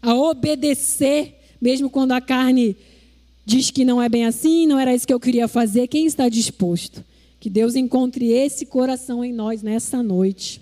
a 0.00 0.14
obedecer, 0.14 1.34
mesmo 1.60 1.90
quando 1.90 2.12
a 2.12 2.20
carne 2.20 2.76
diz 3.46 3.70
que 3.70 3.84
não 3.84 4.02
é 4.02 4.08
bem 4.08 4.26
assim, 4.26 4.66
não 4.66 4.78
era 4.78 4.92
isso 4.92 5.06
que 5.06 5.14
eu 5.14 5.20
queria 5.20 5.46
fazer? 5.46 5.86
Quem 5.86 6.04
está 6.04 6.28
disposto? 6.28 7.02
Que 7.38 7.48
Deus 7.48 7.76
encontre 7.76 8.32
esse 8.32 8.66
coração 8.66 9.24
em 9.24 9.32
nós 9.32 9.62
nessa 9.62 10.02
noite. 10.02 10.60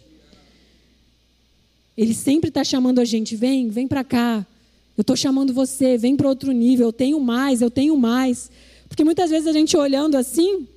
Ele 1.96 2.12
sempre 2.12 2.48
está 2.48 2.62
chamando 2.62 3.00
a 3.00 3.04
gente: 3.04 3.34
vem, 3.34 3.70
vem 3.70 3.88
para 3.88 4.04
cá. 4.04 4.46
Eu 4.96 5.00
estou 5.00 5.16
chamando 5.16 5.52
você, 5.52 5.96
vem 5.96 6.14
para 6.14 6.28
outro 6.28 6.52
nível. 6.52 6.88
Eu 6.88 6.92
tenho 6.92 7.18
mais, 7.18 7.62
eu 7.62 7.70
tenho 7.70 7.96
mais. 7.96 8.50
Porque 8.88 9.02
muitas 9.02 9.30
vezes 9.30 9.46
a 9.48 9.52
gente 9.52 9.76
olhando 9.76 10.16
assim, 10.16 10.68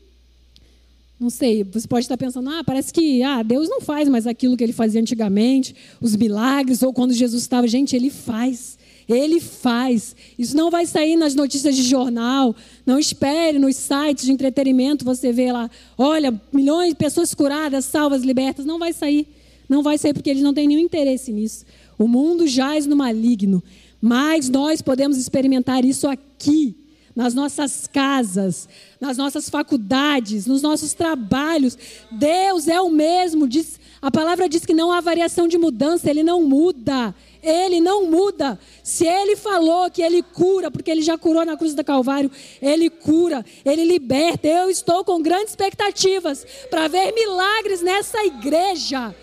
não 1.20 1.30
sei, 1.30 1.64
você 1.64 1.88
pode 1.88 2.06
estar 2.06 2.18
pensando, 2.18 2.50
ah, 2.50 2.64
parece 2.64 2.94
que 2.94 3.22
ah, 3.22 3.44
Deus 3.44 3.68
não 3.68 3.82
faz 3.82 4.08
mais 4.08 4.26
aquilo 4.26 4.56
que 4.56 4.64
ele 4.64 4.74
fazia 4.74 5.02
antigamente, 5.02 5.76
os 6.00 6.16
milagres, 6.16 6.82
ou 6.82 6.94
quando 6.94 7.14
Jesus 7.14 7.42
estava. 7.44 7.68
Gente, 7.68 7.96
ele 7.96 8.10
faz. 8.10 8.78
Ele 9.08 9.40
faz. 9.40 10.16
Isso 10.38 10.56
não 10.56 10.70
vai 10.70 10.86
sair 10.86 11.16
nas 11.16 11.34
notícias 11.34 11.76
de 11.76 11.84
jornal. 11.84 12.56
Não 12.86 13.00
espere 13.00 13.58
nos 13.58 13.76
sites 13.76 14.26
de 14.26 14.32
entretenimento 14.32 15.06
você 15.06 15.32
vê 15.32 15.52
lá, 15.52 15.70
olha, 15.98 16.40
milhões 16.52 16.90
de 16.90 16.96
pessoas 16.96 17.34
curadas, 17.34 17.86
salvas, 17.86 18.24
libertas. 18.24 18.66
Não 18.66 18.78
vai 18.78 18.92
sair. 18.92 19.28
Não 19.70 19.84
vai 19.84 19.98
ser 19.98 20.14
porque 20.14 20.30
eles 20.30 20.44
não 20.44 20.54
têm 20.54 20.68
nenhum 20.68 20.82
interesse 20.82 21.32
nisso. 21.32 21.66
O 21.98 22.08
mundo 22.08 22.48
jaz 22.48 22.86
no 22.86 22.96
maligno, 22.96 23.64
mas 24.02 24.50
nós 24.50 24.82
podemos 24.82 25.18
experimentar 25.18 25.84
isso 25.84 26.08
aqui, 26.08 26.76
nas 27.16 27.34
nossas 27.34 27.88
casas, 27.88 28.70
nas 29.02 29.18
nossas 29.18 29.50
faculdades, 29.50 30.46
nos 30.46 30.62
nossos 30.62 30.94
trabalhos. 30.94 31.76
Deus 32.12 32.68
é 32.68 32.80
o 32.80 32.92
mesmo. 32.92 33.48
Diz, 33.48 33.80
a 34.00 34.12
palavra 34.12 34.48
diz 34.48 34.64
que 34.64 34.74
não 34.74 34.92
há 34.92 35.02
variação 35.02 35.48
de 35.48 35.58
mudança, 35.58 36.08
ele 36.12 36.22
não 36.22 36.44
muda. 36.44 37.16
Ele 37.42 37.80
não 37.80 38.06
muda. 38.06 38.60
Se 38.84 39.06
ele 39.06 39.36
falou 39.36 39.90
que 39.90 40.02
ele 40.02 40.22
cura, 40.22 40.72
porque 40.72 40.90
ele 40.90 41.02
já 41.02 41.18
curou 41.18 41.46
na 41.46 41.58
cruz 41.58 41.74
do 41.74 41.84
Calvário, 41.84 42.32
ele 42.62 42.90
cura, 42.90 43.46
ele 43.66 43.84
liberta. 43.84 44.48
Eu 44.48 44.70
estou 44.70 45.04
com 45.04 45.22
grandes 45.22 45.50
expectativas 45.50 46.46
para 46.70 46.88
ver 46.88 47.14
milagres 47.14 47.82
nessa 47.82 48.24
igreja. 48.26 49.16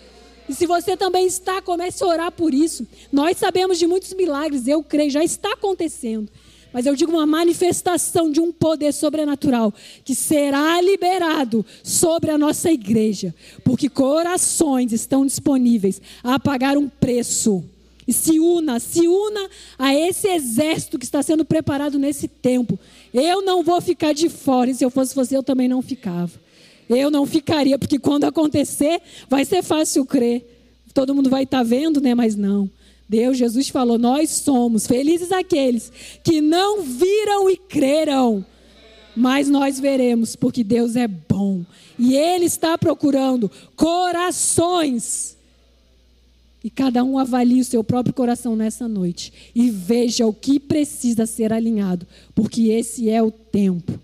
E 0.47 0.53
se 0.53 0.65
você 0.65 0.95
também 0.95 1.25
está, 1.25 1.61
comece 1.61 2.03
a 2.03 2.07
orar 2.07 2.31
por 2.31 2.53
isso. 2.53 2.87
Nós 3.11 3.37
sabemos 3.37 3.79
de 3.79 3.87
muitos 3.87 4.13
milagres, 4.13 4.67
eu 4.67 4.83
creio, 4.83 5.09
já 5.09 5.23
está 5.23 5.53
acontecendo. 5.53 6.29
Mas 6.75 6.85
eu 6.85 6.93
digo 6.93 7.13
uma 7.13 7.25
manifestação 7.25 8.29
de 8.29 8.41
um 8.41 8.51
poder 8.51 8.93
sobrenatural 8.93 9.73
que 10.03 10.13
será 10.13 10.81
liberado 10.81 11.65
sobre 11.81 12.29
a 12.31 12.37
nossa 12.37 12.69
igreja, 12.69 13.33
porque 13.63 13.87
corações 13.87 14.91
estão 14.91 15.25
disponíveis 15.25 16.01
a 16.21 16.37
pagar 16.37 16.77
um 16.77 16.89
preço. 16.89 17.63
E 18.07 18.13
se 18.13 18.39
una, 18.39 18.79
se 18.79 19.07
una 19.07 19.49
a 19.77 19.93
esse 19.93 20.27
exército 20.27 20.99
que 20.99 21.05
está 21.05 21.23
sendo 21.23 21.43
preparado 21.43 21.97
nesse 21.97 22.27
tempo. 22.27 22.79
Eu 23.13 23.41
não 23.41 23.63
vou 23.63 23.81
ficar 23.81 24.13
de 24.13 24.29
fora, 24.29 24.69
e 24.69 24.75
se 24.75 24.83
eu 24.83 24.91
fosse 24.91 25.15
você, 25.15 25.35
eu 25.35 25.43
também 25.43 25.67
não 25.67 25.81
ficava. 25.81 26.31
Eu 26.87 27.09
não 27.09 27.25
ficaria, 27.25 27.79
porque 27.79 27.97
quando 27.97 28.25
acontecer, 28.25 29.01
vai 29.27 29.43
ser 29.43 29.63
fácil 29.63 30.05
crer. 30.05 30.45
Todo 30.93 31.15
mundo 31.15 31.29
vai 31.29 31.43
estar 31.43 31.57
tá 31.59 31.63
vendo, 31.63 31.99
né? 31.99 32.13
Mas 32.13 32.35
não. 32.35 32.69
Deus, 33.07 33.37
Jesus 33.37 33.69
falou: 33.69 33.97
Nós 33.97 34.29
somos 34.29 34.85
felizes 34.87 35.31
aqueles 35.31 35.91
que 36.23 36.41
não 36.41 36.81
viram 36.81 37.49
e 37.49 37.57
creram. 37.57 38.45
Mas 39.15 39.47
nós 39.47 39.79
veremos, 39.79 40.35
porque 40.35 40.63
Deus 40.63 40.95
é 40.95 41.07
bom. 41.07 41.63
E 41.97 42.15
Ele 42.15 42.45
está 42.45 42.77
procurando 42.77 43.49
corações. 43.75 45.37
E 46.65 46.69
cada 46.71 47.03
um 47.03 47.19
avalie 47.19 47.61
o 47.61 47.63
seu 47.63 47.83
próprio 47.83 48.11
coração 48.11 48.55
nessa 48.55 48.87
noite. 48.87 49.31
E 49.53 49.69
veja 49.69 50.25
o 50.25 50.33
que 50.33 50.59
precisa 50.59 51.27
ser 51.27 51.53
alinhado. 51.53 52.07
Porque 52.33 52.69
esse 52.69 53.07
é 53.07 53.21
o 53.21 53.29
tempo. 53.29 53.99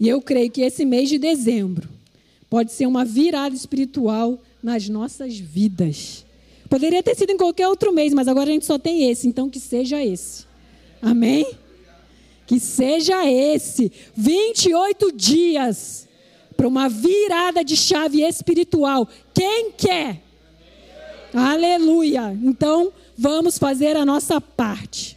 E 0.00 0.08
eu 0.08 0.22
creio 0.22 0.50
que 0.50 0.62
esse 0.62 0.86
mês 0.86 1.10
de 1.10 1.18
dezembro 1.18 1.86
pode 2.48 2.72
ser 2.72 2.86
uma 2.86 3.04
virada 3.04 3.54
espiritual 3.54 4.42
nas 4.62 4.88
nossas 4.88 5.38
vidas. 5.38 6.24
Poderia 6.70 7.02
ter 7.02 7.14
sido 7.14 7.32
em 7.32 7.36
qualquer 7.36 7.68
outro 7.68 7.92
mês, 7.92 8.14
mas 8.14 8.26
agora 8.26 8.48
a 8.48 8.54
gente 8.54 8.64
só 8.64 8.78
tem 8.78 9.10
esse, 9.10 9.28
então 9.28 9.50
que 9.50 9.60
seja 9.60 10.02
esse. 10.02 10.46
Amém? 11.02 11.46
Que 12.46 12.58
seja 12.58 13.30
esse. 13.30 13.92
28 14.16 15.12
dias 15.12 16.08
para 16.60 16.68
uma 16.68 16.90
virada 16.90 17.64
de 17.64 17.74
chave 17.74 18.22
espiritual. 18.22 19.08
Quem 19.32 19.70
quer? 19.70 20.22
Aleluia. 21.32 22.38
Então, 22.42 22.92
vamos 23.16 23.56
fazer 23.56 23.96
a 23.96 24.04
nossa 24.04 24.38
parte. 24.42 25.16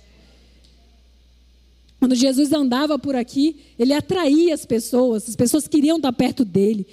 Quando 2.00 2.16
Jesus 2.16 2.54
andava 2.54 2.98
por 2.98 3.14
aqui, 3.14 3.58
ele 3.78 3.92
atraía 3.92 4.54
as 4.54 4.66
pessoas, 4.66 5.28
as 5.28 5.36
pessoas 5.36 5.68
queriam 5.68 5.98
estar 5.98 6.14
perto 6.14 6.46
dele, 6.46 6.88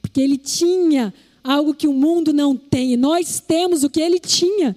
porque 0.00 0.20
ele 0.20 0.38
tinha 0.38 1.12
algo 1.42 1.74
que 1.74 1.88
o 1.88 1.92
mundo 1.92 2.32
não 2.32 2.56
tem, 2.56 2.92
e 2.92 2.96
nós 2.96 3.40
temos 3.40 3.82
o 3.82 3.90
que 3.90 4.00
ele 4.00 4.20
tinha. 4.20 4.76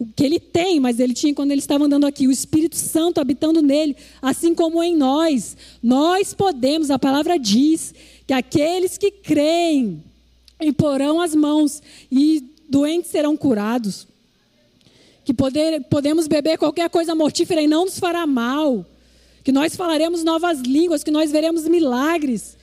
o 0.00 0.06
que 0.06 0.24
ele 0.24 0.40
tem, 0.40 0.80
mas 0.80 0.98
ele 0.98 1.12
tinha 1.12 1.34
quando 1.34 1.50
ele 1.50 1.60
estava 1.60 1.84
andando 1.84 2.06
aqui, 2.06 2.26
o 2.26 2.32
Espírito 2.32 2.74
Santo 2.74 3.20
habitando 3.20 3.60
nele, 3.60 3.94
assim 4.22 4.54
como 4.54 4.82
em 4.82 4.96
nós. 4.96 5.54
Nós 5.82 6.32
podemos, 6.32 6.90
a 6.90 6.98
palavra 6.98 7.38
diz, 7.38 7.94
que 8.30 8.34
aqueles 8.34 8.96
que 8.96 9.10
creem 9.10 10.04
imporão 10.60 11.20
as 11.20 11.34
mãos 11.34 11.82
e 12.08 12.40
doentes 12.68 13.10
serão 13.10 13.36
curados. 13.36 14.06
Que 15.24 15.34
poder, 15.34 15.82
podemos 15.90 16.28
beber 16.28 16.56
qualquer 16.56 16.88
coisa 16.90 17.12
mortífera 17.12 17.60
e 17.60 17.66
não 17.66 17.86
nos 17.86 17.98
fará 17.98 18.28
mal. 18.28 18.86
Que 19.42 19.50
nós 19.50 19.74
falaremos 19.74 20.22
novas 20.22 20.60
línguas, 20.60 21.02
que 21.02 21.10
nós 21.10 21.32
veremos 21.32 21.66
milagres. 21.66 22.56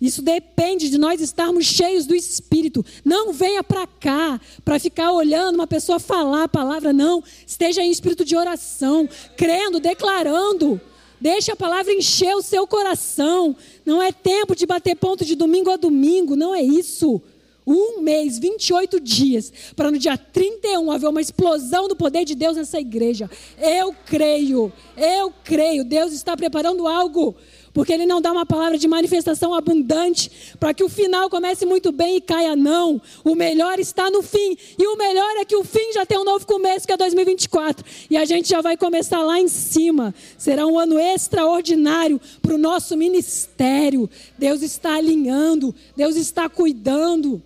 Isso 0.00 0.22
depende 0.22 0.88
de 0.88 0.96
nós 0.96 1.20
estarmos 1.20 1.66
cheios 1.66 2.06
do 2.06 2.14
Espírito. 2.14 2.86
Não 3.04 3.32
venha 3.32 3.64
para 3.64 3.88
cá 3.88 4.40
para 4.64 4.78
ficar 4.78 5.10
olhando 5.10 5.56
uma 5.56 5.66
pessoa 5.66 5.98
falar 5.98 6.44
a 6.44 6.48
palavra, 6.48 6.92
não. 6.92 7.24
Esteja 7.44 7.82
em 7.82 7.90
espírito 7.90 8.24
de 8.24 8.36
oração, 8.36 9.08
crendo, 9.36 9.80
declarando. 9.80 10.80
Deixe 11.20 11.50
a 11.50 11.56
palavra 11.56 11.92
encher 11.92 12.34
o 12.34 12.42
seu 12.42 12.66
coração. 12.66 13.56
Não 13.84 14.02
é 14.02 14.12
tempo 14.12 14.54
de 14.54 14.66
bater 14.66 14.96
ponto 14.96 15.24
de 15.24 15.34
domingo 15.34 15.70
a 15.70 15.76
domingo, 15.76 16.36
não 16.36 16.54
é 16.54 16.62
isso. 16.62 17.20
Um 17.66 18.00
mês, 18.00 18.38
28 18.38 18.98
dias, 18.98 19.52
para 19.76 19.90
no 19.90 19.98
dia 19.98 20.16
31 20.16 20.90
haver 20.90 21.08
uma 21.08 21.20
explosão 21.20 21.86
do 21.86 21.94
poder 21.94 22.24
de 22.24 22.34
Deus 22.34 22.56
nessa 22.56 22.80
igreja. 22.80 23.30
Eu 23.58 23.94
creio, 24.06 24.72
eu 24.96 25.30
creio. 25.44 25.84
Deus 25.84 26.12
está 26.14 26.34
preparando 26.34 26.88
algo 26.88 27.36
porque 27.78 27.92
Ele 27.92 28.06
não 28.06 28.20
dá 28.20 28.32
uma 28.32 28.44
palavra 28.44 28.76
de 28.76 28.88
manifestação 28.88 29.54
abundante 29.54 30.28
para 30.58 30.74
que 30.74 30.82
o 30.82 30.88
final 30.88 31.30
comece 31.30 31.64
muito 31.64 31.92
bem 31.92 32.16
e 32.16 32.20
caia, 32.20 32.56
não. 32.56 33.00
O 33.22 33.36
melhor 33.36 33.78
está 33.78 34.10
no 34.10 34.20
fim. 34.20 34.56
E 34.76 34.84
o 34.84 34.96
melhor 34.96 35.36
é 35.36 35.44
que 35.44 35.54
o 35.54 35.62
fim 35.62 35.92
já 35.92 36.04
tem 36.04 36.18
um 36.18 36.24
novo 36.24 36.44
começo, 36.44 36.84
que 36.84 36.92
é 36.92 36.96
2024. 36.96 37.86
E 38.10 38.16
a 38.16 38.24
gente 38.24 38.48
já 38.48 38.60
vai 38.60 38.76
começar 38.76 39.22
lá 39.22 39.38
em 39.38 39.46
cima. 39.46 40.12
Será 40.36 40.66
um 40.66 40.76
ano 40.76 40.98
extraordinário 40.98 42.20
para 42.42 42.56
o 42.56 42.58
nosso 42.58 42.96
ministério. 42.96 44.10
Deus 44.36 44.60
está 44.62 44.96
alinhando, 44.96 45.72
Deus 45.96 46.16
está 46.16 46.48
cuidando. 46.48 47.40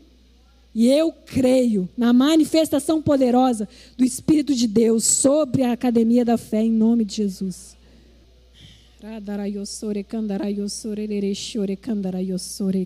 E 0.74 0.88
eu 0.88 1.12
creio 1.26 1.86
na 1.94 2.10
manifestação 2.14 3.02
poderosa 3.02 3.68
do 3.98 4.04
Espírito 4.06 4.54
de 4.54 4.66
Deus 4.66 5.04
sobre 5.04 5.62
a 5.62 5.72
academia 5.72 6.24
da 6.24 6.38
fé, 6.38 6.62
em 6.62 6.72
nome 6.72 7.04
de 7.04 7.16
Jesus. 7.16 7.81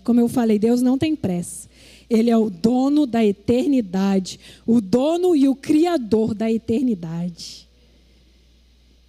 Como 0.00 0.18
eu 0.18 0.30
falei, 0.30 0.58
Deus 0.58 0.80
não 0.80 0.96
tem 0.96 1.14
pressa. 1.14 1.68
Ele 2.08 2.30
é 2.30 2.36
o 2.38 2.48
dono 2.48 3.06
da 3.06 3.22
eternidade, 3.22 4.40
o 4.66 4.80
dono 4.80 5.36
e 5.36 5.46
o 5.46 5.54
criador 5.54 6.32
da 6.32 6.50
eternidade. 6.50 7.68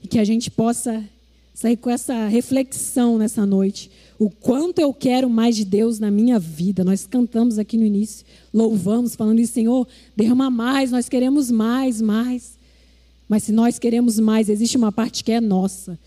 E 0.03 0.08
que 0.10 0.20
a 0.20 0.26
gente 0.26 0.51
possa 0.51 1.01
sair 1.53 1.78
com 1.78 1.89
essa 1.89 2.28
reflexão 2.28 3.18
nessa 3.18 3.45
noite. 3.45 3.89
O 4.20 4.30
quanto 4.30 4.80
eu 4.80 4.93
quero 4.93 5.30
mais 5.30 5.55
de 5.55 5.64
Deus 5.64 5.99
na 5.99 6.12
minha 6.12 6.38
vida. 6.38 6.84
Nós 6.84 7.08
cantamos 7.08 7.58
aqui 7.58 7.78
no 7.78 7.86
início, 7.86 8.26
louvamos, 8.53 9.16
falando 9.16 9.39
isso, 9.39 9.53
Senhor, 9.53 9.88
derrama 10.14 10.49
mais, 10.49 10.91
nós 10.91 11.08
queremos 11.08 11.49
mais, 11.49 12.01
mais. 12.01 12.58
Mas 13.30 13.43
se 13.43 13.53
nós 13.53 13.80
queremos 13.80 14.20
mais, 14.20 14.49
existe 14.49 14.76
uma 14.76 14.91
parte 14.91 15.24
que 15.24 15.32
é 15.32 15.39
nossa. 15.39 15.97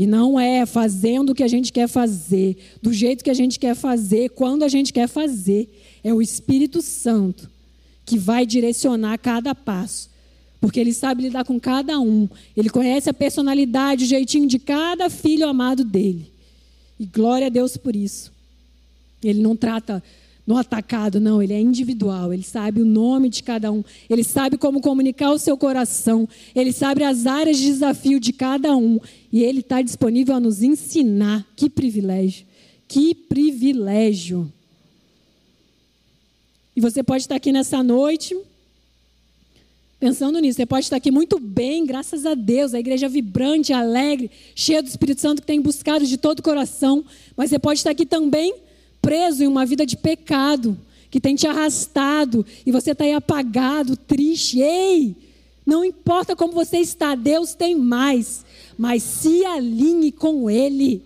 E 0.00 0.06
não 0.06 0.40
é 0.40 0.64
fazendo 0.64 1.28
o 1.28 1.34
que 1.34 1.42
a 1.42 1.46
gente 1.46 1.70
quer 1.70 1.86
fazer, 1.86 2.56
do 2.80 2.90
jeito 2.90 3.22
que 3.22 3.28
a 3.28 3.34
gente 3.34 3.58
quer 3.58 3.74
fazer, 3.76 4.30
quando 4.30 4.62
a 4.62 4.68
gente 4.68 4.94
quer 4.94 5.06
fazer. 5.06 5.68
É 6.02 6.10
o 6.14 6.22
Espírito 6.22 6.80
Santo 6.80 7.50
que 8.06 8.16
vai 8.16 8.46
direcionar 8.46 9.18
cada 9.18 9.54
passo. 9.54 10.08
Porque 10.58 10.80
ele 10.80 10.94
sabe 10.94 11.24
lidar 11.24 11.44
com 11.44 11.60
cada 11.60 12.00
um. 12.00 12.26
Ele 12.56 12.70
conhece 12.70 13.10
a 13.10 13.12
personalidade, 13.12 14.04
o 14.04 14.08
jeitinho 14.08 14.46
de 14.46 14.58
cada 14.58 15.10
filho 15.10 15.46
amado 15.46 15.84
dele. 15.84 16.32
E 16.98 17.04
glória 17.04 17.48
a 17.48 17.50
Deus 17.50 17.76
por 17.76 17.94
isso. 17.94 18.32
Ele 19.22 19.42
não 19.42 19.54
trata 19.54 20.02
no 20.50 20.56
atacado, 20.56 21.20
não, 21.20 21.40
ele 21.40 21.52
é 21.52 21.60
individual, 21.60 22.34
ele 22.34 22.42
sabe 22.42 22.82
o 22.82 22.84
nome 22.84 23.28
de 23.28 23.40
cada 23.40 23.70
um, 23.70 23.84
ele 24.08 24.24
sabe 24.24 24.58
como 24.58 24.80
comunicar 24.80 25.30
o 25.30 25.38
seu 25.38 25.56
coração, 25.56 26.28
ele 26.56 26.72
sabe 26.72 27.04
as 27.04 27.24
áreas 27.24 27.56
de 27.56 27.66
desafio 27.66 28.18
de 28.18 28.32
cada 28.32 28.76
um, 28.76 28.98
e 29.32 29.44
ele 29.44 29.60
está 29.60 29.80
disponível 29.80 30.34
a 30.34 30.40
nos 30.40 30.60
ensinar. 30.60 31.46
Que 31.54 31.70
privilégio, 31.70 32.44
que 32.88 33.14
privilégio. 33.14 34.52
E 36.74 36.80
você 36.80 37.00
pode 37.00 37.22
estar 37.22 37.36
aqui 37.36 37.52
nessa 37.52 37.80
noite 37.80 38.36
pensando 40.00 40.40
nisso. 40.40 40.56
Você 40.56 40.66
pode 40.66 40.86
estar 40.86 40.96
aqui 40.96 41.12
muito 41.12 41.38
bem, 41.38 41.86
graças 41.86 42.26
a 42.26 42.34
Deus, 42.34 42.74
a 42.74 42.80
igreja 42.80 43.08
vibrante, 43.08 43.72
alegre, 43.72 44.32
cheia 44.56 44.82
do 44.82 44.88
Espírito 44.88 45.20
Santo 45.20 45.42
que 45.42 45.46
tem 45.46 45.60
buscado 45.60 46.04
de 46.04 46.16
todo 46.16 46.40
o 46.40 46.42
coração. 46.42 47.04
Mas 47.36 47.50
você 47.50 47.58
pode 47.60 47.78
estar 47.78 47.90
aqui 47.90 48.04
também 48.04 48.52
preso 49.00 49.42
em 49.42 49.46
uma 49.46 49.66
vida 49.66 49.86
de 49.86 49.96
pecado, 49.96 50.78
que 51.10 51.20
tem 51.20 51.34
te 51.34 51.46
arrastado, 51.46 52.44
e 52.64 52.70
você 52.70 52.92
está 52.92 53.04
aí 53.04 53.12
apagado, 53.12 53.96
triste. 53.96 54.60
Ei, 54.60 55.16
não 55.66 55.84
importa 55.84 56.36
como 56.36 56.52
você 56.52 56.78
está, 56.78 57.14
Deus 57.14 57.54
tem 57.54 57.74
mais, 57.74 58.44
mas 58.78 59.02
se 59.02 59.44
alinhe 59.44 60.12
com 60.12 60.48
Ele. 60.48 61.02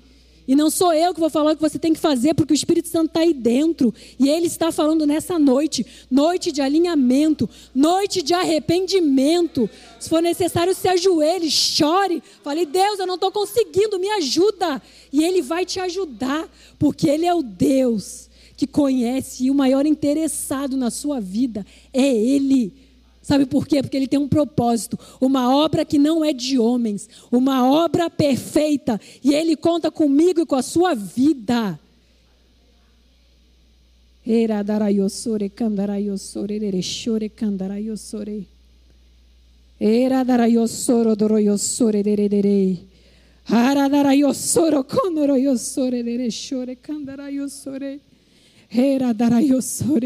E 0.46 0.54
não 0.54 0.68
sou 0.68 0.92
eu 0.92 1.14
que 1.14 1.20
vou 1.20 1.30
falar 1.30 1.52
o 1.52 1.56
que 1.56 1.62
você 1.62 1.78
tem 1.78 1.92
que 1.92 2.00
fazer, 2.00 2.34
porque 2.34 2.52
o 2.52 2.54
Espírito 2.54 2.88
Santo 2.88 3.06
está 3.06 3.20
aí 3.20 3.32
dentro. 3.32 3.94
E 4.18 4.28
Ele 4.28 4.46
está 4.46 4.70
falando 4.70 5.06
nessa 5.06 5.38
noite 5.38 5.86
noite 6.10 6.52
de 6.52 6.60
alinhamento, 6.60 7.48
noite 7.74 8.22
de 8.22 8.34
arrependimento. 8.34 9.68
Se 9.98 10.08
for 10.08 10.22
necessário, 10.22 10.74
se 10.74 10.86
ajoelhe, 10.86 11.50
chore. 11.50 12.22
Fale, 12.42 12.66
Deus, 12.66 12.98
eu 12.98 13.06
não 13.06 13.14
estou 13.14 13.32
conseguindo, 13.32 13.98
me 13.98 14.08
ajuda. 14.10 14.82
E 15.12 15.24
Ele 15.24 15.40
vai 15.40 15.64
te 15.64 15.80
ajudar, 15.80 16.48
porque 16.78 17.08
Ele 17.08 17.24
é 17.24 17.34
o 17.34 17.42
Deus 17.42 18.28
que 18.56 18.66
conhece 18.66 19.44
e 19.44 19.50
o 19.50 19.54
maior 19.54 19.84
interessado 19.84 20.76
na 20.76 20.90
sua 20.90 21.20
vida 21.20 21.66
é 21.92 22.06
Ele. 22.06 22.72
Sabe 23.24 23.46
por 23.46 23.66
quê? 23.66 23.82
Porque 23.82 23.96
ele 23.96 24.06
tem 24.06 24.18
um 24.18 24.28
propósito, 24.28 24.98
uma 25.18 25.56
obra 25.56 25.82
que 25.82 25.96
não 25.96 26.22
é 26.22 26.30
de 26.30 26.58
homens, 26.58 27.08
uma 27.32 27.66
obra 27.66 28.10
perfeita, 28.10 29.00
e 29.22 29.32
ele 29.34 29.56
conta 29.56 29.90
comigo 29.90 30.42
e 30.42 30.46
com 30.46 30.54
a 30.54 30.62
sua 30.62 30.92
vida. 30.94 31.80
Era 34.26 34.62
darayosore 34.62 35.48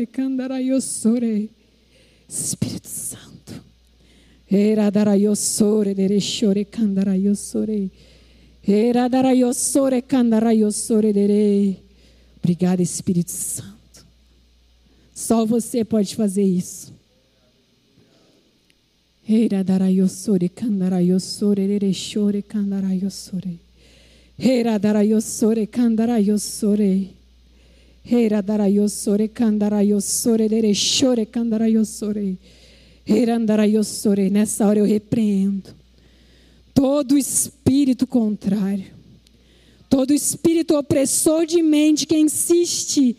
candarayosore 0.06 1.50
Espírito 2.28 2.88
Santo. 2.88 3.62
Obrigada, 12.38 12.82
Espírito 12.82 13.30
Santo. 13.30 14.06
Só 15.14 15.44
você 15.44 15.84
pode 15.84 16.14
fazer 16.14 16.44
isso. 16.44 16.92
Candarayosore 20.48 21.66
derechore 21.66 22.42
candarayosore. 22.42 23.58
Darayosore 28.44 29.28
candarayosore 29.28 30.48
derechore 30.48 31.26
candarayosore. 31.26 32.38
Herandarayosore. 33.06 34.30
Nessa 34.30 34.66
hora 34.66 34.78
eu 34.78 34.84
repreendo 34.84 35.78
todo 36.78 37.18
espírito 37.18 38.06
contrário, 38.06 38.86
todo 39.90 40.14
espírito 40.14 40.76
opressor 40.76 41.44
de 41.44 41.60
mente 41.60 42.06
que 42.06 42.16
insiste 42.16 43.16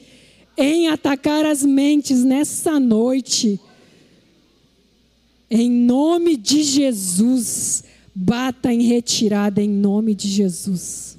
em 0.55 0.87
atacar 0.87 1.45
as 1.45 1.61
mentes 1.65 2.23
nessa 2.23 2.79
noite. 2.79 3.59
Em 5.51 5.69
nome 5.69 6.37
de 6.37 6.63
Jesus, 6.63 7.83
bata 8.15 8.73
em 8.73 8.83
retirada 8.83 9.61
em 9.61 9.67
nome 9.67 10.15
de 10.15 10.29
Jesus. 10.29 11.18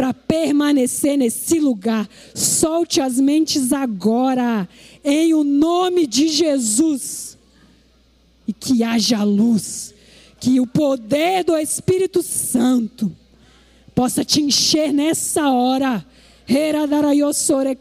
para 0.00 0.14
permanecer 0.14 1.18
nesse 1.18 1.60
lugar. 1.60 2.08
Solte 2.34 3.02
as 3.02 3.20
mentes 3.20 3.70
agora, 3.70 4.66
em 5.04 5.34
o 5.34 5.44
nome 5.44 6.06
de 6.06 6.26
Jesus. 6.28 7.36
E 8.48 8.52
que 8.54 8.82
haja 8.82 9.22
luz, 9.22 9.92
que 10.40 10.58
o 10.58 10.66
poder 10.66 11.44
do 11.44 11.54
Espírito 11.54 12.22
Santo 12.22 13.14
possa 13.94 14.24
te 14.24 14.40
encher 14.40 14.90
nessa 14.90 15.50
hora. 15.50 16.02
Shore 17.34 17.76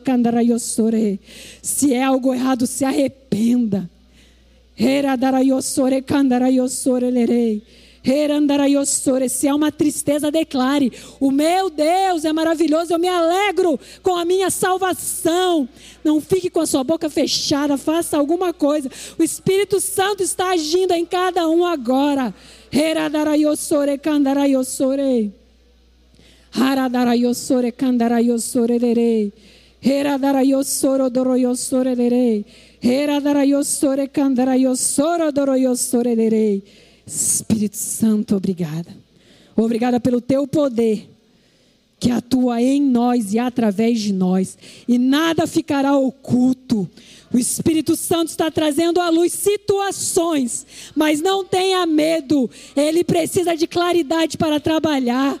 kandarayosore. 0.00 1.20
Se 1.62 1.94
é 1.94 2.02
algo 2.02 2.34
errado, 2.34 2.66
se 2.66 2.84
arrependa. 2.84 3.88
Se 9.28 9.48
é 9.48 9.54
uma 9.54 9.72
tristeza, 9.72 10.30
declare: 10.30 10.92
O 11.18 11.30
meu 11.30 11.70
Deus 11.70 12.24
é 12.24 12.32
maravilhoso, 12.32 12.92
eu 12.92 12.98
me 12.98 13.08
alegro 13.08 13.80
com 14.02 14.14
a 14.14 14.26
minha 14.26 14.50
salvação. 14.50 15.66
Não 16.04 16.20
fique 16.20 16.50
com 16.50 16.60
a 16.60 16.66
sua 16.66 16.84
boca 16.84 17.08
fechada, 17.08 17.78
faça 17.78 18.18
alguma 18.18 18.52
coisa. 18.52 18.90
O 19.18 19.22
Espírito 19.22 19.80
Santo 19.80 20.22
está 20.22 20.50
agindo 20.50 20.92
em 20.92 21.06
cada 21.06 21.48
um 21.48 21.64
agora. 21.64 22.34
Heradarayosore 22.70 23.96
kandarayosore. 23.96 25.32
Haradarayosore 26.52 27.72
kandarayosore 27.72 28.78
lerei. 28.78 29.32
Heradarayosoro 29.80 31.08
doroyosore 31.08 31.94
lerei. 31.94 32.44
Espírito 37.06 37.78
Santo, 37.78 38.36
obrigada. 38.36 38.94
Obrigada 39.56 39.98
pelo 39.98 40.20
teu 40.20 40.46
poder 40.46 41.08
que 41.98 42.10
atua 42.10 42.60
em 42.60 42.82
nós 42.82 43.32
e 43.32 43.38
através 43.38 43.98
de 44.00 44.12
nós, 44.12 44.58
e 44.86 44.98
nada 44.98 45.46
ficará 45.46 45.96
oculto. 45.96 46.86
O 47.32 47.38
Espírito 47.38 47.96
Santo 47.96 48.28
está 48.28 48.50
trazendo 48.50 49.00
à 49.00 49.08
luz 49.08 49.32
situações, 49.32 50.66
mas 50.94 51.22
não 51.22 51.42
tenha 51.42 51.86
medo, 51.86 52.50
ele 52.76 53.02
precisa 53.02 53.56
de 53.56 53.66
claridade 53.66 54.36
para 54.36 54.60
trabalhar. 54.60 55.40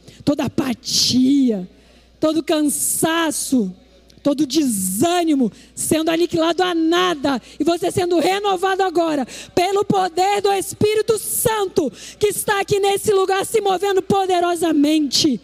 toda 0.21 0.45
apatia, 0.45 1.67
todo 2.19 2.43
cansaço, 2.43 3.73
todo 4.21 4.45
desânimo 4.45 5.51
sendo 5.73 6.09
aniquilado 6.09 6.63
a 6.63 6.73
nada 6.75 7.41
e 7.59 7.63
você 7.63 7.91
sendo 7.91 8.19
renovado 8.19 8.83
agora 8.83 9.25
pelo 9.53 9.83
poder 9.83 10.41
do 10.41 10.51
Espírito 10.53 11.17
Santo 11.17 11.91
que 12.19 12.27
está 12.27 12.59
aqui 12.61 12.79
nesse 12.79 13.11
lugar 13.11 13.45
se 13.45 13.59
movendo 13.61 14.01
poderosamente. 14.01 15.41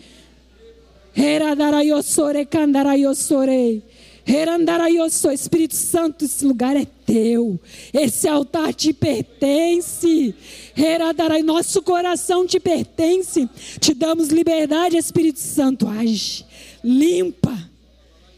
Espírito 5.31 5.75
Santo, 5.75 6.25
esse 6.25 6.45
lugar 6.45 6.75
é 6.75 6.85
teu, 7.05 7.59
esse 7.93 8.27
altar 8.27 8.73
te 8.73 8.91
pertence, 8.91 10.35
nosso 11.43 11.81
coração 11.81 12.45
te 12.45 12.59
pertence, 12.59 13.49
te 13.79 13.93
damos 13.93 14.27
liberdade, 14.27 14.97
Espírito 14.97 15.39
Santo, 15.39 15.87
age, 15.87 16.45
limpa, 16.83 17.57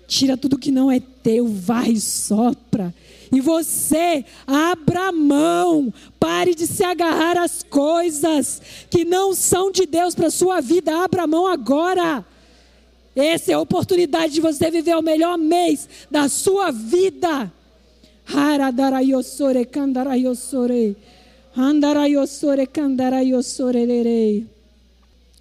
Tira 0.09 0.35
tudo 0.35 0.57
que 0.57 0.71
não 0.71 0.91
é 0.91 0.99
teu, 0.99 1.47
vai 1.47 1.95
sopra. 1.97 2.91
E 3.31 3.39
você, 3.39 4.25
abra 4.47 5.11
mão, 5.11 5.93
pare 6.19 6.55
de 6.55 6.65
se 6.65 6.83
agarrar 6.83 7.37
às 7.37 7.61
coisas 7.61 8.59
que 8.89 9.05
não 9.05 9.35
são 9.35 9.71
de 9.71 9.85
Deus 9.85 10.15
para 10.15 10.25
a 10.25 10.31
sua 10.31 10.61
vida, 10.61 11.03
abra 11.03 11.27
mão 11.27 11.45
agora. 11.45 12.25
Essa 13.19 13.51
é 13.51 13.53
a 13.55 13.59
oportunidade 13.59 14.33
de 14.33 14.41
você 14.41 14.71
viver 14.71 14.95
o 14.95 15.01
melhor 15.01 15.37
mês 15.37 15.87
da 16.09 16.27
sua 16.29 16.71
vida. 16.71 17.51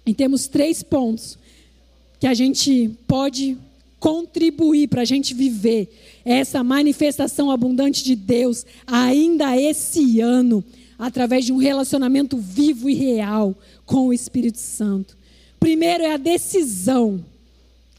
E 0.05 0.13
temos 0.13 0.47
três 0.47 0.81
pontos 0.81 1.37
que 2.19 2.27
a 2.27 2.33
gente 2.33 2.89
pode 3.07 3.57
contribuir 3.99 4.87
para 4.87 5.01
a 5.01 5.05
gente 5.05 5.33
viver 5.33 5.93
essa 6.25 6.63
manifestação 6.63 7.51
abundante 7.51 8.03
de 8.03 8.15
Deus 8.15 8.65
ainda 8.87 9.55
esse 9.59 10.19
ano, 10.19 10.63
através 10.97 11.45
de 11.45 11.53
um 11.53 11.57
relacionamento 11.57 12.37
vivo 12.37 12.89
e 12.89 12.93
real 12.93 13.55
com 13.85 14.07
o 14.07 14.13
Espírito 14.13 14.57
Santo. 14.57 15.17
Primeiro 15.59 16.03
é 16.03 16.13
a 16.13 16.17
decisão. 16.17 17.23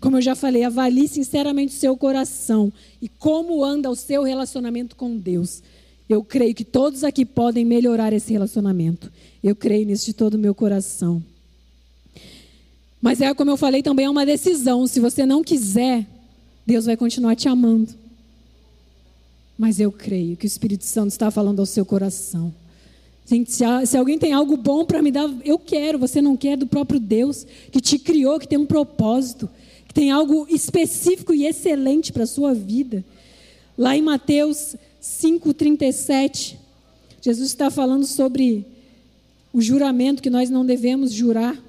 Como 0.01 0.17
eu 0.17 0.23
já 0.23 0.35
falei, 0.35 0.65
avalie 0.65 1.07
sinceramente 1.07 1.77
o 1.77 1.79
seu 1.79 1.97
coração 1.97 2.73
e 3.03 3.09
como 3.09 3.63
anda 3.63 3.91
o 3.91 3.97
seu 3.97 4.23
relacionamento 4.23 4.97
com 4.97 5.17
Deus. 5.17 5.63
Eu 6.09 6.25
creio 6.25 6.55
que 6.55 6.65
todos 6.65 7.05
aqui 7.05 7.25
podem 7.25 7.65
melhorar 7.65 8.13
esse 8.13 8.33
relacionamento. 8.33 9.13
Eu 9.45 9.55
creio 9.55 9.87
nisso 9.87 10.07
de 10.07 10.15
todo 10.15 10.35
o 10.35 10.39
meu 10.39 10.55
coração. 10.55 11.23
Mas 13.01 13.21
é 13.21 13.33
como 13.35 13.51
eu 13.51 13.57
falei, 13.57 13.83
também 13.83 14.07
é 14.07 14.11
uma 14.11 14.27
decisão. 14.27 14.87
Se 14.87 15.01
você 15.01 15.25
não 15.25 15.45
quiser, 15.45 16.07
Deus 16.67 16.87
vai 16.87 16.97
continuar 16.97 17.37
te 17.37 17.49
amando. 17.49 17.89
Mas 19.57 19.79
eu 19.79 19.93
creio 19.93 20.37
que 20.37 20.47
o 20.47 20.49
Espírito 20.49 20.85
Santo 20.85 21.11
está 21.11 21.31
falando 21.31 21.61
ao 21.61 21.67
seu 21.67 21.85
coração. 21.85 22.53
Gente, 23.27 23.53
se, 23.53 23.65
se 23.87 23.97
alguém 23.97 24.19
tem 24.19 24.33
algo 24.33 24.57
bom 24.57 24.85
para 24.85 25.01
me 25.01 25.13
dar, 25.13 25.31
eu 25.45 25.59
quero. 25.59 25.99
Você 25.99 26.21
não 26.21 26.37
quer 26.37 26.57
do 26.57 26.67
próprio 26.67 26.99
Deus 26.99 27.47
que 27.71 27.81
te 27.81 27.99
criou, 27.99 28.41
que 28.41 28.49
tem 28.49 28.59
um 28.59 28.67
propósito, 28.67 29.49
que 29.91 29.95
tem 29.95 30.13
algo 30.13 30.47
específico 30.49 31.35
e 31.35 31.45
excelente 31.45 32.13
para 32.13 32.23
a 32.23 32.27
sua 32.27 32.55
vida. 32.55 33.05
Lá 33.77 33.97
em 33.97 34.01
Mateus 34.01 34.77
5,37, 35.03 36.55
Jesus 37.21 37.49
está 37.49 37.73
falando 37.73 38.07
sobre 38.07 38.65
o 39.53 39.61
juramento 39.61 40.23
que 40.23 40.31
nós 40.31 40.49
não 40.49 40.65
devemos 40.65 41.11
jurar. 41.13 41.61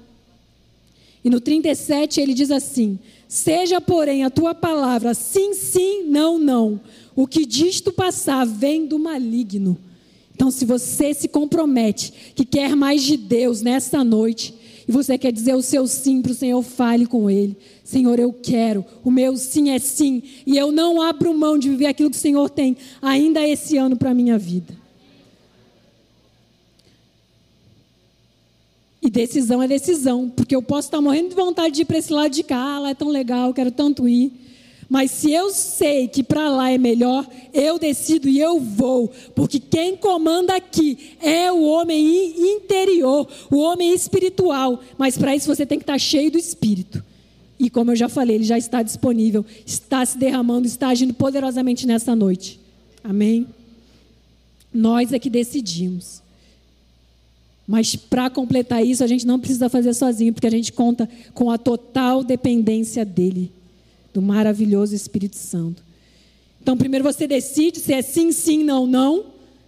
E 1.24 1.28
no 1.28 1.40
37 1.40 2.20
ele 2.20 2.32
diz 2.32 2.52
assim: 2.52 2.96
Seja, 3.26 3.80
porém, 3.80 4.22
a 4.22 4.30
tua 4.30 4.54
palavra 4.54 5.14
sim, 5.14 5.52
sim, 5.52 6.04
não, 6.04 6.38
não. 6.38 6.80
O 7.16 7.26
que 7.26 7.44
disto 7.44 7.92
passar 7.92 8.46
vem 8.46 8.86
do 8.86 9.00
maligno. 9.00 9.76
Então, 10.32 10.48
se 10.48 10.64
você 10.64 11.12
se 11.12 11.26
compromete 11.26 12.12
que 12.36 12.44
quer 12.44 12.76
mais 12.76 13.02
de 13.02 13.16
Deus 13.16 13.62
nesta 13.62 14.04
noite, 14.04 14.54
e 14.86 14.92
você 14.92 15.16
quer 15.16 15.32
dizer 15.32 15.54
o 15.54 15.62
seu 15.62 15.86
sim 15.86 16.20
para 16.20 16.32
o 16.32 16.34
Senhor, 16.34 16.62
fale 16.62 17.06
com 17.06 17.30
Ele. 17.30 17.56
Senhor, 17.84 18.18
eu 18.18 18.32
quero, 18.32 18.84
o 19.04 19.10
meu 19.10 19.36
sim 19.36 19.70
é 19.70 19.78
sim, 19.78 20.22
e 20.46 20.56
eu 20.56 20.72
não 20.72 21.00
abro 21.00 21.36
mão 21.36 21.58
de 21.58 21.68
viver 21.68 21.86
aquilo 21.86 22.10
que 22.10 22.16
o 22.16 22.20
Senhor 22.20 22.48
tem 22.50 22.76
ainda 23.00 23.46
esse 23.46 23.76
ano 23.76 23.96
para 23.96 24.10
a 24.10 24.14
minha 24.14 24.38
vida. 24.38 24.82
E 29.02 29.10
decisão 29.10 29.60
é 29.60 29.66
decisão, 29.66 30.30
porque 30.30 30.54
eu 30.54 30.62
posso 30.62 30.86
estar 30.86 31.00
morrendo 31.00 31.30
de 31.30 31.34
vontade 31.34 31.74
de 31.74 31.82
ir 31.82 31.84
para 31.84 31.98
esse 31.98 32.12
lado 32.12 32.30
de 32.30 32.44
cá, 32.44 32.76
ah, 32.76 32.78
lá 32.78 32.90
é 32.90 32.94
tão 32.94 33.08
legal, 33.08 33.48
eu 33.48 33.54
quero 33.54 33.72
tanto 33.72 34.08
ir. 34.08 34.41
Mas 34.92 35.10
se 35.10 35.32
eu 35.32 35.50
sei 35.52 36.06
que 36.06 36.22
para 36.22 36.50
lá 36.50 36.70
é 36.70 36.76
melhor, 36.76 37.26
eu 37.50 37.78
decido 37.78 38.28
e 38.28 38.38
eu 38.38 38.60
vou, 38.60 39.10
porque 39.34 39.58
quem 39.58 39.96
comanda 39.96 40.54
aqui 40.54 41.16
é 41.18 41.50
o 41.50 41.62
homem 41.62 42.34
interior, 42.38 43.26
o 43.50 43.56
homem 43.56 43.94
espiritual. 43.94 44.82
Mas 44.98 45.16
para 45.16 45.34
isso 45.34 45.46
você 45.46 45.64
tem 45.64 45.78
que 45.78 45.84
estar 45.84 45.98
cheio 45.98 46.30
do 46.30 46.36
Espírito. 46.36 47.02
E 47.58 47.70
como 47.70 47.90
eu 47.90 47.96
já 47.96 48.06
falei, 48.06 48.36
ele 48.36 48.44
já 48.44 48.58
está 48.58 48.82
disponível, 48.82 49.46
está 49.64 50.04
se 50.04 50.18
derramando, 50.18 50.66
está 50.66 50.88
agindo 50.88 51.14
poderosamente 51.14 51.86
nessa 51.86 52.14
noite. 52.14 52.60
Amém? 53.02 53.46
Nós 54.74 55.10
é 55.10 55.18
que 55.18 55.30
decidimos. 55.30 56.20
Mas 57.66 57.96
para 57.96 58.28
completar 58.28 58.84
isso, 58.84 59.02
a 59.02 59.06
gente 59.06 59.26
não 59.26 59.40
precisa 59.40 59.70
fazer 59.70 59.94
sozinho, 59.94 60.34
porque 60.34 60.46
a 60.46 60.50
gente 60.50 60.70
conta 60.70 61.08
com 61.32 61.50
a 61.50 61.56
total 61.56 62.22
dependência 62.22 63.06
dele, 63.06 63.50
do 64.12 64.20
maravilhoso 64.20 64.94
Espírito 64.94 65.36
Santo. 65.36 65.82
Então, 66.60 66.76
primeiro 66.76 67.04
você 67.04 67.26
decide 67.26 67.80
se 67.80 67.92
é 67.92 68.02
sim, 68.02 68.30
sim, 68.30 68.62
não, 68.62 68.86
não. 68.86 69.26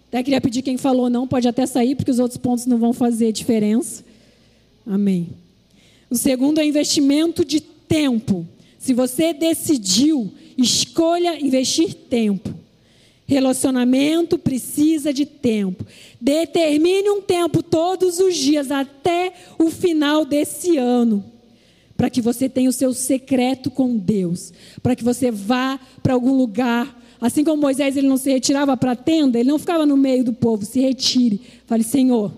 Até 0.08 0.22
queria 0.22 0.40
pedir 0.40 0.62
quem 0.62 0.76
falou 0.76 1.10
não, 1.10 1.26
pode 1.26 1.48
até 1.48 1.66
sair, 1.66 1.96
porque 1.96 2.10
os 2.10 2.20
outros 2.20 2.38
pontos 2.38 2.66
não 2.66 2.78
vão 2.78 2.92
fazer 2.92 3.32
diferença. 3.32 4.04
Amém. 4.86 5.30
O 6.08 6.16
segundo 6.16 6.60
é 6.60 6.64
investimento 6.64 7.44
de 7.44 7.60
tempo. 7.60 8.46
Se 8.78 8.94
você 8.94 9.32
decidiu, 9.32 10.32
escolha 10.56 11.44
investir 11.44 11.94
tempo. 11.94 12.54
Relacionamento 13.26 14.38
precisa 14.38 15.12
de 15.12 15.24
tempo. 15.24 15.84
Determine 16.20 17.10
um 17.10 17.22
tempo 17.22 17.62
todos 17.62 18.20
os 18.20 18.36
dias 18.36 18.70
até 18.70 19.32
o 19.58 19.70
final 19.70 20.24
desse 20.24 20.76
ano, 20.76 21.24
para 21.96 22.10
que 22.10 22.20
você 22.20 22.48
tenha 22.48 22.68
o 22.68 22.72
seu 22.72 22.92
secreto 22.92 23.70
com 23.70 23.96
Deus, 23.96 24.52
para 24.82 24.96
que 24.96 25.04
você 25.04 25.30
vá 25.30 25.78
para 26.02 26.14
algum 26.14 26.36
lugar. 26.36 27.02
Assim 27.20 27.44
como 27.44 27.62
Moisés 27.62 27.96
ele 27.96 28.08
não 28.08 28.16
se 28.16 28.30
retirava 28.30 28.76
para 28.76 28.92
a 28.92 28.96
tenda, 28.96 29.38
ele 29.38 29.48
não 29.48 29.58
ficava 29.58 29.86
no 29.86 29.96
meio 29.96 30.24
do 30.24 30.32
povo, 30.32 30.64
se 30.64 30.80
retire. 30.80 31.40
Fale, 31.66 31.84
Senhor, 31.84 32.32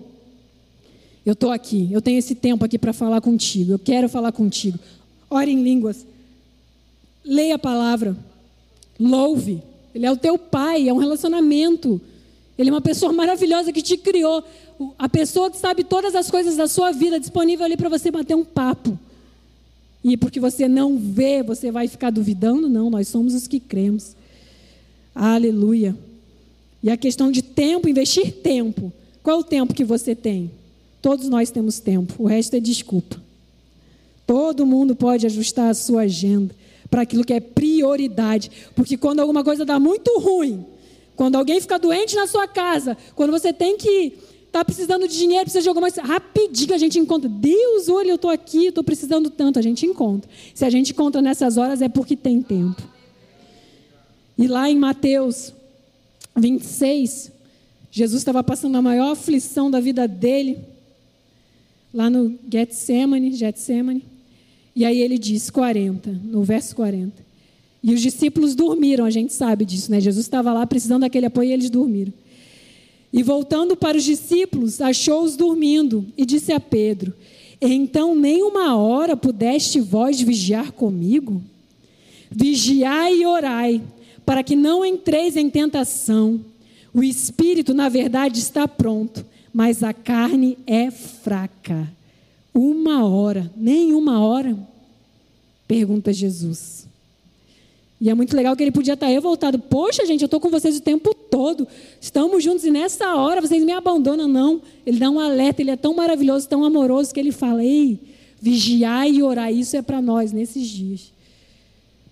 eu 1.25 1.33
estou 1.33 1.51
aqui, 1.51 1.89
eu 1.91 2.01
tenho 2.01 2.19
esse 2.19 2.35
tempo 2.35 2.63
aqui 2.63 2.77
para 2.77 2.93
falar 2.93 3.19
contigo, 3.19 3.73
eu 3.73 3.79
quero 3.79 4.07
falar 4.07 4.31
contigo. 4.31 4.79
Ore 5.29 5.51
em 5.51 5.61
línguas, 5.61 6.05
leia 7.25 7.55
a 7.55 7.59
palavra, 7.59 8.15
louve. 8.99 9.61
Ele 9.93 10.05
é 10.05 10.11
o 10.11 10.15
teu 10.17 10.37
pai, 10.37 10.87
é 10.87 10.93
um 10.93 10.97
relacionamento. 10.97 11.99
Ele 12.57 12.69
é 12.69 12.73
uma 12.73 12.81
pessoa 12.81 13.11
maravilhosa 13.11 13.73
que 13.73 13.81
te 13.81 13.97
criou. 13.97 14.43
A 14.97 15.09
pessoa 15.09 15.49
que 15.49 15.57
sabe 15.57 15.83
todas 15.83 16.15
as 16.15 16.29
coisas 16.29 16.55
da 16.55 16.67
sua 16.67 16.91
vida, 16.91 17.19
disponível 17.19 17.65
ali 17.65 17.75
para 17.75 17.89
você 17.89 18.11
bater 18.11 18.35
um 18.35 18.45
papo. 18.45 18.97
E 20.07 20.15
porque 20.15 20.39
você 20.39 20.69
não 20.69 20.97
vê, 20.97 21.43
você 21.43 21.69
vai 21.69 21.85
ficar 21.87 22.09
duvidando? 22.11 22.69
Não, 22.69 22.89
nós 22.89 23.09
somos 23.09 23.33
os 23.33 23.45
que 23.45 23.59
cremos. 23.59 24.15
Aleluia. 25.13 25.93
E 26.81 26.89
a 26.89 26.95
questão 26.95 27.29
de 27.29 27.41
tempo, 27.41 27.89
investir 27.89 28.31
tempo. 28.41 28.93
Qual 29.21 29.35
é 29.35 29.39
o 29.41 29.43
tempo 29.43 29.73
que 29.73 29.83
você 29.83 30.15
tem? 30.15 30.49
Todos 31.01 31.27
nós 31.27 31.51
temos 31.51 31.81
tempo, 31.81 32.23
o 32.23 32.25
resto 32.25 32.55
é 32.55 32.59
desculpa. 32.61 33.21
Todo 34.25 34.65
mundo 34.65 34.95
pode 34.95 35.25
ajustar 35.25 35.69
a 35.69 35.73
sua 35.73 36.03
agenda 36.03 36.55
para 36.89 37.01
aquilo 37.01 37.25
que 37.25 37.33
é 37.33 37.41
prioridade. 37.41 38.49
Porque 38.75 38.95
quando 38.95 39.19
alguma 39.19 39.43
coisa 39.43 39.65
dá 39.65 39.77
muito 39.77 40.17
ruim, 40.19 40.65
quando 41.17 41.35
alguém 41.35 41.59
fica 41.59 41.77
doente 41.77 42.15
na 42.15 42.27
sua 42.27 42.47
casa, 42.47 42.95
quando 43.13 43.31
você 43.31 43.51
tem 43.51 43.77
que 43.77 44.13
está 44.47 44.65
precisando 44.65 45.07
de 45.07 45.17
dinheiro, 45.17 45.43
precisa 45.43 45.61
de 45.61 45.69
alguma 45.69 45.91
coisa, 45.91 46.01
rapidinho 46.01 46.73
a 46.73 46.77
gente 46.77 46.97
encontra. 46.97 47.29
Deus, 47.29 47.87
olha, 47.89 48.09
eu 48.09 48.15
estou 48.15 48.31
aqui, 48.31 48.67
estou 48.67 48.83
precisando 48.83 49.29
tanto, 49.29 49.59
a 49.59 49.61
gente 49.61 49.85
encontra. 49.85 50.29
Se 50.53 50.65
a 50.65 50.69
gente 50.69 50.91
encontra 50.91 51.21
nessas 51.21 51.57
horas 51.57 51.81
é 51.81 51.89
porque 51.89 52.15
tem 52.15 52.41
tempo. 52.41 52.81
E 54.37 54.47
lá 54.47 54.69
em 54.69 54.77
Mateus 54.77 55.53
26, 56.35 57.31
Jesus 57.91 58.21
estava 58.21 58.43
passando 58.43 58.75
a 58.75 58.81
maior 58.81 59.11
aflição 59.11 59.71
da 59.71 59.79
vida 59.79 60.07
dele, 60.07 60.59
lá 61.93 62.09
no 62.09 62.37
Getsemane, 62.51 63.33
Getsemane. 63.33 64.03
E 64.75 64.85
aí 64.85 65.01
ele 65.01 65.17
diz 65.17 65.49
40, 65.49 66.11
no 66.23 66.43
verso 66.43 66.75
40. 66.75 67.25
E 67.81 67.93
os 67.93 68.01
discípulos 68.01 68.53
dormiram, 68.53 69.05
a 69.05 69.09
gente 69.09 69.33
sabe 69.33 69.65
disso, 69.65 69.89
né? 69.89 69.99
Jesus 69.99 70.25
estava 70.25 70.53
lá 70.53 70.67
precisando 70.67 71.01
daquele 71.01 71.25
apoio 71.25 71.49
e 71.49 71.53
eles 71.53 71.69
dormiram. 71.69 72.13
E 73.17 73.23
voltando 73.23 73.75
para 73.75 73.97
os 73.97 74.03
discípulos, 74.03 74.79
achou-os 74.79 75.35
dormindo 75.35 76.05
e 76.15 76.23
disse 76.23 76.53
a 76.53 76.59
Pedro: 76.59 77.15
Então 77.59 78.13
nem 78.13 78.43
uma 78.43 78.77
hora 78.77 79.17
pudeste 79.17 79.79
vós 79.79 80.21
vigiar 80.21 80.71
comigo? 80.71 81.41
Vigiai 82.29 83.21
e 83.21 83.25
orai, 83.25 83.81
para 84.23 84.43
que 84.43 84.55
não 84.55 84.85
entreis 84.85 85.35
em 85.35 85.49
tentação. 85.49 86.39
O 86.93 87.01
espírito, 87.03 87.73
na 87.73 87.89
verdade, 87.89 88.37
está 88.37 88.67
pronto, 88.67 89.25
mas 89.51 89.81
a 89.81 89.93
carne 89.93 90.55
é 90.67 90.91
fraca. 90.91 91.91
Uma 92.53 93.03
hora, 93.03 93.51
nem 93.57 93.95
uma 93.95 94.23
hora? 94.23 94.55
Pergunta 95.67 96.13
Jesus. 96.13 96.86
E 97.99 98.09
é 98.09 98.13
muito 98.13 98.35
legal 98.35 98.55
que 98.55 98.63
ele 98.63 98.71
podia 98.71 98.93
estar 98.93 99.07
revoltado. 99.07 99.57
Poxa, 99.57 100.05
gente, 100.05 100.21
eu 100.21 100.27
estou 100.27 100.39
com 100.39 100.49
vocês 100.49 100.77
o 100.77 100.81
tempo 100.81 101.15
todo. 101.15 101.67
Estamos 101.99 102.43
juntos 102.43 102.63
e 102.63 102.69
nessa 102.69 103.15
hora 103.15 103.41
vocês 103.41 103.63
me 103.63 103.71
abandonam. 103.71 104.27
Não. 104.27 104.61
Ele 104.85 104.99
dá 104.99 105.09
um 105.09 105.19
alerta, 105.19 105.61
ele 105.61 105.71
é 105.71 105.75
tão 105.75 105.95
maravilhoso, 105.95 106.47
tão 106.47 106.63
amoroso, 106.63 107.11
que 107.11 107.19
ele 107.19 107.31
fala: 107.31 107.63
Ei, 107.63 107.99
vigiar 108.39 109.09
e 109.09 109.23
orar. 109.23 109.51
Isso 109.51 109.75
é 109.75 109.81
para 109.81 109.99
nós 109.99 110.31
nesses 110.31 110.67
dias. 110.67 111.11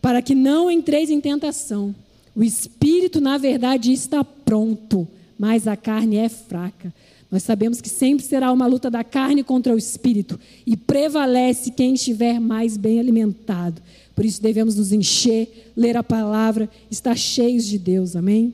Para 0.02 0.22
que 0.22 0.34
não 0.34 0.72
entreis 0.72 1.12
em 1.12 1.22
tentação. 1.22 1.94
O 2.36 2.44
espírito, 2.44 3.22
na 3.22 3.38
verdade, 3.38 3.94
está 3.94 4.24
pronto, 4.24 5.08
mas 5.38 5.68
a 5.68 5.78
carne 5.78 6.18
é 6.18 6.28
fraca. 6.28 6.94
Nós 7.36 7.44
sabemos 7.44 7.82
que 7.82 7.90
sempre 7.90 8.26
será 8.26 8.50
uma 8.50 8.66
luta 8.66 8.90
da 8.90 9.04
carne 9.04 9.44
contra 9.44 9.76
o 9.76 9.78
espírito 9.78 10.40
e 10.66 10.78
prevalece 10.78 11.70
quem 11.70 11.96
estiver 11.96 12.40
mais 12.40 12.78
bem 12.78 12.98
alimentado. 12.98 13.82
Por 14.16 14.24
isso 14.24 14.42
devemos 14.42 14.78
nos 14.78 14.94
encher, 14.94 15.74
ler 15.76 15.98
a 15.98 16.02
palavra, 16.02 16.70
estar 16.90 17.18
cheios 17.18 17.66
de 17.66 17.78
Deus, 17.78 18.16
amém? 18.16 18.54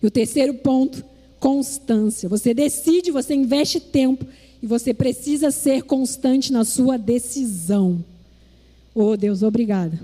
E 0.00 0.06
o 0.06 0.10
terceiro 0.10 0.54
ponto, 0.54 1.04
constância. 1.40 2.28
Você 2.28 2.54
decide, 2.54 3.10
você 3.10 3.34
investe 3.34 3.80
tempo 3.80 4.24
e 4.62 4.66
você 4.68 4.94
precisa 4.94 5.50
ser 5.50 5.82
constante 5.82 6.52
na 6.52 6.64
sua 6.64 6.96
decisão. 6.96 8.04
Oh, 8.94 9.16
Deus, 9.16 9.42
obrigada. 9.42 9.98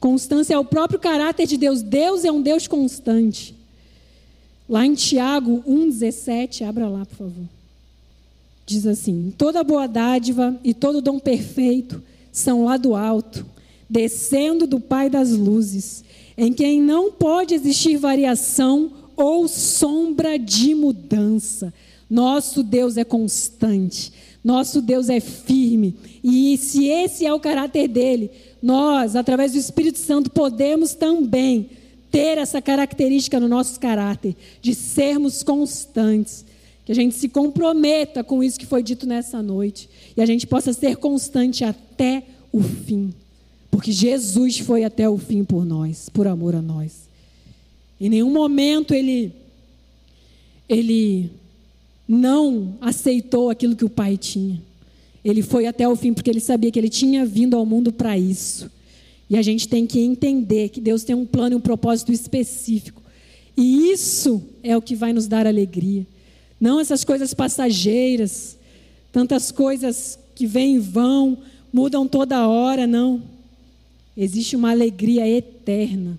Constância 0.00 0.54
é 0.54 0.58
o 0.58 0.64
próprio 0.64 0.98
caráter 0.98 1.46
de 1.46 1.58
Deus. 1.58 1.82
Deus 1.82 2.24
é 2.24 2.32
um 2.32 2.40
Deus 2.40 2.66
constante. 2.66 3.60
Lá 4.72 4.86
em 4.86 4.94
Tiago 4.94 5.62
1,17, 5.68 6.66
abra 6.66 6.88
lá, 6.88 7.04
por 7.04 7.16
favor. 7.16 7.44
Diz 8.64 8.86
assim: 8.86 9.30
Toda 9.36 9.62
boa 9.62 9.86
dádiva 9.86 10.58
e 10.64 10.72
todo 10.72 11.02
dom 11.02 11.18
perfeito 11.18 12.02
são 12.32 12.64
lá 12.64 12.78
do 12.78 12.94
alto, 12.94 13.44
descendo 13.86 14.66
do 14.66 14.80
Pai 14.80 15.10
das 15.10 15.28
luzes, 15.32 16.02
em 16.38 16.54
quem 16.54 16.80
não 16.80 17.12
pode 17.12 17.52
existir 17.52 17.98
variação 17.98 18.90
ou 19.14 19.46
sombra 19.46 20.38
de 20.38 20.74
mudança. 20.74 21.70
Nosso 22.08 22.62
Deus 22.62 22.96
é 22.96 23.04
constante, 23.04 24.10
nosso 24.42 24.80
Deus 24.80 25.10
é 25.10 25.20
firme, 25.20 25.94
e 26.24 26.56
se 26.56 26.86
esse 26.86 27.26
é 27.26 27.34
o 27.34 27.40
caráter 27.40 27.88
dele, 27.88 28.30
nós, 28.62 29.16
através 29.16 29.52
do 29.52 29.58
Espírito 29.58 29.98
Santo, 29.98 30.30
podemos 30.30 30.94
também 30.94 31.68
ter 32.12 32.36
essa 32.36 32.60
característica 32.60 33.40
no 33.40 33.48
nosso 33.48 33.80
caráter, 33.80 34.36
de 34.60 34.74
sermos 34.74 35.42
constantes. 35.42 36.44
Que 36.84 36.92
a 36.92 36.94
gente 36.94 37.14
se 37.14 37.28
comprometa 37.28 38.22
com 38.22 38.42
isso 38.42 38.58
que 38.58 38.66
foi 38.66 38.82
dito 38.82 39.06
nessa 39.06 39.42
noite. 39.42 39.88
E 40.16 40.20
a 40.20 40.26
gente 40.26 40.46
possa 40.46 40.72
ser 40.72 40.96
constante 40.96 41.64
até 41.64 42.22
o 42.52 42.60
fim. 42.60 43.14
Porque 43.70 43.90
Jesus 43.90 44.58
foi 44.58 44.84
até 44.84 45.08
o 45.08 45.16
fim 45.16 45.44
por 45.44 45.64
nós, 45.64 46.08
por 46.10 46.26
amor 46.26 46.54
a 46.54 46.60
nós. 46.60 47.08
Em 47.98 48.08
nenhum 48.08 48.30
momento 48.30 48.92
ele, 48.92 49.32
ele 50.68 51.30
não 52.06 52.74
aceitou 52.80 53.48
aquilo 53.48 53.76
que 53.76 53.84
o 53.84 53.90
Pai 53.90 54.18
tinha. 54.18 54.60
Ele 55.24 55.40
foi 55.40 55.66
até 55.66 55.88
o 55.88 55.94
fim 55.94 56.12
porque 56.12 56.28
ele 56.28 56.40
sabia 56.40 56.70
que 56.70 56.78
ele 56.78 56.88
tinha 56.88 57.24
vindo 57.24 57.56
ao 57.56 57.64
mundo 57.64 57.92
para 57.92 58.18
isso. 58.18 58.70
E 59.32 59.38
a 59.38 59.40
gente 59.40 59.66
tem 59.66 59.86
que 59.86 59.98
entender 59.98 60.68
que 60.68 60.78
Deus 60.78 61.04
tem 61.04 61.16
um 61.16 61.24
plano 61.24 61.54
e 61.54 61.56
um 61.56 61.60
propósito 61.60 62.12
específico. 62.12 63.00
E 63.56 63.90
isso 63.90 64.42
é 64.62 64.76
o 64.76 64.82
que 64.82 64.94
vai 64.94 65.14
nos 65.14 65.26
dar 65.26 65.46
alegria. 65.46 66.06
Não 66.60 66.78
essas 66.78 67.02
coisas 67.02 67.32
passageiras, 67.32 68.58
tantas 69.10 69.50
coisas 69.50 70.18
que 70.34 70.46
vêm 70.46 70.76
e 70.76 70.78
vão, 70.78 71.38
mudam 71.72 72.06
toda 72.06 72.46
hora, 72.46 72.86
não. 72.86 73.22
Existe 74.14 74.54
uma 74.54 74.70
alegria 74.70 75.26
eterna. 75.26 76.18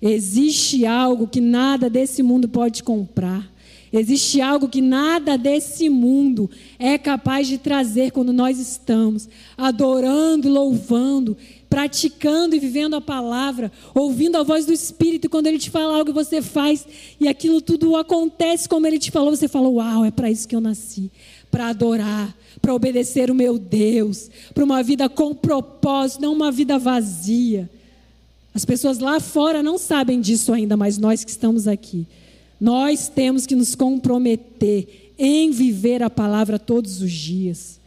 Existe 0.00 0.86
algo 0.86 1.26
que 1.26 1.40
nada 1.40 1.90
desse 1.90 2.22
mundo 2.22 2.48
pode 2.48 2.84
comprar. 2.84 3.50
Existe 3.92 4.40
algo 4.40 4.68
que 4.68 4.80
nada 4.80 5.38
desse 5.38 5.88
mundo 5.88 6.50
é 6.78 6.98
capaz 6.98 7.48
de 7.48 7.56
trazer 7.56 8.10
quando 8.10 8.32
nós 8.32 8.58
estamos 8.58 9.28
adorando, 9.56 10.48
louvando, 10.48 11.36
praticando 11.68 12.54
e 12.54 12.58
vivendo 12.58 12.94
a 12.94 13.00
palavra, 13.00 13.70
ouvindo 13.94 14.36
a 14.36 14.42
voz 14.42 14.66
do 14.66 14.72
Espírito, 14.72 15.28
quando 15.28 15.46
ele 15.46 15.58
te 15.58 15.70
fala 15.70 15.96
algo 15.96 16.12
você 16.12 16.40
faz 16.40 16.86
e 17.20 17.28
aquilo 17.28 17.60
tudo 17.60 17.96
acontece 17.96 18.68
como 18.68 18.86
ele 18.86 18.98
te 18.98 19.10
falou, 19.10 19.34
você 19.34 19.48
fala: 19.48 19.68
Uau, 19.68 20.04
é 20.04 20.10
para 20.10 20.30
isso 20.30 20.46
que 20.46 20.54
eu 20.54 20.60
nasci 20.60 21.10
para 21.56 21.68
adorar, 21.68 22.36
para 22.60 22.74
obedecer 22.74 23.30
o 23.30 23.34
meu 23.34 23.58
Deus, 23.58 24.30
para 24.52 24.62
uma 24.62 24.82
vida 24.82 25.08
com 25.08 25.34
propósito, 25.34 26.20
não 26.20 26.34
uma 26.34 26.52
vida 26.52 26.78
vazia. 26.78 27.70
As 28.52 28.64
pessoas 28.64 28.98
lá 28.98 29.20
fora 29.20 29.62
não 29.62 29.78
sabem 29.78 30.20
disso 30.20 30.52
ainda, 30.52 30.76
mas 30.76 30.98
nós 30.98 31.24
que 31.24 31.30
estamos 31.30 31.66
aqui, 31.66 32.06
nós 32.60 33.08
temos 33.08 33.46
que 33.46 33.54
nos 33.54 33.74
comprometer 33.74 35.12
em 35.18 35.50
viver 35.50 36.02
a 36.02 36.10
palavra 36.10 36.58
todos 36.58 37.00
os 37.00 37.10
dias, 37.10 37.80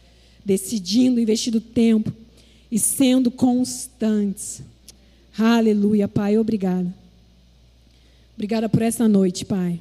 decidindo, 0.44 1.20
investindo 1.20 1.60
tempo 1.60 2.12
e 2.70 2.78
sendo 2.78 3.30
constantes. 3.30 4.62
Aleluia, 5.38 6.06
Pai, 6.06 6.38
obrigada. 6.38 6.92
Obrigada 8.34 8.68
por 8.68 8.82
essa 8.82 9.08
noite, 9.08 9.44
Pai. 9.44 9.80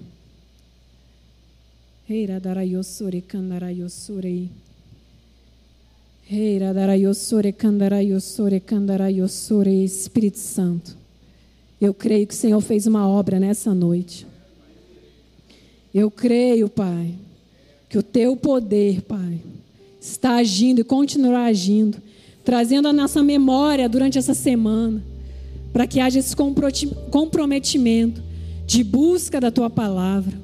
Espírito 9.84 10.38
Santo. 10.38 10.98
Eu 11.80 11.94
creio 11.94 12.28
que 12.28 12.34
o 12.34 12.38
Senhor 12.38 12.62
fez 12.62 12.86
uma 12.86 13.08
obra 13.08 13.40
nessa 13.40 13.74
noite. 13.74 14.28
Eu 15.94 16.12
creio, 16.12 16.70
Pai, 16.70 17.16
que 17.88 17.98
o 17.98 18.04
teu 18.04 18.36
poder, 18.36 19.02
Pai, 19.02 19.40
está 20.00 20.36
agindo 20.36 20.82
e 20.82 20.84
continuará 20.84 21.46
agindo, 21.46 22.02
trazendo 22.50 22.88
a 22.88 22.94
nossa 22.94 23.22
memória 23.22 23.88
durante 23.88 24.18
essa 24.18 24.34
semana, 24.34 25.04
para 25.72 25.86
que 25.86 26.00
haja 26.00 26.18
esse 26.18 26.36
comprometimento 27.12 28.24
de 28.66 28.84
busca 28.84 29.40
da 29.40 29.52
tua 29.52 29.70
palavra 29.70 30.36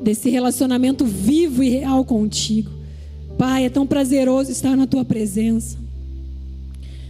desse 0.00 0.30
relacionamento 0.30 1.04
vivo 1.04 1.60
e 1.60 1.70
real 1.70 2.04
contigo. 2.04 2.70
Pai, 3.36 3.64
é 3.64 3.68
tão 3.68 3.84
prazeroso 3.84 4.52
estar 4.52 4.76
na 4.76 4.86
tua 4.86 5.04
presença. 5.04 5.76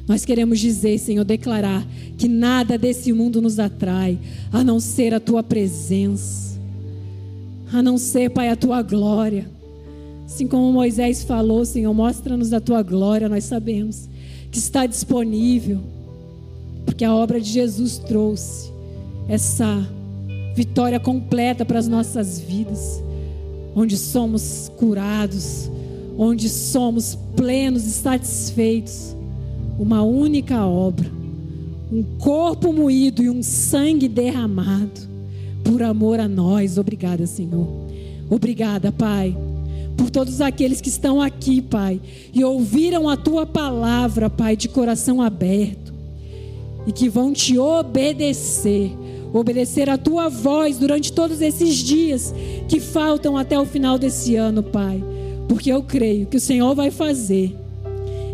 Nós 0.07 0.25
queremos 0.25 0.59
dizer, 0.59 0.99
Senhor, 0.99 1.23
declarar 1.23 1.87
que 2.17 2.29
nada 2.29 2.79
desse 2.79 3.13
mundo 3.13 3.43
nos 3.43 3.59
atrai, 3.59 4.19
a 4.51 4.65
não 4.65 4.81
ser 4.81 5.13
a 5.13 5.21
tua 5.21 5.43
presença, 5.43 6.59
a 7.71 7.83
não 7.83 7.99
ser, 7.99 8.31
Pai, 8.31 8.49
a 8.49 8.57
tua 8.57 8.81
glória. 8.81 9.58
Assim 10.29 10.47
como 10.47 10.71
Moisés 10.71 11.25
falou, 11.25 11.65
Senhor, 11.65 11.93
mostra-nos 11.95 12.53
a 12.53 12.61
tua 12.61 12.83
glória, 12.83 13.31
nós 13.31 13.45
sabemos 13.45 14.07
que 14.51 14.59
está 14.59 14.85
disponível, 14.85 15.81
porque 16.85 17.03
a 17.03 17.15
obra 17.15 17.41
de 17.41 17.49
Jesus 17.49 17.97
trouxe 17.97 18.71
essa 19.27 19.89
vitória 20.55 21.01
completa 21.01 21.65
para 21.65 21.79
as 21.79 21.89
nossas 21.89 22.39
vidas, 22.39 23.03
onde 23.75 23.97
somos 23.97 24.71
curados, 24.77 25.71
onde 26.19 26.51
somos 26.51 27.17
plenos 27.35 27.87
e 27.87 27.91
satisfeitos. 27.91 29.17
Uma 29.79 30.03
única 30.03 30.67
obra, 30.67 31.11
um 31.91 32.03
corpo 32.19 32.71
moído 32.71 33.23
e 33.23 33.31
um 33.31 33.43
sangue 33.43 34.09
derramado 34.09 35.01
por 35.65 35.83
amor 35.83 36.21
a 36.21 36.29
nós. 36.29 36.77
Obrigada, 36.77 37.27
Senhor. 37.27 37.67
Obrigada, 38.29 38.93
Pai, 38.93 39.35
por 39.99 40.09
todos 40.11 40.41
aqueles 40.41 40.81
que 40.81 40.89
estão 40.89 41.21
aqui, 41.21 41.61
Pai, 41.61 42.01
e 42.33 42.45
ouviram 42.45 43.09
a 43.09 43.17
tua 43.17 43.45
palavra, 43.45 44.31
Pai, 44.31 44.57
de 44.57 44.69
coração 44.69 45.21
aberto, 45.21 45.93
e 46.87 46.93
que 46.93 47.09
vão 47.09 47.33
te 47.33 47.59
obedecer 47.59 48.93
obedecer 49.31 49.91
a 49.91 49.99
tua 49.99 50.31
voz 50.31 50.79
durante 50.79 51.13
todos 51.13 51.43
esses 51.43 51.77
dias 51.77 52.35
que 52.67 52.81
faltam 52.81 53.37
até 53.37 53.59
o 53.59 53.67
final 53.67 53.99
desse 53.99 54.37
ano, 54.37 54.63
Pai. 54.63 55.05
Porque 55.47 55.71
eu 55.71 55.83
creio 55.83 56.27
que 56.27 56.39
o 56.39 56.41
Senhor 56.41 56.75
vai 56.75 56.91
fazer, 56.91 57.55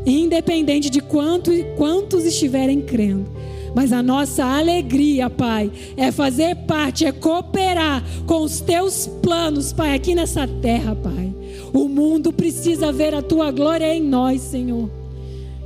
independente 0.06 0.88
de 0.90 1.00
quanto, 1.00 1.50
quantos 1.76 2.24
estiverem 2.24 2.80
crendo. 2.80 3.26
Mas 3.74 3.92
a 3.92 4.04
nossa 4.04 4.44
alegria, 4.44 5.28
Pai, 5.28 5.68
é 5.96 6.12
fazer 6.12 6.54
parte, 6.58 7.04
é 7.04 7.10
cooperar 7.10 8.04
com 8.24 8.42
os 8.42 8.60
teus 8.60 9.08
planos, 9.20 9.72
Pai, 9.72 9.94
aqui 9.94 10.14
nessa 10.14 10.46
terra, 10.46 10.94
Pai. 10.94 11.34
O 11.74 11.88
mundo 11.88 12.32
precisa 12.32 12.92
ver 12.92 13.12
a 13.14 13.20
tua 13.20 13.50
glória 13.50 13.92
em 13.92 14.00
nós, 14.00 14.40
Senhor. 14.40 14.88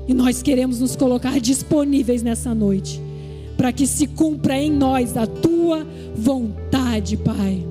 E 0.09 0.15
nós 0.15 0.41
queremos 0.41 0.81
nos 0.81 0.97
colocar 0.97 1.39
disponíveis 1.39 2.23
nessa 2.23 2.55
noite 2.55 2.99
para 3.59 3.73
que 3.73 3.87
se 3.87 4.07
cumpra 4.07 4.57
em 4.57 4.71
nós 4.71 5.17
a 5.19 5.27
tua 5.27 5.87
vontade, 6.17 7.17
Pai. 7.19 7.63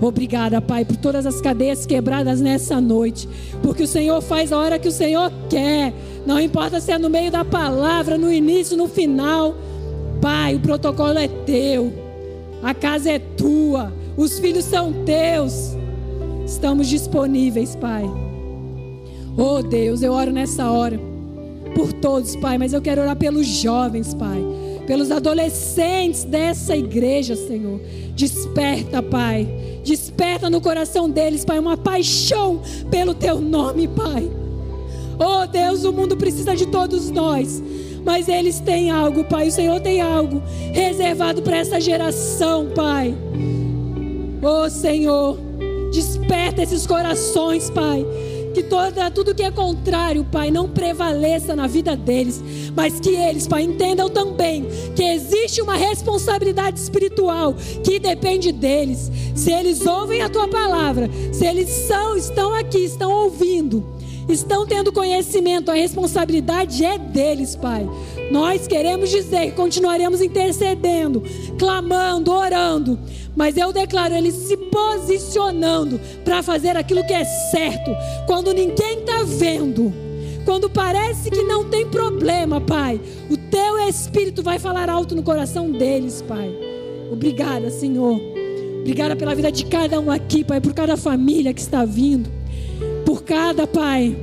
Obrigada, 0.00 0.60
Pai, 0.60 0.84
por 0.84 0.96
todas 0.96 1.26
as 1.26 1.40
cadeias 1.40 1.84
quebradas 1.84 2.40
nessa 2.40 2.80
noite, 2.80 3.28
porque 3.62 3.82
o 3.82 3.88
Senhor 3.88 4.20
faz 4.20 4.52
a 4.52 4.58
hora 4.58 4.78
que 4.78 4.86
o 4.86 4.92
Senhor 4.92 5.32
quer, 5.48 5.92
não 6.26 6.38
importa 6.38 6.80
se 6.80 6.92
é 6.92 6.98
no 6.98 7.10
meio 7.10 7.30
da 7.30 7.44
palavra, 7.44 8.18
no 8.18 8.32
início, 8.32 8.76
no 8.76 8.86
final. 8.86 9.56
Pai, 10.20 10.54
o 10.54 10.60
protocolo 10.60 11.18
é 11.18 11.26
teu, 11.26 11.92
a 12.62 12.72
casa 12.72 13.10
é 13.10 13.18
tua, 13.18 13.92
os 14.16 14.38
filhos 14.38 14.64
são 14.64 14.92
teus. 15.04 15.74
Estamos 16.54 16.88
disponíveis, 16.88 17.74
Pai. 17.76 18.04
Oh 19.36 19.60
Deus, 19.60 20.02
eu 20.02 20.12
oro 20.12 20.30
nessa 20.30 20.70
hora 20.70 20.98
por 21.74 21.92
todos, 21.92 22.36
Pai, 22.36 22.56
mas 22.56 22.72
eu 22.72 22.80
quero 22.80 23.02
orar 23.02 23.16
pelos 23.16 23.46
jovens, 23.46 24.14
Pai 24.14 24.40
pelos 24.86 25.10
adolescentes 25.10 26.24
dessa 26.24 26.76
igreja, 26.76 27.34
Senhor. 27.34 27.80
Desperta, 28.14 29.02
Pai. 29.02 29.48
Desperta 29.82 30.48
no 30.48 30.60
coração 30.60 31.08
deles, 31.10 31.44
Pai, 31.44 31.58
uma 31.58 31.76
paixão 31.76 32.62
pelo 32.90 33.14
teu 33.14 33.40
nome, 33.40 33.88
Pai. 33.88 34.30
Oh 35.18 35.46
Deus, 35.46 35.84
o 35.84 35.92
mundo 35.92 36.16
precisa 36.16 36.54
de 36.54 36.66
todos 36.66 37.10
nós, 37.10 37.62
mas 38.04 38.28
eles 38.28 38.60
têm 38.60 38.90
algo, 38.90 39.24
Pai. 39.24 39.48
O 39.48 39.52
Senhor 39.52 39.80
tem 39.80 40.00
algo 40.00 40.42
reservado 40.72 41.42
para 41.42 41.58
essa 41.58 41.80
geração, 41.80 42.68
Pai. 42.74 43.14
Oh 44.42 44.68
Senhor, 44.68 45.38
desperta 45.94 46.62
esses 46.62 46.86
corações, 46.86 47.70
Pai 47.70 48.04
que 48.54 48.62
toda, 48.62 49.10
tudo 49.10 49.34
que 49.34 49.42
é 49.42 49.50
contrário, 49.50 50.24
Pai, 50.24 50.50
não 50.50 50.68
prevaleça 50.68 51.56
na 51.56 51.66
vida 51.66 51.96
deles, 51.96 52.40
mas 52.74 53.00
que 53.00 53.10
eles, 53.10 53.48
Pai, 53.48 53.64
entendam 53.64 54.08
também 54.08 54.64
que 54.94 55.02
existe 55.02 55.60
uma 55.60 55.74
responsabilidade 55.74 56.78
espiritual 56.78 57.54
que 57.82 57.98
depende 57.98 58.52
deles. 58.52 59.10
Se 59.34 59.50
eles 59.50 59.84
ouvem 59.84 60.22
a 60.22 60.28
tua 60.28 60.46
palavra, 60.46 61.10
se 61.32 61.44
eles 61.44 61.68
são, 61.68 62.16
estão 62.16 62.54
aqui, 62.54 62.78
estão 62.78 63.10
ouvindo, 63.10 63.84
estão 64.28 64.66
tendo 64.66 64.92
conhecimento, 64.92 65.70
a 65.70 65.74
responsabilidade 65.74 66.84
é 66.84 66.98
deles, 66.98 67.54
Pai. 67.56 67.88
Nós 68.30 68.66
queremos 68.66 69.10
dizer 69.10 69.50
que 69.50 69.52
continuaremos 69.52 70.20
intercedendo, 70.20 71.22
clamando, 71.58 72.32
orando, 72.32 72.98
mas 73.36 73.56
eu 73.56 73.72
declaro 73.72 74.14
eles 74.14 74.34
se 74.34 74.56
posicionando 74.56 76.00
para 76.24 76.42
fazer 76.42 76.76
aquilo 76.76 77.04
que 77.04 77.12
é 77.12 77.24
certo, 77.24 77.90
quando 78.26 78.52
ninguém 78.52 79.00
está 79.00 79.22
vendo, 79.24 79.92
quando 80.44 80.68
parece 80.70 81.30
que 81.30 81.42
não 81.42 81.64
tem 81.64 81.86
problema, 81.86 82.60
Pai. 82.60 83.00
O 83.30 83.36
teu 83.36 83.78
Espírito 83.88 84.42
vai 84.42 84.58
falar 84.58 84.88
alto 84.88 85.14
no 85.14 85.22
coração 85.22 85.70
deles, 85.70 86.22
Pai. 86.22 86.50
Obrigada, 87.10 87.70
Senhor. 87.70 88.20
Obrigada 88.80 89.16
pela 89.16 89.34
vida 89.34 89.50
de 89.50 89.64
cada 89.64 89.98
um 89.98 90.10
aqui, 90.10 90.44
Pai, 90.44 90.60
por 90.60 90.74
cada 90.74 90.96
família 90.96 91.54
que 91.54 91.60
está 91.60 91.84
vindo, 91.84 92.30
por 93.04 93.22
cada, 93.22 93.66
Pai, 93.66 94.16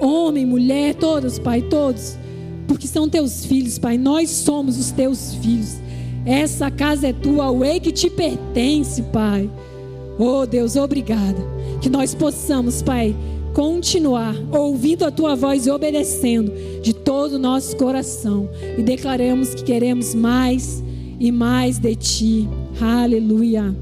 homem, 0.00 0.46
mulher, 0.46 0.94
todos, 0.94 1.38
Pai, 1.38 1.62
todos, 1.62 2.16
porque 2.66 2.86
são 2.86 3.08
teus 3.08 3.44
filhos, 3.44 3.78
Pai. 3.78 3.98
Nós 3.98 4.30
somos 4.30 4.78
os 4.78 4.90
teus 4.90 5.34
filhos. 5.34 5.76
Essa 6.26 6.70
casa 6.70 7.08
é 7.08 7.12
tua, 7.12 7.50
o 7.50 7.60
que 7.80 7.92
te 7.92 8.08
pertence, 8.08 9.02
Pai. 9.02 9.50
Oh 10.18 10.46
Deus, 10.46 10.76
obrigada. 10.76 11.42
Que 11.80 11.90
nós 11.90 12.14
possamos, 12.14 12.82
Pai, 12.82 13.14
continuar 13.52 14.34
ouvindo 14.50 15.04
a 15.04 15.10
tua 15.10 15.34
voz 15.34 15.66
e 15.66 15.70
obedecendo 15.70 16.52
de 16.82 16.94
todo 16.94 17.34
o 17.34 17.38
nosso 17.38 17.76
coração. 17.76 18.48
E 18.78 18.82
declaramos 18.82 19.54
que 19.54 19.64
queremos 19.64 20.14
mais 20.14 20.82
e 21.20 21.30
mais 21.30 21.78
de 21.78 21.94
ti. 21.94 22.48
Aleluia. 22.80 23.74